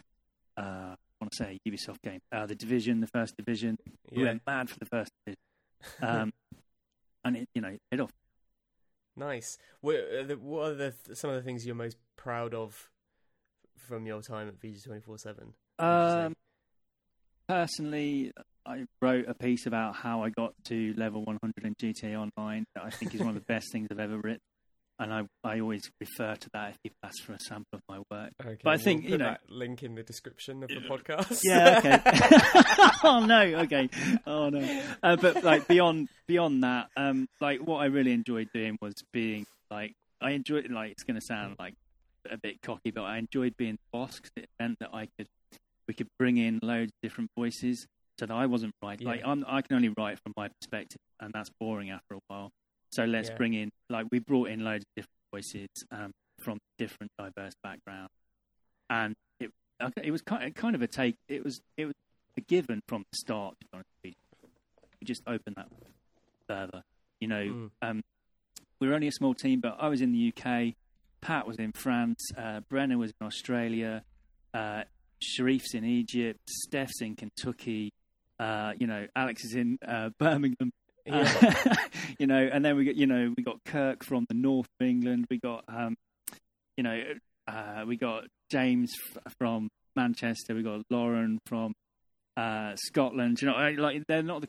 uh, 0.58 0.62
I 0.62 0.96
want 1.20 1.32
to 1.32 1.38
say 1.38 1.58
Ubisoft 1.68 2.02
game, 2.04 2.20
uh, 2.32 2.46
The 2.46 2.56
Division, 2.56 3.00
the 3.00 3.08
first 3.08 3.36
Division. 3.38 3.78
We 4.12 4.24
went 4.24 4.42
mad 4.46 4.70
for 4.70 4.78
the 4.80 4.86
first 4.86 5.12
Division. 5.26 5.40
Um, 6.02 6.34
and 7.26 7.38
it, 7.38 7.50
you 7.56 7.62
know, 7.62 7.78
it 7.92 8.00
off. 8.00 8.12
Nice. 9.16 9.58
What 9.82 9.96
are, 9.96 10.24
the, 10.24 10.38
what 10.38 10.72
are 10.72 10.76
the, 10.76 10.94
some 11.14 11.30
of 11.30 11.36
the 11.36 11.42
things 11.44 11.66
you're 11.66 11.76
most 11.76 11.98
proud 12.18 12.54
of 12.54 12.90
from 13.78 14.06
your 14.06 14.22
time 14.22 14.48
at 14.48 14.60
VG 14.60 14.84
twenty 14.84 15.02
four 15.02 15.18
seven? 15.18 15.54
Um, 15.80 16.36
personally, 17.48 18.32
I 18.66 18.86
wrote 19.02 19.26
a 19.28 19.34
piece 19.34 19.66
about 19.66 19.96
how 19.96 20.24
I 20.24 20.30
got 20.30 20.54
to 20.66 20.94
level 20.98 21.24
100 21.26 21.54
in 21.64 21.76
GTA 21.76 22.16
Online 22.20 22.66
that 22.76 22.84
I 22.86 22.90
think 22.90 23.14
is 23.14 23.20
one 23.22 23.30
of 23.30 23.36
the 23.36 23.42
best 23.48 23.72
things 23.72 23.88
I've 23.92 24.00
ever 24.00 24.18
written. 24.18 24.40
And 25.00 25.12
I, 25.12 25.22
I 25.44 25.60
always 25.60 25.82
refer 26.00 26.36
to 26.36 26.50
that 26.54 26.70
if 26.70 26.84
people 26.84 26.98
ask 27.04 27.24
for 27.24 27.34
a 27.34 27.40
sample 27.40 27.66
of 27.74 27.82
my 27.90 27.98
work. 28.12 28.32
Okay, 28.40 28.58
But 28.64 28.70
I 28.70 28.74
we'll 28.76 28.84
think, 28.84 29.02
put 29.04 29.12
you 29.12 29.18
know- 29.18 29.26
that 29.26 29.42
link 29.50 29.82
in 29.84 29.96
the 29.96 30.04
description 30.04 30.62
of 30.64 30.70
the 30.70 30.76
podcast. 30.88 31.42
Yeah, 31.44 31.80
okay. 31.80 32.90
oh 33.04 33.26
no, 33.26 33.42
okay. 33.64 33.90
Oh 34.28 34.50
no. 34.50 34.84
Uh, 35.02 35.16
but 35.16 35.44
like 35.44 35.68
beyond 35.68 36.10
beyond 36.28 36.64
that, 36.64 36.88
um, 36.96 37.28
like 37.42 37.60
what 37.60 37.78
I 37.80 37.86
really 37.86 38.12
enjoyed 38.14 38.50
doing 38.54 38.78
was 38.82 38.94
being 39.12 39.48
like 39.72 39.94
I 40.22 40.32
enjoyed 40.32 40.70
like 40.70 40.92
it's 40.92 41.04
going 41.04 41.20
to 41.20 41.26
sound 41.26 41.56
like 41.58 41.74
a 42.30 42.38
bit 42.38 42.62
cocky, 42.62 42.92
but 42.92 43.02
I 43.02 43.18
enjoyed 43.18 43.58
being 43.58 43.74
the 43.74 43.98
boss 43.98 44.20
'cause 44.20 44.32
it 44.38 44.48
meant 44.60 44.78
that 44.80 44.92
I 44.94 45.08
could 45.18 45.28
we 45.88 45.94
could 45.94 46.08
bring 46.20 46.38
in 46.38 46.60
loads 46.62 46.90
of 46.90 47.02
different 47.02 47.30
voices 47.38 47.86
so 48.20 48.26
that 48.26 48.34
I 48.34 48.46
wasn't 48.46 48.74
right. 48.84 49.00
Like 49.02 49.22
I'm, 49.26 49.44
I 49.48 49.62
can 49.62 49.76
only 49.76 49.90
write 49.98 50.20
from 50.24 50.34
my 50.38 50.48
perspective, 50.60 51.00
and 51.20 51.32
that's 51.34 51.50
boring 51.60 51.90
after 51.90 52.16
a 52.16 52.20
while. 52.28 52.52
So 52.92 53.06
let's 53.06 53.30
Yeah. 53.30 53.36
bring 53.36 53.54
in 53.54 53.70
like 53.90 54.06
we 54.12 54.20
brought 54.20 54.50
in 54.50 54.64
loads 54.64 54.84
of 54.84 54.96
different 54.96 55.20
voices 55.34 55.68
um, 55.92 56.12
from 56.40 56.60
different 56.78 57.12
diverse 57.18 57.54
backgrounds, 57.64 58.12
and 58.90 59.16
it 59.40 59.52
it 60.02 60.12
was 60.12 60.22
kind 60.22 60.44
of, 60.44 60.54
kind 60.54 60.76
of 60.76 60.82
a 60.82 60.88
take. 60.88 61.16
It 61.28 61.44
was 61.44 61.60
it 61.78 61.86
was 61.86 61.96
a 62.38 62.42
given 62.42 62.82
from 62.88 63.04
the 63.12 63.18
start. 63.18 63.56
To 63.60 63.66
be 63.66 63.70
honest 63.74 63.90
with 64.04 64.14
you. 64.14 64.50
We 65.02 65.06
just 65.06 65.24
opened 65.28 65.56
that 65.58 65.68
further. 66.48 66.84
You 67.20 67.28
know, 67.28 67.44
Mm. 67.44 67.72
um, 67.82 68.02
we 68.80 68.88
were 68.88 68.94
only 68.94 69.08
a 69.08 69.12
small 69.12 69.34
team, 69.34 69.60
but 69.60 69.76
I 69.80 69.88
was 69.88 70.02
in 70.02 70.12
the 70.12 70.32
UK. 70.36 70.76
Pat 71.22 71.48
was 71.48 71.58
in 71.58 71.72
France. 71.74 72.20
Uh, 72.38 72.60
Brenner 72.70 72.98
was 72.98 73.12
in 73.20 73.26
Australia. 73.26 74.04
Uh, 74.54 74.84
Sharif's 75.24 75.74
in 75.74 75.86
Egypt. 75.86 76.40
Steph's 76.48 77.02
in 77.02 77.16
Kentucky. 77.16 77.92
Uh, 78.40 78.74
you 78.80 78.88
know, 78.88 79.08
Alex 79.16 79.44
is 79.46 79.56
in 79.56 79.78
uh, 79.88 80.10
Birmingham. 80.20 80.72
Yeah. 81.06 81.76
You 82.20 82.28
know, 82.28 82.48
and 82.52 82.64
then 82.64 82.76
we 82.78 82.86
got 82.86 82.96
you 82.96 83.08
know 83.08 83.34
we 83.36 83.44
got 83.44 83.58
Kirk 83.66 84.04
from 84.04 84.26
the 84.30 84.36
north 84.36 84.68
of 84.80 84.88
England. 84.88 85.26
We 85.30 85.40
got 85.40 85.64
um, 85.68 85.96
you 86.78 86.84
know 86.84 87.02
uh, 87.48 87.84
we 87.88 87.98
got 87.98 88.26
James 88.52 88.94
f- 89.16 89.34
from 89.40 89.70
Manchester. 89.96 90.54
We 90.54 90.62
got 90.64 90.82
Lauren 90.90 91.40
from 91.48 91.74
uh, 92.38 92.76
Scotland. 92.76 93.42
You 93.42 93.48
know, 93.48 93.76
like 93.78 94.04
they're 94.08 94.22
not 94.22 94.42
the, 94.42 94.48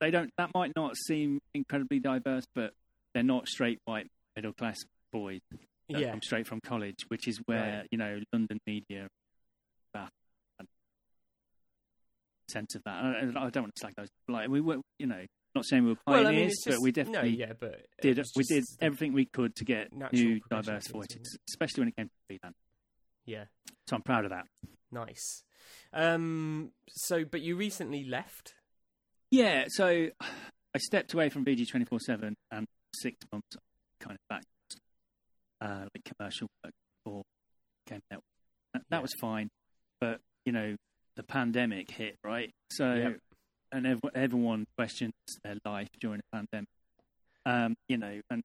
they 0.00 0.10
don't 0.10 0.30
that 0.38 0.50
might 0.54 0.72
not 0.76 0.94
seem 0.96 1.40
incredibly 1.52 1.98
diverse, 1.98 2.44
but 2.54 2.72
they're 3.12 3.22
not 3.24 3.48
straight 3.48 3.78
white 3.86 4.06
middle 4.36 4.52
class 4.52 4.78
boys 5.12 5.40
yeah. 5.88 6.14
straight 6.22 6.46
from 6.46 6.60
college, 6.60 6.96
which 7.08 7.26
is 7.26 7.40
where 7.46 7.78
Right. 7.78 7.88
you 7.90 7.98
know 7.98 8.20
London 8.32 8.58
media 8.66 9.08
that 9.94 10.10
sense 12.50 12.74
of 12.74 12.82
that. 12.84 13.04
And 13.04 13.38
I, 13.38 13.46
I 13.46 13.50
don't 13.50 13.64
want 13.64 13.74
to 13.74 13.80
slag 13.80 13.94
those. 13.96 14.08
Like 14.28 14.48
we 14.48 14.60
were, 14.60 14.78
you 14.98 15.06
know, 15.06 15.24
not 15.54 15.64
saying 15.64 15.84
we 15.84 15.90
were 15.90 15.96
Well, 16.06 16.22
pioneers, 16.24 16.28
I 16.28 16.40
mean, 16.40 16.48
it's 16.50 16.64
but 16.66 16.80
we 16.82 16.92
definitely 16.92 17.30
no, 17.32 17.46
yeah, 17.46 17.52
but 17.58 17.80
did 18.02 18.20
we 18.36 18.44
did 18.44 18.64
everything 18.80 19.12
we 19.12 19.26
could 19.26 19.54
to 19.56 19.64
get 19.64 19.88
new 20.12 20.40
diverse 20.48 20.88
voices, 20.88 21.38
especially 21.48 21.82
when 21.82 21.88
it 21.88 21.96
came 21.96 22.06
to 22.06 22.12
freelance. 22.28 22.56
Yeah, 23.26 23.44
So 23.88 23.96
I'm 23.96 24.02
proud 24.02 24.24
of 24.24 24.30
that. 24.30 24.44
nice. 24.90 25.42
Um, 25.92 26.70
so, 26.88 27.24
but 27.24 27.40
you 27.42 27.56
recently 27.56 28.04
left. 28.08 28.54
Yeah, 29.30 29.64
so 29.68 30.08
I 30.20 30.78
stepped 30.78 31.14
away 31.14 31.28
from 31.28 31.44
VG 31.44 31.68
twenty 31.68 31.84
four 31.84 31.98
seven 32.00 32.36
and 32.50 32.66
six 32.94 33.16
months 33.32 33.56
kind 34.00 34.12
of 34.16 34.18
back 34.28 34.42
uh, 35.60 35.84
like 35.94 36.04
commercial 36.16 36.48
work 36.64 36.72
for 37.04 37.22
Gamer 37.88 38.00
Network. 38.10 38.24
That, 38.74 38.82
that 38.90 39.02
was 39.02 39.12
fine, 39.20 39.48
but 40.00 40.20
you 40.44 40.52
know 40.52 40.76
the 41.16 41.19
pandemic 41.30 41.90
hit 41.90 42.16
right, 42.24 42.50
so 42.70 42.94
Yep. 42.94 43.18
and 43.72 43.86
ev- 43.86 44.00
everyone 44.14 44.66
questions 44.76 45.12
their 45.44 45.56
life 45.64 45.88
during 46.00 46.20
a 46.20 46.36
pandemic. 46.36 46.68
Um, 47.46 47.74
you 47.88 47.96
know, 47.96 48.20
and 48.30 48.42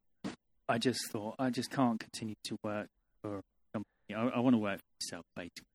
I 0.70 0.78
just 0.78 1.00
thought 1.12 1.36
I 1.40 1.50
just 1.50 1.72
can't 1.72 2.00
continue 2.00 2.36
to 2.46 2.58
work 2.64 2.88
for 3.22 3.38
a 3.40 3.42
company. 3.74 4.16
I, 4.16 4.38
I 4.38 4.40
want 4.40 4.54
to 4.54 4.58
work 4.60 4.80
for 4.80 4.86
myself, 5.06 5.26
basically, 5.36 5.66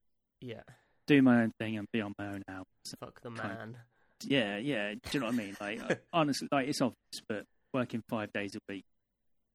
Yeah, 0.40 0.62
do 1.06 1.20
my 1.22 1.42
own 1.42 1.52
thing 1.58 1.76
and 1.76 1.86
be 1.92 2.00
on 2.00 2.14
my 2.18 2.26
own 2.28 2.42
now. 2.48 2.64
fuck 2.98 3.20
the 3.22 3.30
Kind 3.30 3.52
of- 3.52 3.58
man. 3.58 3.76
Yeah, 4.22 4.58
yeah. 4.58 4.92
Do 4.92 5.00
you 5.12 5.20
know 5.20 5.26
what 5.26 5.34
I 5.34 5.38
mean? 5.38 5.56
Like, 5.60 6.02
honestly, 6.12 6.46
like 6.52 6.68
it's 6.68 6.80
obvious, 6.82 7.22
but 7.26 7.44
working 7.72 8.02
five 8.10 8.30
days 8.34 8.54
a 8.54 8.58
week, 8.70 8.84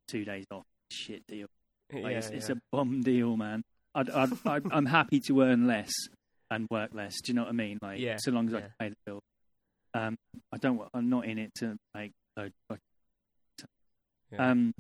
two 0.08 0.26
days 0.26 0.46
off, 0.52 0.64
shit 0.92 1.22
deal. 1.28 1.48
Like, 1.94 2.02
yeah, 2.04 2.10
it's, 2.18 2.30
it's 2.30 2.50
a 2.50 2.58
bum 2.72 3.02
deal, 3.04 3.38
man. 3.38 3.64
I'd, 3.94 4.10
I'd, 4.10 4.30
I'd, 4.48 4.64
I'm 4.72 4.88
happy 4.88 5.20
to 5.28 5.42
earn 5.42 5.68
less 5.68 5.92
and 6.56 6.68
work 6.72 6.92
less. 6.94 7.22
Do 7.22 7.32
you 7.32 7.36
know 7.36 7.44
what 7.44 7.50
I 7.50 7.54
mean? 7.54 7.80
Like, 7.82 8.00
Yeah, 8.00 8.18
so 8.20 8.32
long 8.32 8.48
as 8.48 8.54
I 8.54 8.62
can 8.62 8.74
pay 8.80 8.90
the 8.90 8.96
bill. 9.06 9.20
Um, 9.94 10.18
I 10.54 10.58
don't. 10.58 10.82
I'm 10.94 11.10
not 11.10 11.26
in 11.26 11.38
it 11.38 11.54
to 11.56 11.78
make 11.94 12.12
loads. 12.38 12.54
Of 12.70 12.80
Yeah. 14.32 14.50
Um, 14.50 14.74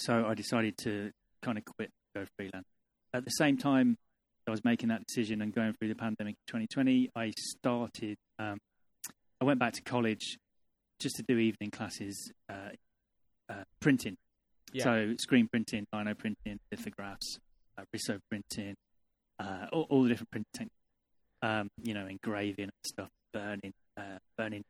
so 0.00 0.26
I 0.26 0.34
decided 0.34 0.76
to 0.78 1.10
kind 1.42 1.58
of 1.58 1.64
quit, 1.64 1.90
go 2.14 2.24
freelance. 2.36 2.66
At 3.14 3.24
the 3.24 3.30
same 3.30 3.56
time, 3.56 3.96
I 4.46 4.50
was 4.50 4.64
making 4.64 4.90
that 4.90 5.06
decision 5.06 5.42
and 5.42 5.52
going 5.52 5.74
through 5.74 5.88
the 5.88 5.94
pandemic 5.94 6.34
in 6.34 6.62
2020. 6.64 7.10
I 7.16 7.32
started. 7.36 8.16
Um, 8.38 8.58
I 9.40 9.44
went 9.44 9.60
back 9.60 9.72
to 9.74 9.82
college 9.82 10.36
just 11.00 11.16
to 11.16 11.22
do 11.22 11.38
evening 11.38 11.70
classes, 11.70 12.32
uh, 12.50 12.70
uh, 13.48 13.64
printing. 13.80 14.16
Yeah. 14.72 14.84
So 14.84 15.14
screen 15.18 15.48
printing, 15.48 15.86
lino 15.92 16.14
printing, 16.14 16.58
lithographs, 16.70 17.38
uh, 17.78 17.84
riso 17.92 18.18
printing, 18.28 18.74
uh, 19.38 19.66
all, 19.72 19.86
all 19.90 20.02
the 20.02 20.10
different 20.10 20.30
printing 20.30 20.50
techniques. 20.52 20.77
You 21.88 21.94
know, 21.94 22.06
engraving 22.06 22.64
and 22.64 22.72
stuff, 22.86 23.08
burning, 23.32 23.72
uh, 23.96 24.18
burning 24.36 24.62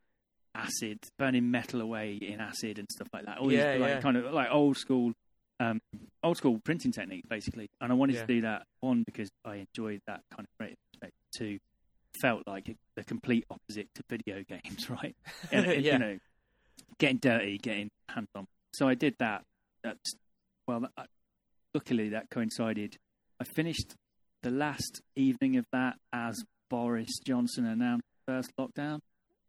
acid, 0.55 0.99
burning 1.19 1.51
metal 1.51 1.81
away 1.81 2.15
in 2.15 2.41
acid 2.41 2.79
and 2.79 2.87
stuff 2.93 3.09
like 3.13 3.27
that. 3.27 3.39
All 3.39 3.53
Yeah, 3.53 3.73
these 3.73 3.81
like 3.81 3.91
yeah. 3.91 4.01
kind 4.01 4.17
of 4.17 4.33
like 4.33 4.49
old 4.53 4.77
school, 4.77 5.13
um, 5.59 5.81
old 6.23 6.37
school 6.37 6.61
printing 6.65 6.93
technique, 6.93 7.25
basically. 7.29 7.69
And 7.81 7.91
I 7.91 7.97
wanted 7.97 8.15
Yeah. 8.15 8.21
to 8.23 8.27
do 8.27 8.41
that 8.43 8.63
one 8.81 9.03
because 9.05 9.29
I 9.45 9.57
enjoyed 9.67 10.01
that 10.07 10.21
kind 10.31 10.47
of 10.47 10.59
creative 10.59 10.79
aspect. 10.95 11.15
Two, 11.37 11.59
felt 12.23 12.43
like 12.47 12.75
the 12.97 13.03
complete 13.05 13.45
opposite 13.51 13.89
to 13.97 14.03
video 14.09 14.45
games, 14.49 14.89
right? 14.89 15.17
And, 15.51 15.67
Yeah. 15.85 15.93
You 15.95 15.99
know, 15.99 16.19
getting 16.99 17.19
dirty, 17.19 17.59
getting 17.59 17.89
hands 18.09 18.29
on. 18.37 18.47
So 18.75 18.87
I 18.89 18.95
did 18.95 19.17
that. 19.19 19.43
That's 19.83 20.15
well. 20.69 20.81
That, 20.97 21.09
luckily, 21.75 22.11
that 22.11 22.31
coincided. 22.31 22.97
I 23.41 23.45
finished 23.45 23.95
the 24.43 24.51
last 24.53 25.01
evening 25.17 25.57
of 25.57 25.65
that 25.73 25.98
Boris 27.09 27.19
Johnson 27.25 27.67
announced 27.67 28.05
first 28.27 28.51
lockdown. 28.59 29.01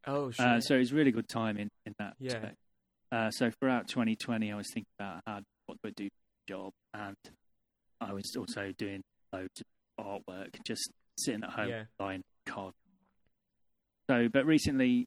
oh, 0.07 0.31
shit. 0.31 0.45
Uh, 0.45 0.61
so 0.61 0.75
it 0.75 0.79
was 0.79 0.93
really 0.93 1.11
good 1.11 1.27
timing 1.27 1.69
in 1.85 1.93
that 1.99 2.13
Yeah. 2.19 2.33
respect. 2.33 2.55
Uh, 3.11 3.31
so 3.31 3.51
throughout 3.59 3.87
2020, 3.89 4.51
I 4.51 4.55
was 4.55 4.67
thinking 4.73 4.87
about 4.99 5.21
how 5.25 5.41
what 5.65 5.77
do 5.83 5.89
I 5.89 5.91
do 5.95 6.05
for 6.07 6.47
job, 6.53 6.73
and 6.93 7.15
I 7.99 8.13
was 8.13 8.33
also 8.37 8.71
doing 8.77 9.01
loads 9.33 9.61
of 9.97 10.05
artwork, 10.05 10.55
just 10.65 10.89
sitting 11.17 11.43
at 11.43 11.49
home 11.51 11.67
Yeah. 11.69 11.85
buying 11.97 12.23
cards. 12.45 12.75
So, 14.09 14.29
but 14.29 14.45
recently, 14.45 15.05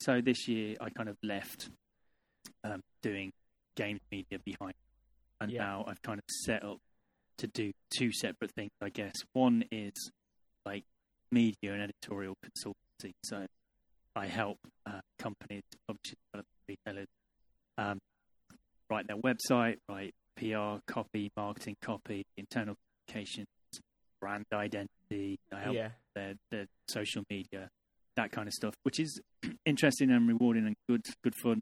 so 0.00 0.20
this 0.20 0.46
year, 0.46 0.76
I 0.80 0.90
kind 0.90 1.08
of 1.08 1.16
left 1.22 1.70
um, 2.62 2.80
doing 3.02 3.32
games 3.76 4.00
media 4.12 4.38
behind, 4.44 4.74
and 5.40 5.50
Yeah. 5.50 5.60
now 5.60 5.84
I've 5.86 6.02
kind 6.02 6.18
of 6.18 6.24
set 6.28 6.62
up 6.64 6.78
to 7.38 7.46
do 7.48 7.72
two 7.96 8.12
separate 8.12 8.52
things. 8.52 8.70
I 8.80 8.90
guess 8.90 9.14
one 9.32 9.64
is 9.72 10.10
like 10.64 10.84
media 11.34 11.72
and 11.72 11.82
editorial 11.82 12.36
consultancy. 12.46 13.12
So 13.24 13.46
I 14.14 14.26
help 14.26 14.58
uh, 14.86 15.00
companies, 15.18 15.62
publishers, 15.86 16.16
retailers 16.68 17.08
um, 17.76 17.98
write 18.88 19.06
their 19.08 19.16
website, 19.16 19.76
write 19.88 20.14
PR 20.36 20.78
copy, 20.86 21.30
marketing 21.36 21.76
copy, 21.82 22.24
internal 22.36 22.76
communications, 23.06 23.48
brand 24.20 24.44
identity. 24.52 25.38
I 25.52 25.60
help 25.60 25.74
yeah, 25.74 25.88
their, 26.14 26.34
their 26.50 26.66
social 26.88 27.24
media, 27.28 27.68
that 28.16 28.30
kind 28.30 28.46
of 28.46 28.54
stuff, 28.54 28.74
which 28.84 29.00
is 29.00 29.20
interesting 29.66 30.10
and 30.10 30.28
rewarding 30.28 30.66
and 30.66 30.76
good, 30.88 31.04
good 31.22 31.34
fun, 31.34 31.60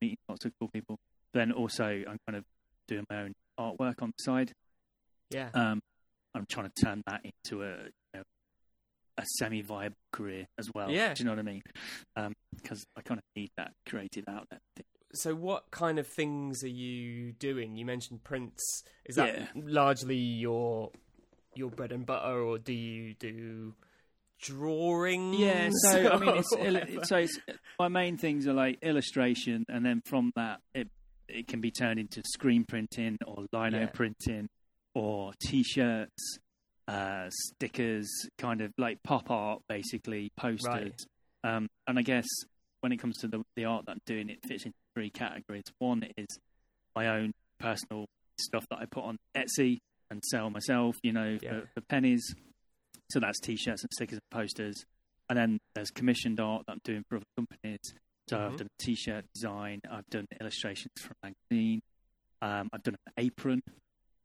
meeting 0.00 0.16
lots 0.28 0.46
of 0.46 0.52
cool 0.58 0.68
people. 0.72 0.98
Then 1.34 1.52
also, 1.52 1.84
I'm 1.84 2.18
kind 2.26 2.36
of 2.36 2.44
doing 2.88 3.04
my 3.10 3.22
own 3.22 3.34
artwork 3.58 4.02
on 4.02 4.12
the 4.16 4.22
side. 4.22 4.52
yeah. 5.30 5.50
Um, 5.54 5.80
I'm 6.34 6.46
trying 6.48 6.70
to 6.70 6.84
turn 6.84 7.02
that 7.08 7.22
into 7.24 7.64
a 7.64 7.70
you 7.74 7.90
know, 8.14 8.22
a 9.22 9.26
semi-viable 9.38 9.96
career 10.12 10.46
as 10.58 10.70
well. 10.74 10.90
Yeah. 10.90 11.14
do 11.14 11.22
you 11.22 11.24
know 11.26 11.32
what 11.32 11.38
I 11.38 11.42
mean? 11.42 11.62
Um, 12.16 12.32
because 12.54 12.84
I 12.96 13.02
kind 13.02 13.18
of 13.18 13.24
need 13.36 13.50
that 13.56 13.72
creative 13.88 14.24
outlet. 14.28 14.60
So, 15.12 15.34
what 15.34 15.70
kind 15.70 15.98
of 15.98 16.06
things 16.06 16.62
are 16.62 16.68
you 16.68 17.32
doing? 17.32 17.76
You 17.76 17.84
mentioned 17.84 18.22
prints. 18.24 18.84
Is 19.04 19.16
that 19.16 19.34
Yeah. 19.34 19.46
largely 19.54 20.16
your 20.16 20.90
your 21.56 21.70
bread 21.70 21.90
and 21.92 22.06
butter, 22.06 22.40
or 22.40 22.58
do 22.58 22.72
you 22.72 23.14
do 23.14 23.74
drawings? 24.40 25.36
Yeah, 25.38 25.70
so 25.90 26.10
I 26.12 26.16
mean, 26.18 26.36
it's, 26.36 27.08
so 27.08 27.16
it's, 27.16 27.38
my 27.78 27.88
main 27.88 28.16
things 28.16 28.46
are 28.46 28.52
like 28.52 28.78
illustration, 28.82 29.64
and 29.68 29.84
then 29.84 30.00
from 30.04 30.32
that, 30.36 30.60
it 30.74 30.88
it 31.28 31.46
can 31.46 31.60
be 31.60 31.70
turned 31.70 31.98
into 32.00 32.22
screen 32.26 32.64
printing 32.64 33.16
or 33.26 33.46
lino 33.52 33.80
Yeah. 33.80 33.86
printing 33.86 34.48
or 34.94 35.32
t-shirts, 35.44 36.38
uh, 36.90 37.28
stickers, 37.30 38.08
kind 38.38 38.60
of 38.60 38.72
like 38.78 39.02
pop 39.02 39.30
art, 39.30 39.62
basically 39.68 40.30
posters. 40.36 40.92
Right. 41.44 41.56
Um, 41.56 41.68
and 41.86 41.98
I 41.98 42.02
guess 42.02 42.26
when 42.80 42.92
it 42.92 42.98
comes 42.98 43.16
to 43.18 43.28
the 43.28 43.42
the 43.56 43.64
art 43.66 43.86
that 43.86 43.92
I'm 43.92 43.98
doing, 44.06 44.28
it 44.28 44.38
fits 44.46 44.64
into 44.64 44.76
three 44.94 45.10
categories. 45.10 45.64
One 45.78 46.02
is 46.16 46.26
my 46.96 47.08
own 47.08 47.32
personal 47.58 48.06
stuff 48.38 48.64
that 48.70 48.78
I 48.80 48.86
put 48.86 49.04
on 49.04 49.16
Etsy 49.36 49.78
and 50.10 50.22
sell 50.24 50.50
myself, 50.50 50.96
you 51.02 51.12
know, 51.12 51.38
Yeah. 51.40 51.60
for, 51.60 51.66
for 51.74 51.80
pennies. 51.88 52.22
So 53.10 53.20
that's 53.20 53.38
t-shirts 53.40 53.82
and 53.82 53.90
stickers 53.92 54.18
and 54.18 54.30
posters. 54.30 54.84
And 55.28 55.38
then 55.38 55.58
there's 55.74 55.90
commissioned 55.90 56.40
art 56.40 56.64
that 56.66 56.72
I'm 56.72 56.80
doing 56.84 57.04
for 57.08 57.16
other 57.16 57.24
companies. 57.36 57.80
So 58.28 58.36
Mhm. 58.36 58.46
I've 58.46 58.56
done 58.58 58.66
a 58.66 58.82
t-shirt 58.82 59.24
design. 59.34 59.80
I've 59.90 60.06
done 60.10 60.26
illustrations 60.40 60.92
for 61.00 61.12
a 61.22 61.26
magazine. 61.50 61.80
Um, 62.42 62.68
I've 62.72 62.82
done 62.82 62.96
an 63.06 63.12
apron. 63.18 63.60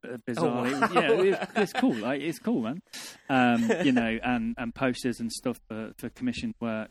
Bizarrely, 0.04 0.72
Oh, 0.74 0.80
wow. 0.80 1.00
yeah, 1.00 1.10
it, 1.42 1.48
it's 1.56 1.72
cool. 1.76 1.94
Like 1.94 2.20
it's 2.20 2.38
cool, 2.38 2.62
man. 2.62 2.80
Um, 3.28 3.70
you 3.84 3.92
know, 3.92 4.18
and, 4.22 4.54
and 4.58 4.74
posters 4.74 5.20
and 5.20 5.32
stuff 5.32 5.58
for, 5.68 5.92
for 5.98 6.08
commissioned 6.10 6.54
work. 6.60 6.90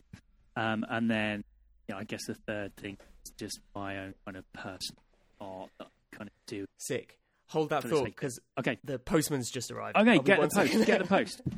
Um, 0.58 0.86
and 0.90 1.10
then, 1.10 1.44
yeah, 1.90 1.98
I 1.98 2.04
guess 2.04 2.26
the 2.28 2.36
third 2.48 2.76
thing 2.78 2.98
is 3.26 3.32
just 3.38 3.60
my 3.76 3.98
own 4.00 4.14
kind 4.26 4.38
of 4.38 4.44
personal 4.54 5.02
art 5.40 5.70
that 5.80 5.88
I 6.14 6.16
kind 6.18 6.30
of 6.30 6.34
do. 6.48 6.66
sick. 6.78 7.18
Hold 7.50 7.70
that 7.70 7.84
thought 7.84 8.06
because 8.06 8.40
Okay, 8.60 8.80
the 8.84 8.98
postman's 8.98 9.52
just 9.52 9.70
arrived. 9.72 9.96
okay, 9.98 10.12
I'll 10.14 10.20
get 10.20 10.42
the 10.42 10.48
post. 10.48 10.56
second. 10.56 10.86
Get 10.86 11.00
the 11.00 11.06
post. 11.08 11.42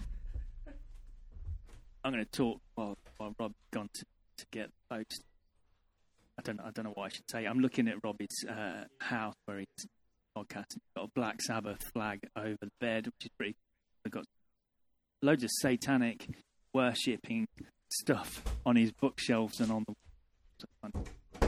I'm 2.04 2.12
going 2.14 2.24
to 2.24 2.32
talk 2.32 2.60
while 2.76 2.98
while 3.18 3.34
Rob's 3.40 3.56
gone 3.72 3.90
to, 3.94 4.06
to 4.38 4.46
get 4.52 4.70
the 4.90 4.96
post. 4.98 5.24
I 6.38 6.42
don't 6.44 6.60
I 6.60 6.70
don't 6.72 6.86
know 6.86 6.92
what 6.94 7.06
I 7.06 7.10
should 7.10 7.30
say. 7.30 7.46
I'm 7.46 7.60
looking 7.60 7.88
at 7.88 7.96
Robbie's 8.04 8.46
uh, 8.48 8.84
house 9.00 9.34
where 9.46 9.60
he's 9.60 9.88
podcast. 10.38 10.74
He's 10.74 10.82
got 10.96 11.06
a 11.06 11.10
Black 11.16 11.42
Sabbath 11.42 11.84
flag 11.94 12.22
over 12.36 12.58
the 12.62 12.72
bed, 12.80 13.08
which 13.08 13.26
is 13.26 13.30
pretty. 13.38 13.56
We've 14.04 14.12
got 14.12 14.26
loads 15.22 15.44
of 15.44 15.50
satanic 15.52 16.28
worshipping 16.74 17.48
stuff 17.90 18.44
on 18.66 18.76
his 18.76 18.92
bookshelves 18.92 19.60
and 19.60 19.72
on 19.72 19.86
the 19.88 19.94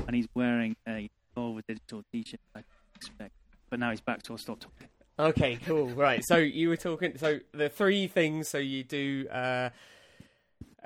and 0.08 0.16
he's 0.16 0.28
wearing 0.36 0.76
a 0.88 1.10
Devolver 1.36 1.62
Digital 1.68 2.04
t-shirt. 2.12 2.40
I 2.56 2.64
expect, 2.96 3.34
but 3.70 3.80
now 3.80 3.92
he's 3.92 4.02
back, 4.02 4.26
so 4.26 4.34
I'll 4.34 4.38
stop 4.38 4.60
talking. 4.60 4.88
Okay, 5.18 5.58
cool. 5.66 5.90
Right. 5.90 6.24
So 6.26 6.38
you 6.38 6.70
were 6.70 6.78
talking. 6.78 7.18
So 7.18 7.40
the 7.52 7.70
three 7.70 8.08
things. 8.08 8.48
So 8.48 8.58
you 8.58 8.84
do. 8.84 9.28
Uh, 9.30 9.70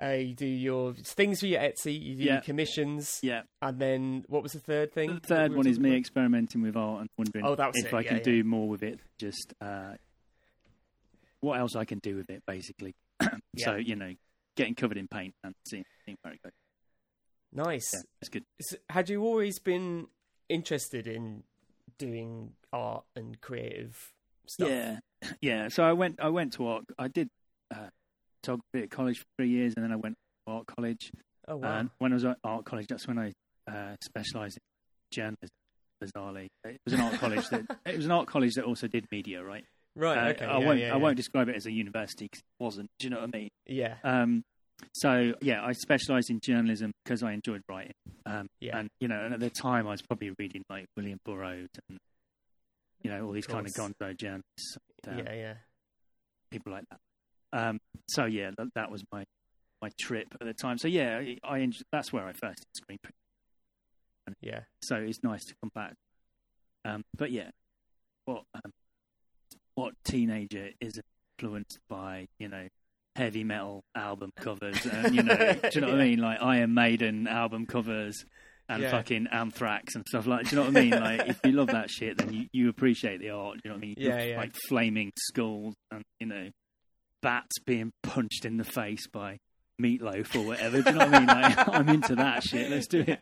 uh, 0.03 0.11
you 0.11 0.33
do 0.33 0.45
your 0.45 0.93
things 0.93 1.39
for 1.39 1.47
your 1.47 1.61
Etsy. 1.61 1.93
You 1.99 2.15
do 2.15 2.23
Yeah. 2.23 2.33
your 2.33 2.41
commissions. 2.41 3.19
Yeah, 3.23 3.43
And 3.61 3.79
then 3.79 4.25
what 4.27 4.43
was 4.43 4.51
the 4.53 4.59
third 4.59 4.91
thing? 4.93 5.13
the 5.15 5.19
third 5.21 5.51
we 5.51 5.57
one 5.57 5.67
is 5.67 5.79
me 5.79 5.89
about? 5.89 5.99
experimenting 5.99 6.61
with 6.61 6.75
art 6.75 7.01
and 7.01 7.09
wondering 7.17 7.45
Oh, 7.45 7.53
if 7.53 7.85
it, 7.85 7.93
I 7.93 8.01
yeah, 8.01 8.07
can 8.09 8.17
yeah. 8.17 8.23
do 8.23 8.43
more 8.43 8.67
with 8.67 8.83
it. 8.83 8.99
Just 9.17 9.53
uh, 9.61 9.93
what 11.39 11.59
else 11.59 11.75
I 11.75 11.85
can 11.85 11.99
do 11.99 12.15
with 12.15 12.29
it, 12.29 12.43
basically. 12.45 12.95
So 13.57 13.75
you 13.75 13.95
know, 13.95 14.13
getting 14.57 14.73
covered 14.73 14.97
in 14.97 15.07
paint 15.07 15.35
and 15.43 15.53
seeing, 15.67 15.85
seeing 16.05 16.17
where 16.23 16.33
it 16.33 16.41
goes. 16.41 16.51
Nice. 17.51 17.93
It's 18.19 18.29
good. 18.29 18.43
S- 18.59 18.77
Had 18.89 19.09
you 19.09 19.21
always 19.23 19.59
been 19.59 20.07
interested 20.49 21.05
in 21.05 21.43
doing 21.99 22.53
art 22.71 23.03
and 23.15 23.39
creative 23.41 24.11
stuff? 24.47 24.69
Yeah, 24.69 24.99
yeah. 25.41 25.67
So 25.67 25.83
I 25.83 25.93
went. 25.93 26.19
I 26.19 26.29
went 26.29 26.53
to 26.53 26.65
art. 26.65 26.85
I 26.97 27.07
did 27.09 27.29
uh, 27.69 27.89
photography 28.43 28.83
at 28.83 28.91
college 28.91 29.19
for 29.19 29.25
three 29.37 29.49
years, 29.49 29.73
and 29.75 29.83
then 29.83 29.91
I 29.91 29.95
went 29.95 30.15
to 30.15 30.53
art 30.53 30.65
college. 30.67 31.11
Oh 31.47 31.57
wow. 31.57 31.79
And 31.79 31.89
when 31.99 32.11
I 32.11 32.15
was 32.15 32.25
at 32.25 32.37
art 32.43 32.65
college, 32.65 32.87
that's 32.87 33.07
when 33.07 33.17
I 33.17 33.33
uh, 33.71 33.95
specialised 34.03 34.57
in 34.57 35.15
journalism. 35.15 35.49
Bizarrely, 36.03 36.47
it 36.65 36.81
was 36.83 36.93
an 36.93 36.99
art 36.99 37.13
college 37.15 37.47
that 37.49 37.61
it 37.85 37.95
was 37.95 38.05
an 38.05 38.11
art 38.11 38.27
college 38.27 38.55
that 38.55 38.65
also 38.65 38.87
did 38.87 39.05
media, 39.09 39.41
right? 39.41 39.63
right. 39.95 40.17
Uh, 40.17 40.29
okay. 40.31 40.45
I 40.45 40.59
yeah, 40.59 40.65
won't. 40.65 40.79
yeah, 40.79 40.93
I 40.93 40.97
won't 40.97 41.15
describe 41.15 41.47
it 41.47 41.55
as 41.55 41.65
a 41.65 41.71
university 41.71 42.25
because 42.25 42.39
it 42.39 42.63
wasn't. 42.63 42.89
Do 42.99 43.07
you 43.07 43.11
know 43.11 43.21
what 43.21 43.29
I 43.33 43.37
mean? 43.37 43.49
Yeah. 43.65 43.95
Um, 44.03 44.43
so 44.93 45.33
yeah, 45.41 45.63
I 45.63 45.71
specialised 45.71 46.29
in 46.29 46.41
journalism 46.41 46.91
because 47.05 47.23
I 47.23 47.31
enjoyed 47.31 47.61
writing. 47.69 47.93
Um, 48.25 48.47
Yeah. 48.59 48.77
And 48.77 48.89
you 48.99 49.07
know, 49.07 49.23
and 49.23 49.33
at 49.33 49.39
the 49.39 49.49
time 49.49 49.87
I 49.87 49.91
was 49.91 50.01
probably 50.01 50.31
reading 50.37 50.63
like 50.69 50.87
William 50.97 51.19
Burroughs 51.23 51.69
and 51.87 51.99
you 53.01 53.09
know 53.09 53.25
all 53.25 53.31
these 53.31 53.47
kind 53.47 53.65
of 53.65 53.73
gonzo 53.73 54.17
journalists, 54.17 54.77
um, 55.07 55.19
yeah. 55.19 55.33
Yeah. 55.33 55.53
people 56.51 56.73
like 56.73 56.83
that. 56.89 56.99
Um, 57.53 57.79
so 58.09 58.25
yeah, 58.25 58.51
that, 58.57 58.67
that 58.75 58.91
was 58.91 59.03
my 59.11 59.23
my 59.81 59.89
trip 59.99 60.27
at 60.41 60.45
the 60.45 60.53
time. 60.53 60.77
So 60.77 60.87
yeah, 60.87 61.17
I, 61.19 61.37
I 61.43 61.69
that's 61.91 62.11
where 62.11 62.25
I 62.25 62.33
first 62.33 62.57
did 62.59 62.75
screen 62.75 62.97
print. 63.01 63.15
Yeah. 64.41 64.61
So 64.81 64.95
it's 64.95 65.23
nice 65.23 65.43
to 65.45 65.53
come 65.61 65.71
back. 65.75 65.93
Um, 66.85 67.03
but 67.17 67.31
yeah, 67.31 67.49
what 68.25 68.43
um, 68.55 68.71
what 69.75 69.93
teenager 70.05 70.69
is 70.81 70.99
influenced 71.39 71.79
by 71.89 72.27
you 72.39 72.47
know 72.47 72.67
heavy 73.15 73.43
metal 73.43 73.83
album 73.95 74.31
covers 74.39 74.85
and 74.91 75.15
you 75.15 75.21
know 75.23 75.35
do 75.35 75.69
you 75.75 75.81
know 75.81 75.87
what 75.91 76.01
I 76.01 76.03
mean 76.05 76.19
like 76.19 76.41
Iron 76.41 76.73
Maiden 76.73 77.27
album 77.27 77.65
covers 77.67 78.25
and 78.69 78.81
Yeah. 78.81 78.89
fucking 78.91 79.27
Anthrax 79.31 79.93
and 79.95 80.03
stuff 80.07 80.25
like 80.25 80.49
do 80.49 80.55
you 80.55 80.61
know 80.63 80.67
what 80.69 80.77
I 80.77 80.81
mean 80.81 80.91
like 80.91 81.29
if 81.29 81.39
you 81.45 81.51
love 81.51 81.67
that 81.67 81.89
shit 81.91 82.17
then 82.17 82.33
you, 82.33 82.45
you 82.51 82.69
appreciate 82.69 83.19
the 83.19 83.29
art 83.29 83.55
do 83.55 83.61
you 83.65 83.69
know 83.69 83.75
what 83.75 83.83
I 83.83 83.85
mean 83.87 83.95
Yeah, 83.99 84.23
yeah. 84.23 84.37
like 84.37 84.55
flaming 84.67 85.11
skulls 85.17 85.75
and 85.91 86.01
you 86.19 86.25
know 86.27 86.49
bats 87.23 87.57
being 87.59 87.91
punched 88.03 88.45
in 88.45 88.57
the 88.57 88.63
face 88.63 89.07
by 89.07 89.39
meatloaf 89.81 90.35
or 90.35 90.45
whatever 90.45 90.81
do 90.83 90.91
you 90.91 90.95
know 90.95 91.05
what 91.07 91.15
I 91.15 91.19
mean 91.19 91.27
like 91.27 91.67
I'm 91.67 91.89
into 91.89 92.15
that 92.15 92.43
shit 92.43 92.69
let's 92.69 92.85
do 92.85 92.99
it 93.07 93.19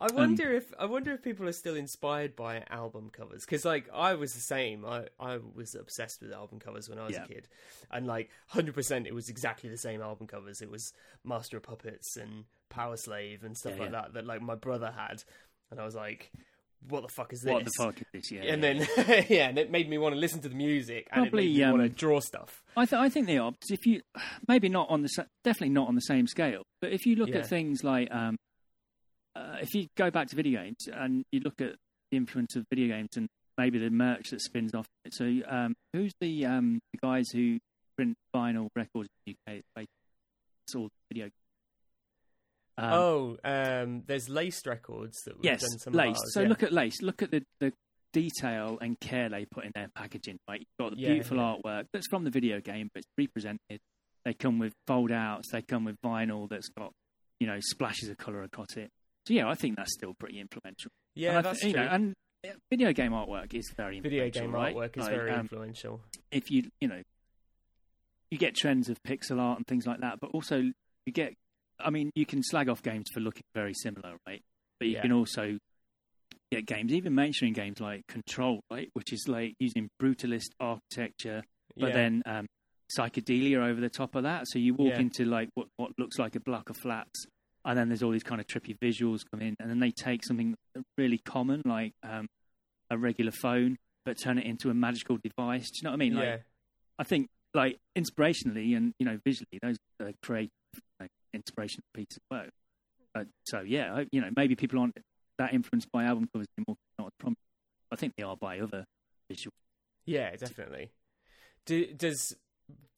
I 0.00 0.06
um, 0.06 0.14
wonder 0.16 0.52
if 0.52 0.72
I 0.78 0.86
wonder 0.86 1.12
if 1.12 1.22
people 1.22 1.48
are 1.48 1.52
still 1.52 1.76
inspired 1.76 2.34
by 2.36 2.64
album 2.70 3.10
covers 3.12 3.44
because 3.44 3.64
like 3.64 3.88
I 3.92 4.14
was 4.14 4.32
the 4.32 4.40
same. 4.40 4.86
I 4.86 5.08
I 5.20 5.38
was 5.54 5.74
obsessed 5.74 6.22
with 6.22 6.32
album 6.32 6.60
covers 6.60 6.88
when 6.88 6.98
I 6.98 7.06
was 7.06 7.14
Yeah. 7.14 7.24
a 7.24 7.28
kid, 7.28 7.46
and 7.90 8.06
like 8.06 8.30
hundred 8.48 8.74
percent, 8.74 9.06
it 9.06 9.14
was 9.14 9.28
exactly 9.28 9.68
the 9.68 9.76
same 9.76 10.00
album 10.00 10.26
covers. 10.26 10.62
It 10.62 10.70
was 10.70 10.94
Master 11.24 11.58
of 11.58 11.64
Puppets 11.64 12.16
and 12.16 12.44
Powerslave 12.72 13.44
and 13.44 13.54
stuff 13.56 13.74
Yeah, 13.76 13.82
like 13.82 13.92
yeah. 13.92 14.00
that 14.02 14.14
that 14.14 14.26
like 14.26 14.40
my 14.40 14.54
brother 14.54 14.90
had, 14.96 15.22
and 15.70 15.78
I 15.78 15.84
was 15.84 15.94
like, 15.94 16.32
"What 16.88 17.02
the 17.02 17.08
fuck 17.08 17.32
is 17.32 17.40
this?" 17.40 17.52
what 17.52 17.64
the 17.64 17.70
fuck 17.78 18.00
is 18.00 18.06
this 18.12 18.30
yeah 18.32 18.42
And 18.52 18.62
yeah. 18.62 18.84
then 18.96 19.24
yeah, 19.30 19.48
and 19.48 19.58
it 19.58 19.70
made 19.70 19.88
me 19.88 19.98
want 19.98 20.14
to 20.14 20.18
listen 20.20 20.40
to 20.42 20.48
the 20.48 20.54
music, 20.54 21.08
and 21.12 21.24
Probably, 21.24 21.44
it 21.44 21.48
made 21.50 21.56
me 21.58 21.64
um, 21.64 21.78
want 21.78 21.82
to 21.84 21.88
draw 21.88 22.20
stuff. 22.20 22.62
I, 22.76 22.84
th- 22.86 23.00
I 23.00 23.08
think 23.08 23.26
they 23.26 23.38
are. 23.38 23.52
If 23.68 23.86
you, 23.86 24.02
maybe 24.48 24.68
not 24.68 24.88
on 24.90 25.02
the 25.02 25.08
sa- 25.08 25.24
definitely 25.44 25.70
not 25.74 25.88
on 25.88 25.94
the 25.94 26.00
same 26.02 26.26
scale, 26.26 26.62
but 26.80 26.92
if 26.92 27.06
you 27.06 27.16
look 27.16 27.28
Yeah. 27.30 27.38
at 27.38 27.46
things 27.48 27.82
like, 27.84 28.10
um, 28.12 28.36
uh, 29.34 29.56
if 29.62 29.74
you 29.74 29.86
go 29.96 30.10
back 30.10 30.28
to 30.28 30.36
video 30.36 30.62
games 30.62 30.88
and 30.92 31.24
you 31.32 31.40
look 31.40 31.60
at 31.60 31.72
the 32.10 32.16
influence 32.16 32.54
of 32.56 32.64
video 32.70 32.88
games 32.94 33.10
and 33.16 33.28
maybe 33.58 33.78
the 33.78 33.90
merch 33.90 34.30
that 34.30 34.40
spins 34.40 34.74
off 34.74 34.86
it. 35.04 35.14
So, 35.14 35.24
um, 35.48 35.74
who's 35.92 36.12
the 36.20 36.46
um, 36.46 36.80
the 36.92 36.98
guys 36.98 37.28
who 37.32 37.58
print 37.96 38.16
vinyl 38.34 38.68
records 38.76 39.08
in 39.26 39.34
the 39.46 39.52
UK? 39.58 39.86
It's 40.66 40.74
all 40.76 40.88
video. 41.12 41.30
Um, 42.78 42.92
oh, 42.92 43.36
um, 43.44 44.02
there's 44.06 44.28
Laced 44.28 44.66
Records 44.66 45.18
that 45.26 45.36
we've 45.36 45.44
yes, 45.44 45.60
done 45.60 45.78
some 45.78 45.92
lace. 45.92 46.16
of 46.16 46.22
ours, 46.22 46.34
so 46.34 46.40
yeah. 46.42 46.48
look 46.48 46.62
at 46.62 46.72
lace. 46.72 47.02
Look 47.02 47.22
at 47.22 47.30
the, 47.30 47.42
the 47.60 47.72
detail 48.12 48.78
and 48.80 48.98
care 49.00 49.28
they 49.28 49.44
put 49.44 49.64
in 49.64 49.72
their 49.74 49.88
packaging. 49.94 50.38
Right, 50.48 50.60
you've 50.60 50.68
got 50.78 50.96
the 50.96 51.00
Yeah, 51.02 51.08
beautiful 51.12 51.36
yeah. 51.38 51.54
artwork 51.56 51.84
that's 51.92 52.06
from 52.08 52.24
the 52.24 52.30
video 52.30 52.60
game, 52.60 52.88
but 52.94 53.00
it's 53.00 53.08
represented. 53.18 53.80
They 54.24 54.34
come 54.34 54.58
with 54.58 54.72
fold 54.86 55.10
outs. 55.12 55.50
They 55.52 55.62
come 55.62 55.84
with 55.84 55.96
vinyl 56.04 56.48
that's 56.48 56.68
got 56.68 56.92
you 57.40 57.46
know 57.46 57.58
splashes 57.60 58.08
of 58.08 58.16
color 58.18 58.42
across 58.42 58.76
it. 58.76 58.90
So 59.26 59.34
yeah, 59.34 59.48
I 59.48 59.54
think 59.54 59.76
that's 59.76 59.92
still 59.92 60.14
pretty 60.18 60.40
influential. 60.40 60.90
yeah, 61.14 61.36
and 61.36 61.44
that's 61.44 61.60
th- 61.60 61.72
you 61.74 61.78
true. 61.78 61.86
know, 61.86 61.92
and 61.92 62.14
video 62.70 62.92
game 62.92 63.12
artwork 63.12 63.52
is 63.54 63.70
very 63.76 64.00
Video 64.00 64.28
game 64.30 64.50
right? 64.52 64.74
artwork 64.74 64.96
is 64.96 65.02
Like, 65.04 65.10
very 65.14 65.30
um, 65.30 65.40
influential. 65.40 66.00
if 66.30 66.50
you 66.50 66.70
you 66.80 66.88
know 66.88 67.02
you 68.30 68.38
get 68.38 68.54
trends 68.56 68.88
of 68.88 69.02
pixel 69.02 69.38
art 69.38 69.58
and 69.58 69.66
things 69.66 69.86
like 69.86 70.00
that, 70.00 70.18
but 70.20 70.30
also 70.32 70.56
you 71.04 71.12
get. 71.12 71.34
I 71.84 71.90
mean, 71.90 72.10
you 72.14 72.26
can 72.26 72.42
slag 72.42 72.68
off 72.68 72.82
games 72.82 73.06
for 73.12 73.20
looking 73.20 73.42
very 73.54 73.74
similar, 73.74 74.16
right? 74.26 74.42
But 74.78 74.88
you 74.88 74.94
Yeah. 74.94 75.02
can 75.02 75.12
also 75.12 75.58
get 76.50 76.66
games, 76.66 76.92
even 76.92 77.14
mainstream 77.14 77.52
games 77.52 77.80
like 77.80 78.06
Control, 78.06 78.60
right, 78.70 78.90
which 78.94 79.12
is 79.12 79.26
like 79.28 79.54
using 79.58 79.88
brutalist 80.00 80.50
architecture, 80.60 81.42
but 81.76 81.88
yeah. 81.88 81.92
then 81.92 82.22
um, 82.26 82.46
psychedelia 82.96 83.58
over 83.66 83.80
the 83.80 83.88
top 83.88 84.14
of 84.14 84.22
that. 84.24 84.46
So 84.48 84.58
you 84.58 84.74
walk 84.74 84.94
Yeah. 84.94 85.00
into 85.00 85.24
like 85.24 85.48
what 85.54 85.68
what 85.76 85.92
looks 85.98 86.18
like 86.18 86.36
a 86.36 86.40
block 86.40 86.68
of 86.70 86.76
flats, 86.76 87.26
and 87.64 87.78
then 87.78 87.88
there's 87.88 88.02
all 88.02 88.10
these 88.10 88.22
kind 88.22 88.40
of 88.40 88.46
trippy 88.46 88.76
visuals 88.78 89.20
come 89.30 89.40
in, 89.40 89.56
and 89.60 89.70
then 89.70 89.80
they 89.80 89.90
take 89.90 90.24
something 90.24 90.54
really 90.98 91.18
common 91.18 91.62
like 91.64 91.92
um, 92.02 92.26
a 92.90 92.98
regular 92.98 93.32
phone, 93.32 93.78
but 94.04 94.18
turn 94.18 94.38
it 94.38 94.44
into 94.44 94.68
a 94.68 94.74
magical 94.74 95.18
device. 95.22 95.70
Do 95.70 95.78
you 95.78 95.84
know 95.84 95.90
what 95.90 95.96
I 95.96 95.98
mean? 95.98 96.14
Like, 96.14 96.24
yeah. 96.26 96.36
I 96.98 97.04
think 97.04 97.28
like 97.54 97.78
inspirationally 97.96 98.74
and 98.76 98.94
you 98.98 99.04
know 99.04 99.18
visually 99.24 99.58
those 99.60 99.76
are 100.00 100.12
create 100.22 100.50
pieces 101.32 102.18
of 102.18 102.36
work. 102.36 102.50
Uh, 103.14 103.24
so 103.44 103.60
yeah, 103.60 103.94
I, 103.94 104.06
you 104.10 104.20
know 104.20 104.30
maybe 104.36 104.56
people 104.56 104.78
aren't 104.78 104.96
that 105.38 105.52
influenced 105.52 105.90
by 105.92 106.04
album 106.04 106.28
covers 106.32 106.48
anymore. 106.58 106.76
Not 106.98 107.12
prominent. 107.18 107.38
I 107.90 107.96
think 107.96 108.14
they 108.16 108.22
are 108.22 108.36
by 108.36 108.60
other 108.60 108.84
visual. 109.28 109.52
Yeah, 110.06 110.34
definitely. 110.36 110.90
Do, 111.66 111.86
does 111.94 112.34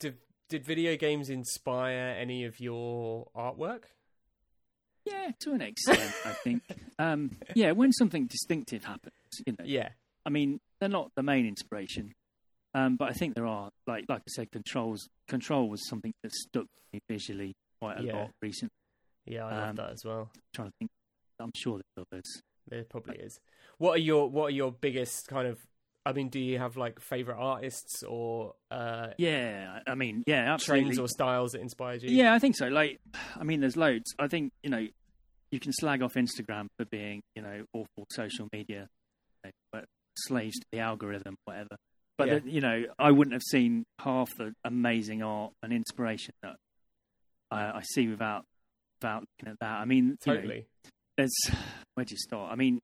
do, 0.01 0.15
did 0.49 0.65
video 0.65 0.97
games 0.97 1.29
inspire 1.31 2.17
any 2.19 2.45
of 2.45 2.61
your 2.61 3.29
artwork? 3.37 3.85
Yeah, 5.05 5.33
to 5.41 5.53
an 5.53 5.61
extent, 5.61 6.13
I 6.25 6.31
think. 6.31 6.63
Um, 6.99 7.37
yeah, 7.55 7.73
when 7.73 7.93
something 7.93 8.27
distinctive 8.27 8.85
happens, 8.85 9.13
you 9.47 9.55
know, 9.59 9.65
Yeah, 9.67 9.91
I 10.25 10.31
mean, 10.31 10.61
they're 10.81 10.89
not 10.89 11.11
the 11.15 11.23
main 11.23 11.47
inspiration, 11.47 12.13
um, 12.73 12.97
but 12.97 13.11
I 13.11 13.13
think 13.13 13.35
there 13.35 13.47
are. 13.47 13.71
Like, 13.87 14.07
like 14.09 14.21
I 14.21 14.31
said, 14.31 14.51
controls. 14.51 15.09
Control 15.29 15.69
was 15.69 15.87
something 15.89 16.15
that 16.23 16.33
stuck 16.33 16.67
me 16.93 17.01
visually 17.09 17.55
quite 17.85 18.01
a 18.01 18.05
Yeah. 18.05 18.17
lot 18.17 18.31
recently. 18.43 18.71
yeah, 19.27 19.47
I 19.47 19.51
love 19.57 19.69
Um, 19.71 19.77
that 19.77 19.91
as 19.91 20.05
well. 20.05 20.31
trying 20.55 20.69
to 20.69 20.75
think. 20.79 20.91
I'm 21.41 21.51
sure 21.57 21.81
there's 21.97 22.07
others. 22.13 22.43
There 22.69 22.85
probably 22.85 23.17
is. 23.19 23.39
What 23.79 23.93
are 23.97 24.01
your 24.03 24.29
What 24.31 24.47
are 24.47 24.57
your 24.57 24.73
biggest 24.73 25.29
kind 25.29 25.47
of? 25.49 25.59
I 26.07 26.13
mean, 26.13 26.29
do 26.29 26.39
you 26.39 26.59
have 26.59 26.77
like 26.77 27.01
favorite 27.01 27.37
artists 27.39 28.03
or 28.03 28.55
uh, 28.71 29.09
Yeah, 29.19 29.81
I 29.87 29.95
mean, 29.95 30.23
yeah, 30.27 30.53
absolutely. 30.53 30.99
or 30.99 31.09
styles 31.09 31.53
that 31.53 31.61
inspired 31.63 32.03
you? 32.03 32.11
Yeah, 32.11 32.35
I 32.35 32.39
think 32.39 32.57
so. 32.57 32.69
Like, 32.69 33.01
I 33.37 33.43
mean, 33.45 33.61
there's 33.61 33.77
loads. 33.77 34.15
I 34.19 34.29
think 34.29 34.53
you 34.63 34.69
know, 34.71 34.87
you 35.51 35.61
can 35.61 35.73
slag 35.73 36.03
off 36.03 36.15
Instagram 36.15 36.67
for 36.77 36.85
being 36.87 37.23
you 37.35 37.43
know 37.43 37.65
awful 37.73 38.07
social 38.11 38.49
media, 38.53 38.89
you 39.45 39.49
know, 39.49 39.51
but 39.73 39.85
slaves 40.19 40.59
to 40.59 40.67
the 40.73 40.81
algorithm, 40.81 41.37
whatever. 41.47 41.77
But 42.19 42.29
Yeah. 42.29 42.39
the- 42.41 42.51
you 42.51 42.61
know, 42.61 42.85
I 42.99 43.11
wouldn't 43.11 43.33
have 43.33 43.43
seen 43.43 43.85
half 44.01 44.29
the 44.37 44.55
amazing 44.65 45.23
art 45.23 45.53
and 45.63 45.73
inspiration 45.73 46.35
that 46.43 46.57
I, 47.55 47.79
I 47.79 47.83
see 47.83 48.09
without 48.09 48.45
without 49.01 49.21
looking 49.39 49.53
at 49.53 49.59
that. 49.61 49.81
I 49.81 49.85
mean, 49.85 50.17
you 50.27 50.33
know, 50.33 50.37
totally. 50.37 50.67
there's 51.17 51.35
where 51.95 52.05
do 52.05 52.13
you 52.13 52.19
start? 52.19 52.53
I 52.53 52.57
mean, 52.57 52.81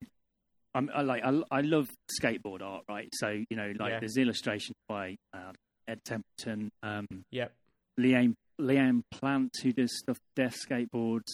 I'm 0.73 0.89
I 0.93 1.01
like 1.01 1.23
I, 1.23 1.41
I 1.51 1.61
love 1.61 1.89
skateboard 2.21 2.61
art, 2.61 2.83
right? 2.89 3.09
So 3.13 3.29
you 3.29 3.55
know, 3.57 3.71
like 3.79 3.91
Yeah. 3.91 3.99
there's 3.99 4.17
illustrations 4.17 4.75
by 4.87 5.15
uh, 5.33 5.51
Ed 5.87 5.99
Templeton, 6.05 6.69
um, 6.83 7.05
Yep. 7.31 7.53
Liam 7.99 8.33
Liam 8.59 9.01
Plant 9.11 9.51
who 9.63 9.71
does 9.73 9.97
stuff 9.99 10.17
death 10.35 10.55
skateboards. 10.69 11.27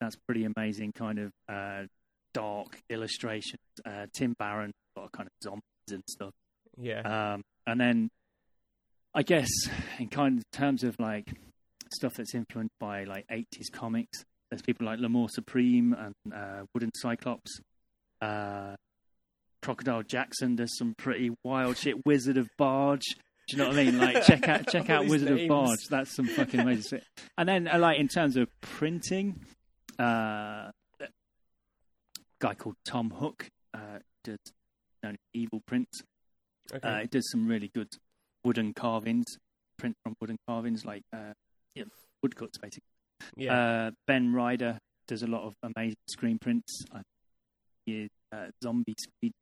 That's 0.00 0.16
pretty 0.26 0.44
amazing 0.44 0.92
kind 0.92 1.18
of 1.18 1.30
uh, 1.48 1.84
dark 2.34 2.78
illustrations. 2.90 3.60
Uh, 3.86 4.06
Tim 4.14 4.34
Barron, 4.38 4.72
a 4.96 5.00
lot 5.00 5.06
of 5.06 5.12
kind 5.12 5.26
of 5.28 5.32
zombies 5.42 5.62
and 5.90 6.02
stuff. 6.10 6.32
Yeah. 6.76 7.00
Um, 7.34 7.42
and 7.66 7.80
then, 7.80 8.08
I 9.14 9.22
guess, 9.22 9.48
in 9.98 10.08
kind 10.08 10.38
of 10.38 10.44
terms 10.52 10.82
of 10.84 10.96
like 10.98 11.32
stuff 11.94 12.14
that's 12.16 12.34
influenced 12.34 12.74
by 12.80 13.04
like 13.04 13.26
80s 13.28 13.70
comics, 13.72 14.24
there's 14.50 14.62
people 14.62 14.86
like 14.86 14.98
L'Amour 14.98 15.28
Supreme 15.28 15.94
and 15.98 16.14
uh, 16.34 16.62
Wooden 16.74 16.90
Cyclops. 16.96 17.60
Uh, 18.20 18.74
Crocodile 19.62 20.02
Jackson 20.02 20.56
does 20.56 20.76
some 20.76 20.94
pretty 20.96 21.30
wild 21.42 21.76
shit. 21.78 22.04
Wizard 22.04 22.36
of 22.36 22.48
Barge. 22.58 23.04
Do 23.48 23.56
you 23.56 23.62
know 23.62 23.68
what 23.68 23.78
I 23.78 23.84
mean? 23.84 23.98
Like, 23.98 24.24
check 24.24 24.46
out 24.48 24.68
check 24.68 24.90
out 24.90 25.06
Wizard 25.06 25.30
names. 25.30 25.42
of 25.42 25.48
Barge. 25.48 25.78
That's 25.90 26.14
some 26.14 26.26
fucking 26.26 26.60
amazing 26.60 26.98
shit. 26.98 27.04
And 27.38 27.48
then, 27.48 27.68
uh, 27.68 27.78
like, 27.78 27.98
in 27.98 28.08
terms 28.08 28.36
of 28.36 28.48
printing, 28.60 29.44
uh, 29.98 30.70
a 31.00 31.08
guy 32.40 32.54
called 32.54 32.76
Tom 32.86 33.10
Hook 33.10 33.48
uh, 33.74 33.98
does 34.22 34.38
known 35.02 35.16
Evil 35.34 35.60
Prints. 35.66 36.00
okay. 36.74 36.88
Uh, 36.88 36.96
it 36.98 37.10
does 37.10 37.30
some 37.30 37.46
really 37.46 37.70
good 37.74 37.88
wooden 38.44 38.72
carvings, 38.74 39.26
print 39.78 39.96
from 40.02 40.14
wooden 40.20 40.36
carvings, 40.48 40.84
like 40.84 41.02
uh, 41.14 41.32
yeah, 41.74 41.84
woodcuts, 42.22 42.58
basically. 42.58 42.86
yeah. 43.36 43.86
Uh, 43.86 43.90
ben 44.06 44.32
Ryder 44.32 44.78
does 45.08 45.22
a 45.22 45.26
lot 45.26 45.44
of 45.44 45.54
amazing 45.62 45.96
screen 46.08 46.38
prints. 46.38 46.84
I 46.92 47.02
he 47.86 48.02
is 48.04 48.10
uh, 48.32 48.46
Zombie 48.62 48.94
Speed. 48.98 49.32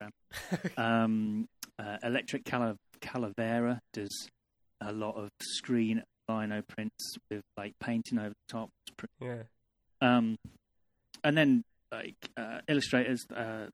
Um, 0.76 1.46
uh, 1.78 1.96
Electric 2.02 2.44
Cala- 2.44 2.76
Calavera 3.00 3.78
does 3.92 4.28
a 4.80 4.92
lot 4.92 5.16
of 5.16 5.30
screen 5.40 6.02
lino 6.28 6.62
prints 6.68 7.16
with 7.30 7.42
like 7.56 7.72
painting 7.80 8.18
over 8.18 8.30
the 8.30 8.34
top. 8.48 8.70
Yeah. 9.20 9.42
um, 10.00 10.36
and 11.22 11.36
then 11.36 11.64
like 11.90 12.16
uh, 12.36 12.60
illustrators, 12.68 13.24
uh, 13.34 13.66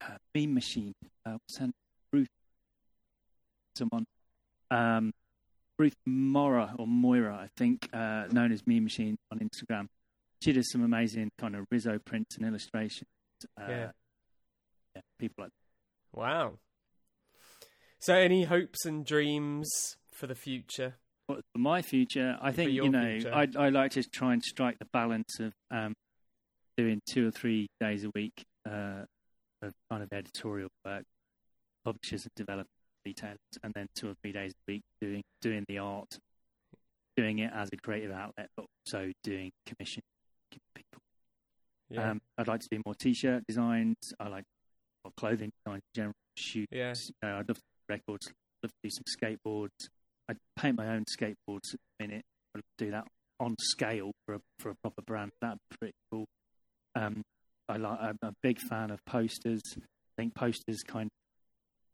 uh, 0.00 0.16
Beam 0.32 0.54
Machine, 0.54 0.92
uh, 1.26 1.38
someone, 3.76 4.04
um, 4.70 5.12
Ruth 5.78 5.96
Mora 6.06 6.74
or 6.78 6.86
Moira, 6.86 7.34
I 7.36 7.48
think, 7.56 7.88
uh, 7.92 8.26
known 8.30 8.52
as 8.52 8.66
Meme 8.66 8.84
Machine 8.84 9.16
on 9.30 9.38
Instagram. 9.40 9.88
She 10.42 10.52
does 10.52 10.70
some 10.70 10.82
amazing 10.84 11.30
kind 11.38 11.56
of 11.56 11.66
riso 11.70 11.98
prints 11.98 12.36
and 12.36 12.46
illustrations. 12.46 13.08
Uh, 13.60 13.66
Yeah. 13.68 13.90
yeah, 14.94 15.02
people 15.18 15.44
like 15.44 15.52
Wow. 16.12 16.58
So, 17.98 18.14
any 18.14 18.44
hopes 18.44 18.84
and 18.84 19.04
dreams 19.04 19.68
for 20.12 20.26
the 20.26 20.34
future? 20.34 20.96
But 21.26 21.40
for 21.52 21.58
my 21.58 21.80
future, 21.80 22.38
I 22.40 22.52
think 22.52 22.70
you 22.70 22.88
know. 22.90 23.18
I 23.32 23.48
I 23.56 23.70
like 23.70 23.92
to 23.92 24.02
try 24.02 24.34
and 24.34 24.42
strike 24.42 24.78
the 24.78 24.84
balance 24.92 25.40
of 25.40 25.54
um, 25.70 25.94
doing 26.76 27.00
two 27.08 27.26
or 27.28 27.30
three 27.30 27.66
days 27.80 28.04
a 28.04 28.10
week 28.14 28.44
uh, 28.68 29.04
of 29.62 29.72
kind 29.90 30.02
of 30.02 30.12
editorial 30.12 30.68
work, 30.84 31.04
publishers 31.84 32.24
and 32.24 32.32
developers, 32.36 32.70
retailers, 33.04 33.38
and 33.62 33.72
then 33.74 33.86
two 33.94 34.08
or 34.08 34.14
three 34.22 34.32
days 34.32 34.52
a 34.52 34.72
week 34.72 34.82
doing 35.00 35.22
doing 35.42 35.64
the 35.68 35.78
art, 35.78 36.18
doing 37.16 37.38
it 37.38 37.52
as 37.54 37.68
a 37.72 37.76
creative 37.76 38.12
outlet, 38.12 38.48
but 38.56 38.66
also 38.86 39.10
doing 39.22 39.50
commission 39.66 40.02
people. 40.74 41.00
Yeah. 41.90 42.10
Um, 42.10 42.20
I'd 42.38 42.48
like 42.48 42.60
to 42.60 42.68
do 42.70 42.80
more 42.84 42.94
t-shirt 42.94 43.44
designs. 43.46 43.96
I 44.18 44.28
like 44.28 44.44
or 45.04 45.12
clothing 45.16 45.52
design 45.64 45.76
in 45.76 45.94
general. 45.94 46.14
Shoot. 46.36 46.68
Yeah. 46.70 46.94
You 47.22 47.28
know, 47.28 47.38
I'd 47.38 47.48
love 47.48 47.56
to 47.56 47.62
do 47.62 47.84
records. 47.88 48.26
Love 48.62 48.70
to 48.70 48.78
do 48.82 48.90
some 48.90 49.04
skateboards. 49.04 49.88
I'd 50.28 50.38
paint 50.56 50.76
my 50.76 50.88
own 50.88 51.04
skateboards 51.04 51.74
at 51.74 51.80
the 51.98 52.06
minute. 52.06 52.24
I'd 52.56 52.62
do 52.78 52.90
that 52.90 53.06
on 53.40 53.56
scale 53.58 54.12
for 54.24 54.36
a 54.36 54.40
for 54.58 54.70
a 54.70 54.74
proper 54.82 55.02
brand. 55.02 55.32
That'd 55.40 55.58
be 55.70 55.76
pretty 55.78 55.94
cool. 56.10 56.26
Um, 56.94 57.22
I 57.68 57.76
like. 57.76 57.98
I'm 58.00 58.18
a 58.22 58.32
big 58.42 58.58
fan 58.58 58.90
of 58.90 59.04
posters. 59.04 59.62
I 59.76 59.82
think 60.16 60.34
posters 60.34 60.82
kind. 60.86 61.10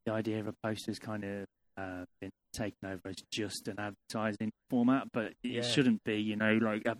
The 0.06 0.12
idea 0.12 0.40
of 0.40 0.46
a 0.46 0.54
poster's 0.62 0.98
kind 0.98 1.24
of 1.24 1.46
uh, 1.76 2.04
been 2.20 2.30
taken 2.52 2.88
over 2.88 3.00
as 3.08 3.16
just 3.30 3.68
an 3.68 3.76
advertising 3.78 4.50
format, 4.68 5.08
but 5.12 5.32
it 5.42 5.50
Yeah. 5.50 5.62
shouldn't 5.62 6.02
be. 6.04 6.20
You 6.20 6.36
know, 6.36 6.54
like 6.54 6.86
a 6.86 6.96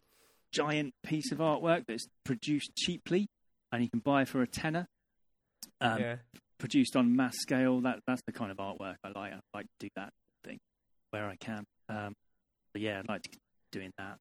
giant 0.52 0.94
piece 1.02 1.32
of 1.32 1.38
artwork 1.38 1.84
that's 1.86 2.06
produced 2.24 2.72
cheaply 2.76 3.28
and 3.72 3.82
you 3.82 3.90
can 3.90 4.00
buy 4.00 4.24
for 4.24 4.42
a 4.42 4.46
tenner. 4.46 4.86
Um, 5.80 6.00
yeah. 6.00 6.16
produced 6.58 6.94
on 6.96 7.14
mass 7.16 7.36
scale. 7.38 7.80
That 7.80 8.00
that's 8.06 8.22
the 8.26 8.32
kind 8.32 8.50
of 8.50 8.58
artwork 8.58 8.96
I 9.04 9.08
like. 9.08 9.32
I 9.32 9.40
like 9.54 9.66
to 9.66 9.86
do 9.86 9.88
that 9.96 10.12
thing 10.44 10.58
where 11.10 11.26
I 11.26 11.36
can. 11.36 11.64
Um, 11.88 12.14
but 12.72 12.82
yeah, 12.82 12.98
I'd 13.00 13.08
like 13.08 13.22
to 13.22 13.30
doing 13.72 13.90
that. 13.98 14.18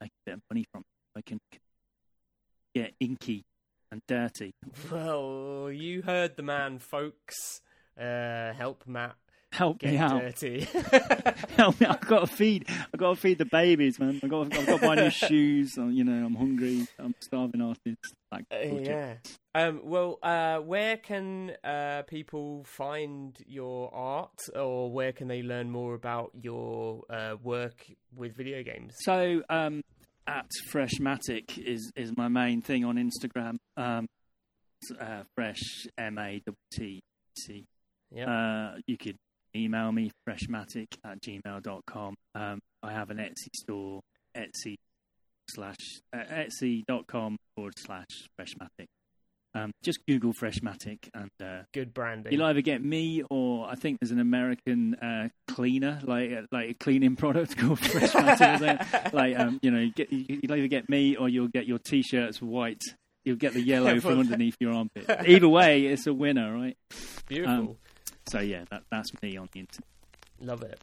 Make 0.00 0.10
a 0.10 0.30
bit 0.30 0.34
of 0.34 0.40
money 0.50 0.64
from 0.72 0.80
it. 0.82 1.18
I 1.18 1.22
can 1.22 1.40
get 2.74 2.94
inky 3.00 3.42
and 3.90 4.02
dirty. 4.06 4.54
Well, 4.90 5.70
you 5.72 6.02
heard 6.02 6.36
the 6.36 6.42
man, 6.42 6.78
folks. 6.78 7.60
Uh, 8.00 8.52
help 8.54 8.84
Matt 8.86 9.16
Help 9.52 9.80
get 9.80 9.90
me 9.92 9.98
out. 9.98 10.20
dirty. 10.20 10.60
Help 11.56 11.80
me! 11.80 11.86
I've 11.86 12.00
got 12.06 12.20
to 12.20 12.26
feed. 12.28 12.66
I've 12.68 13.00
got 13.00 13.16
to 13.16 13.20
feed 13.20 13.38
the 13.38 13.44
babies, 13.44 13.98
man. 13.98 14.20
I've 14.22 14.30
got. 14.30 14.54
I've 14.56 14.64
got 14.66 14.80
to 14.80 14.86
buy 14.86 14.94
new 14.94 15.10
shoes. 15.10 15.76
uh, 15.76 15.86
You 15.86 16.04
know, 16.04 16.24
I'm 16.24 16.36
hungry. 16.36 16.86
I'm 17.00 17.14
starving 17.20 17.60
artist. 17.60 18.14
Like, 18.30 18.44
Uh, 18.52 18.58
yeah. 18.58 19.14
Um, 19.56 19.80
well, 19.82 20.20
uh, 20.22 20.58
where 20.58 20.96
can 20.98 21.50
uh, 21.64 22.02
people 22.06 22.62
find 22.64 23.36
your 23.44 23.92
art, 23.92 24.38
or 24.54 24.92
where 24.92 25.10
can 25.12 25.26
they 25.26 25.42
learn 25.42 25.68
more 25.68 25.94
about 25.94 26.30
your 26.40 27.02
uh, 27.10 27.34
work 27.42 27.84
with 28.16 28.36
video 28.36 28.62
games? 28.62 28.94
So 29.00 29.42
um, 29.50 29.82
at 30.26 30.46
Freshmattic 30.72 31.58
is 31.58 31.90
is 31.96 32.12
my 32.16 32.28
main 32.28 32.62
thing 32.62 32.84
on 32.84 32.96
Instagram. 32.96 33.56
Um, 33.76 34.06
uh, 34.98 35.22
fresh 35.34 35.86
M 35.98 36.18
A 36.18 36.40
T 36.40 36.52
T 36.72 37.00
C. 37.38 37.64
Yeah. 38.10 38.30
Uh, 38.30 38.78
you 38.86 38.96
could 38.96 39.16
email 39.54 39.92
me 39.92 40.10
freshmattic 40.28 40.86
at 41.04 41.20
gmail.com. 41.20 42.14
Um, 42.34 42.60
I 42.82 42.92
have 42.92 43.10
an 43.10 43.18
Etsy 43.18 43.54
store, 43.54 44.00
Etsy 44.36 44.76
slash 45.48 46.00
uh, 46.12 46.18
Etsy.com 46.18 47.36
forward 47.54 47.74
slash 47.78 48.28
freshmattic. 48.38 48.86
Um, 49.52 49.72
just 49.82 50.06
Google 50.06 50.32
Freshmattic 50.32 51.08
and 51.12 51.30
uh, 51.42 51.62
Good 51.74 51.92
branding. 51.92 52.32
You'll 52.32 52.44
either 52.44 52.60
get 52.60 52.84
me 52.84 53.24
or 53.30 53.68
I 53.68 53.74
think 53.74 53.98
there's 54.00 54.12
an 54.12 54.20
American 54.20 54.94
uh, 54.94 55.28
cleaner, 55.48 56.00
like 56.04 56.30
uh, 56.32 56.42
like 56.52 56.70
a 56.70 56.74
cleaning 56.74 57.16
product 57.22 57.56
called 57.56 57.80
Freshmatic. 57.80 59.12
like 59.12 59.38
um, 59.38 59.58
you 59.62 59.70
know, 59.72 59.80
you 59.80 59.92
get, 59.92 60.12
you'll 60.12 60.54
either 60.54 60.68
get 60.68 60.88
me 60.88 61.16
or 61.16 61.28
you'll 61.28 61.48
get 61.48 61.66
your 61.66 61.78
t-shirts 61.78 62.40
white. 62.40 62.82
You'll 63.24 63.36
get 63.36 63.52
the 63.54 63.60
yellow 63.60 63.98
from 64.00 64.20
underneath 64.20 64.56
your 64.60 64.72
armpit. 64.72 65.04
Either 65.26 65.48
way, 65.48 65.86
it's 65.86 66.06
a 66.06 66.14
winner, 66.14 66.54
right? 66.54 66.76
Beautiful. 67.26 67.52
um, 67.54 67.76
So 68.28 68.38
yeah, 68.40 68.64
that, 68.70 68.84
that's 68.90 69.10
me 69.22 69.36
on 69.36 69.48
the 69.52 69.60
internet. 69.60 69.84
Love 70.40 70.62
it. 70.62 70.80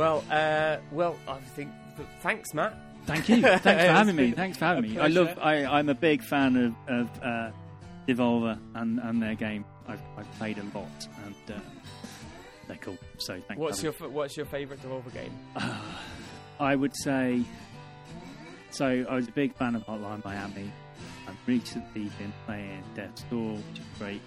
Well, 0.00 0.24
uh, 0.30 0.78
well, 0.92 1.18
I 1.28 1.38
think. 1.40 1.70
Thanks, 2.22 2.54
Matt. 2.54 2.74
Thank 3.04 3.28
you. 3.28 3.42
Thanks 3.42 3.62
for 3.62 3.70
having 3.70 4.16
me. 4.16 4.30
Thanks 4.30 4.56
for 4.56 4.64
having 4.64 4.86
a 4.86 4.88
me. 4.88 4.98
I 4.98 5.08
love. 5.08 5.38
I, 5.38 5.66
I'm 5.66 5.90
a 5.90 5.94
big 5.94 6.22
fan 6.22 6.56
of 6.56 6.74
of 6.88 7.22
uh, 7.22 7.50
Devolver 8.08 8.58
and, 8.76 8.98
and 8.98 9.22
their 9.22 9.34
game. 9.34 9.62
I've, 9.86 10.00
I've 10.16 10.30
played 10.38 10.56
a 10.56 10.62
lot 10.74 11.06
and 11.26 11.34
uh, 11.54 11.60
they're 12.66 12.78
cool. 12.78 12.96
So 13.18 13.34
thanks. 13.34 13.56
for 13.56 13.60
What's 13.60 13.82
your 13.82 13.92
fa- 13.92 14.08
What's 14.08 14.38
your 14.38 14.46
favourite 14.46 14.82
Devolver 14.82 15.12
game? 15.12 15.34
I 16.58 16.74
would 16.74 16.96
say. 16.96 17.42
So 18.70 19.04
I 19.06 19.14
was 19.14 19.28
a 19.28 19.32
big 19.32 19.54
fan 19.54 19.74
of 19.74 19.84
Hotline 19.84 20.24
Miami. 20.24 20.72
I've 21.28 21.36
recently 21.46 22.10
been 22.18 22.32
playing 22.46 22.82
Death's 22.94 23.24
Door, 23.24 23.56
which 23.56 23.80
is 23.80 23.86
great. 23.98 24.22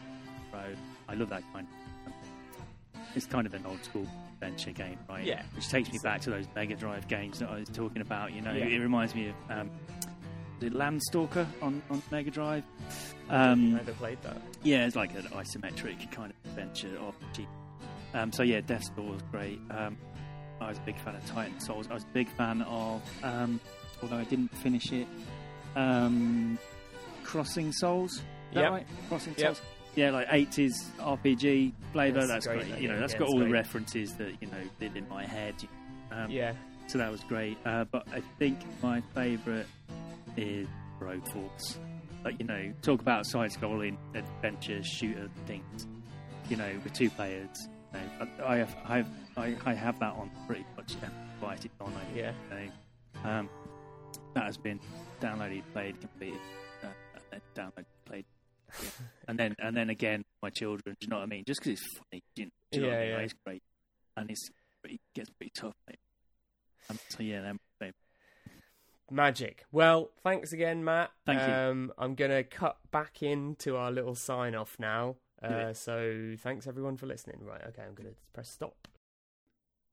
Road. 0.53 0.78
I 1.09 1.15
love 1.15 1.30
that 1.30 1.41
kind 1.51 1.65
of. 2.05 2.13
It's 3.15 3.26
kind 3.26 3.47
of 3.47 3.55
an 3.55 3.65
old 3.65 3.84
school 3.84 4.07
adventure 4.44 4.72
game, 4.72 4.98
right? 5.10 5.24
Yeah. 5.26 5.41
Which 5.56 5.70
takes 5.70 5.91
me 5.91 6.00
back 6.04 6.22
to 6.22 6.30
those 6.30 6.46
Mega 6.56 6.76
Drive 6.76 7.08
games 7.08 7.39
that 7.39 7.50
I 7.50 7.60
was 7.60 7.70
talking 7.70 8.02
about. 8.02 8.34
You 8.34 8.41
know, 8.41 8.52
Yeah. 8.54 8.66
it 8.66 8.80
reminds 8.80 9.16
me 9.16 9.30
of 9.30 9.36
um, 9.50 9.72
the 10.60 10.70
Landstalker 10.70 11.46
on 11.62 11.82
on 11.89 12.02
Mega 12.12 12.30
Drive. 12.32 12.64
Um, 13.30 13.76
I 13.76 13.78
Never 13.78 13.94
played 13.94 14.22
that. 14.24 14.41
yeah, 14.64 14.86
it's 14.86 14.96
like 14.96 15.14
an 15.16 15.24
isometric 15.34 16.12
kind 16.12 16.32
of 16.32 16.52
adventure 16.52 16.89
RPG. 16.89 17.48
Um, 18.14 18.32
so 18.32 18.44
yeah, 18.44 18.62
Death 18.62 18.94
Door 18.96 19.14
was 19.14 19.22
great. 19.32 19.60
Um, 19.72 19.98
I 20.62 20.70
was 20.70 20.78
a 20.78 20.82
big 20.82 20.98
fan 21.00 21.16
of 21.16 21.26
Titan 21.26 21.60
Souls. 21.60 21.88
I 21.89 21.94
was 21.94 22.04
a 22.04 22.14
big 22.14 22.30
fan 22.38 22.62
of, 22.64 23.02
um, 23.24 23.60
although 24.02 24.18
I 24.18 24.24
didn't 24.26 24.56
finish 24.58 24.91
it, 24.91 25.08
um, 25.76 26.58
Crossing 27.24 27.72
Souls. 27.72 28.22
Yeah, 28.52 28.68
right? 28.70 28.86
Crossing 29.10 29.34
Yep. 29.38 29.56
Souls. 29.56 29.62
Yeah, 29.96 30.12
like 30.12 30.28
eighties 30.32 30.74
RPG 31.00 31.74
flavour. 31.91 32.20
That's 32.26 32.30
That's, 32.30 32.48
great, 32.48 32.68
great. 32.70 32.82
You 32.82 32.88
know, 32.89 33.00
that's 33.00 33.14
yeah, 33.14 33.20
got 33.20 33.30
all 33.30 33.39
the 33.39 33.50
references 33.50 34.14
that 34.16 34.41
you 34.41 34.48
know 34.48 34.58
live 34.80 34.96
in 34.96 35.08
my 35.08 35.26
head. 35.26 35.56
Um, 36.12 36.30
Yeah. 36.30 36.54
So 36.88 36.98
that 36.98 37.12
was 37.12 37.22
great. 37.22 37.58
Uh, 37.66 37.86
but 37.86 38.08
I 38.12 38.22
think 38.39 38.60
my 38.82 39.02
favourite 39.14 39.66
is 40.36 40.68
Broforce. 41.00 41.78
Like 42.26 42.39
you 42.39 42.46
know, 42.46 42.74
talk 42.82 43.02
about 43.02 43.26
side-scrolling 43.26 43.98
adventure 44.16 44.82
shooter 44.84 45.30
things. 45.46 45.88
You 46.50 46.58
know, 46.58 46.72
with 46.84 46.94
two 46.94 47.10
players. 47.10 47.50
You 47.94 48.00
know, 48.00 48.28
I, 48.46 48.54
I 48.54 48.58
have 48.58 48.76
I 48.86 48.98
have 48.98 49.08
I, 49.38 49.56
I 49.66 49.74
have 49.74 50.00
that 50.00 50.14
on 50.14 50.32
pretty 50.48 50.66
much 50.76 50.96
on. 51.82 51.94
I 51.94 52.16
Yeah. 52.16 52.32
um, 53.24 53.50
that 54.34 54.46
has 54.46 54.58
been 54.58 54.80
downloaded, 55.22 55.62
played, 55.74 56.00
completed, 56.00 56.39
uh, 56.84 57.38
downloaded, 57.56 57.86
played. 58.06 58.26
and 59.28 59.38
then 59.38 59.55
and 59.59 59.76
then 59.76 59.89
again, 59.89 60.24
my 60.41 60.49
children. 60.49 60.95
Do 60.99 61.05
you 61.05 61.09
know 61.09 61.17
what 61.17 61.24
I 61.24 61.28
mean? 61.28 61.43
Just 61.45 61.61
because 61.61 61.80
it's 61.80 61.97
funny, 61.97 62.24
do 62.36 62.43
you, 62.43 62.49
do 62.71 62.80
you 62.80 62.86
know 62.86 62.89
what 62.89 62.97
I 62.97 63.01
mean? 63.01 63.09
yeah. 63.09 63.15
Like, 63.15 63.26
it's 63.26 63.34
great, 63.45 63.63
and 64.17 64.32
it's 64.32 64.49
it 64.86 65.01
gets 65.15 65.30
pretty 65.32 65.51
tough. 65.55 65.76
Mate. 65.88 65.99
Um, 66.89 66.99
so 67.09 67.24
yeah, 67.24 67.41
then. 67.41 67.59
Magic. 69.11 69.65
Well, 69.71 70.09
thanks 70.24 70.53
again, 70.53 70.84
Matt. 70.84 71.11
Thank 71.26 71.39
you. 71.39 71.53
um, 71.53 71.93
I'm 71.97 72.15
going 72.15 72.32
to 72.32 72.43
cut 72.43 72.78
back 72.91 73.21
into 73.21 73.76
our 73.76 73.91
little 73.91 74.15
sign 74.15 74.55
off 74.55 74.76
now. 74.80 75.17
Uh, 75.41 75.74
so 75.74 76.36
thanks 76.39 76.67
everyone 76.67 76.97
for 76.97 77.05
listening. 77.05 77.39
Right, 77.41 77.61
okay, 77.67 77.84
I'm 77.84 77.93
going 77.93 78.09
to 78.09 78.15
press 78.34 78.49
stop. 78.49 78.88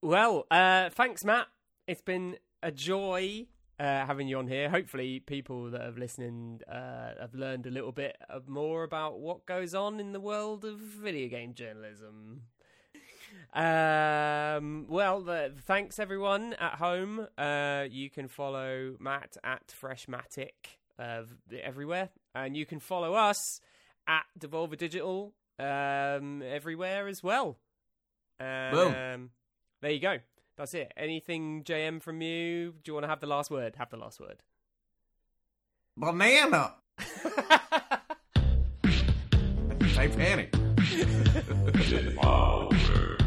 Well, 0.00 0.46
uh, 0.50 0.90
thanks, 0.90 1.24
Matt. 1.24 1.48
It's 1.86 2.00
been 2.00 2.36
a 2.62 2.70
joy 2.70 3.46
uh, 3.80 4.04
having 4.04 4.28
you 4.28 4.38
on 4.38 4.46
here. 4.46 4.68
Hopefully, 4.68 5.20
people 5.20 5.70
that 5.70 5.80
have 5.80 5.96
listened 5.96 6.62
uh, 6.70 7.12
have 7.18 7.34
learned 7.34 7.66
a 7.66 7.70
little 7.70 7.92
bit 7.92 8.16
more 8.46 8.84
about 8.84 9.20
what 9.20 9.46
goes 9.46 9.74
on 9.74 9.98
in 9.98 10.12
the 10.12 10.20
world 10.20 10.64
of 10.66 10.78
video 10.78 11.28
game 11.28 11.54
journalism. 11.54 12.42
Um, 13.54 14.86
well, 14.88 15.22
the, 15.22 15.52
thanks 15.66 15.98
everyone 15.98 16.52
at 16.54 16.74
home. 16.74 17.26
Uh, 17.38 17.86
you 17.90 18.10
can 18.10 18.28
follow 18.28 18.96
Matt 19.00 19.38
at 19.42 19.68
Freshmattic 19.68 20.78
uh, 20.98 21.22
everywhere, 21.62 22.10
and 22.34 22.56
you 22.56 22.66
can 22.66 22.80
follow 22.80 23.14
us 23.14 23.60
at 24.06 24.24
Devolver 24.38 24.76
Digital 24.76 25.32
um, 25.58 26.42
everywhere 26.42 27.08
as 27.08 27.22
well. 27.22 27.56
Um, 28.38 29.30
there 29.80 29.90
you 29.90 30.00
go. 30.00 30.18
That's 30.60 30.74
it. 30.74 30.92
Anything, 30.94 31.64
JM, 31.64 32.02
from 32.02 32.20
you? 32.20 32.72
Do 32.84 32.90
you 32.90 32.92
want 32.92 33.04
to 33.04 33.08
have 33.08 33.20
the 33.20 33.26
last 33.26 33.50
word? 33.50 33.76
Have 33.78 33.88
the 33.88 33.96
last 33.96 34.20
word. 34.20 34.42
Banana. 35.96 36.74
Titanic. 39.94 40.52
Devolver 41.80 43.19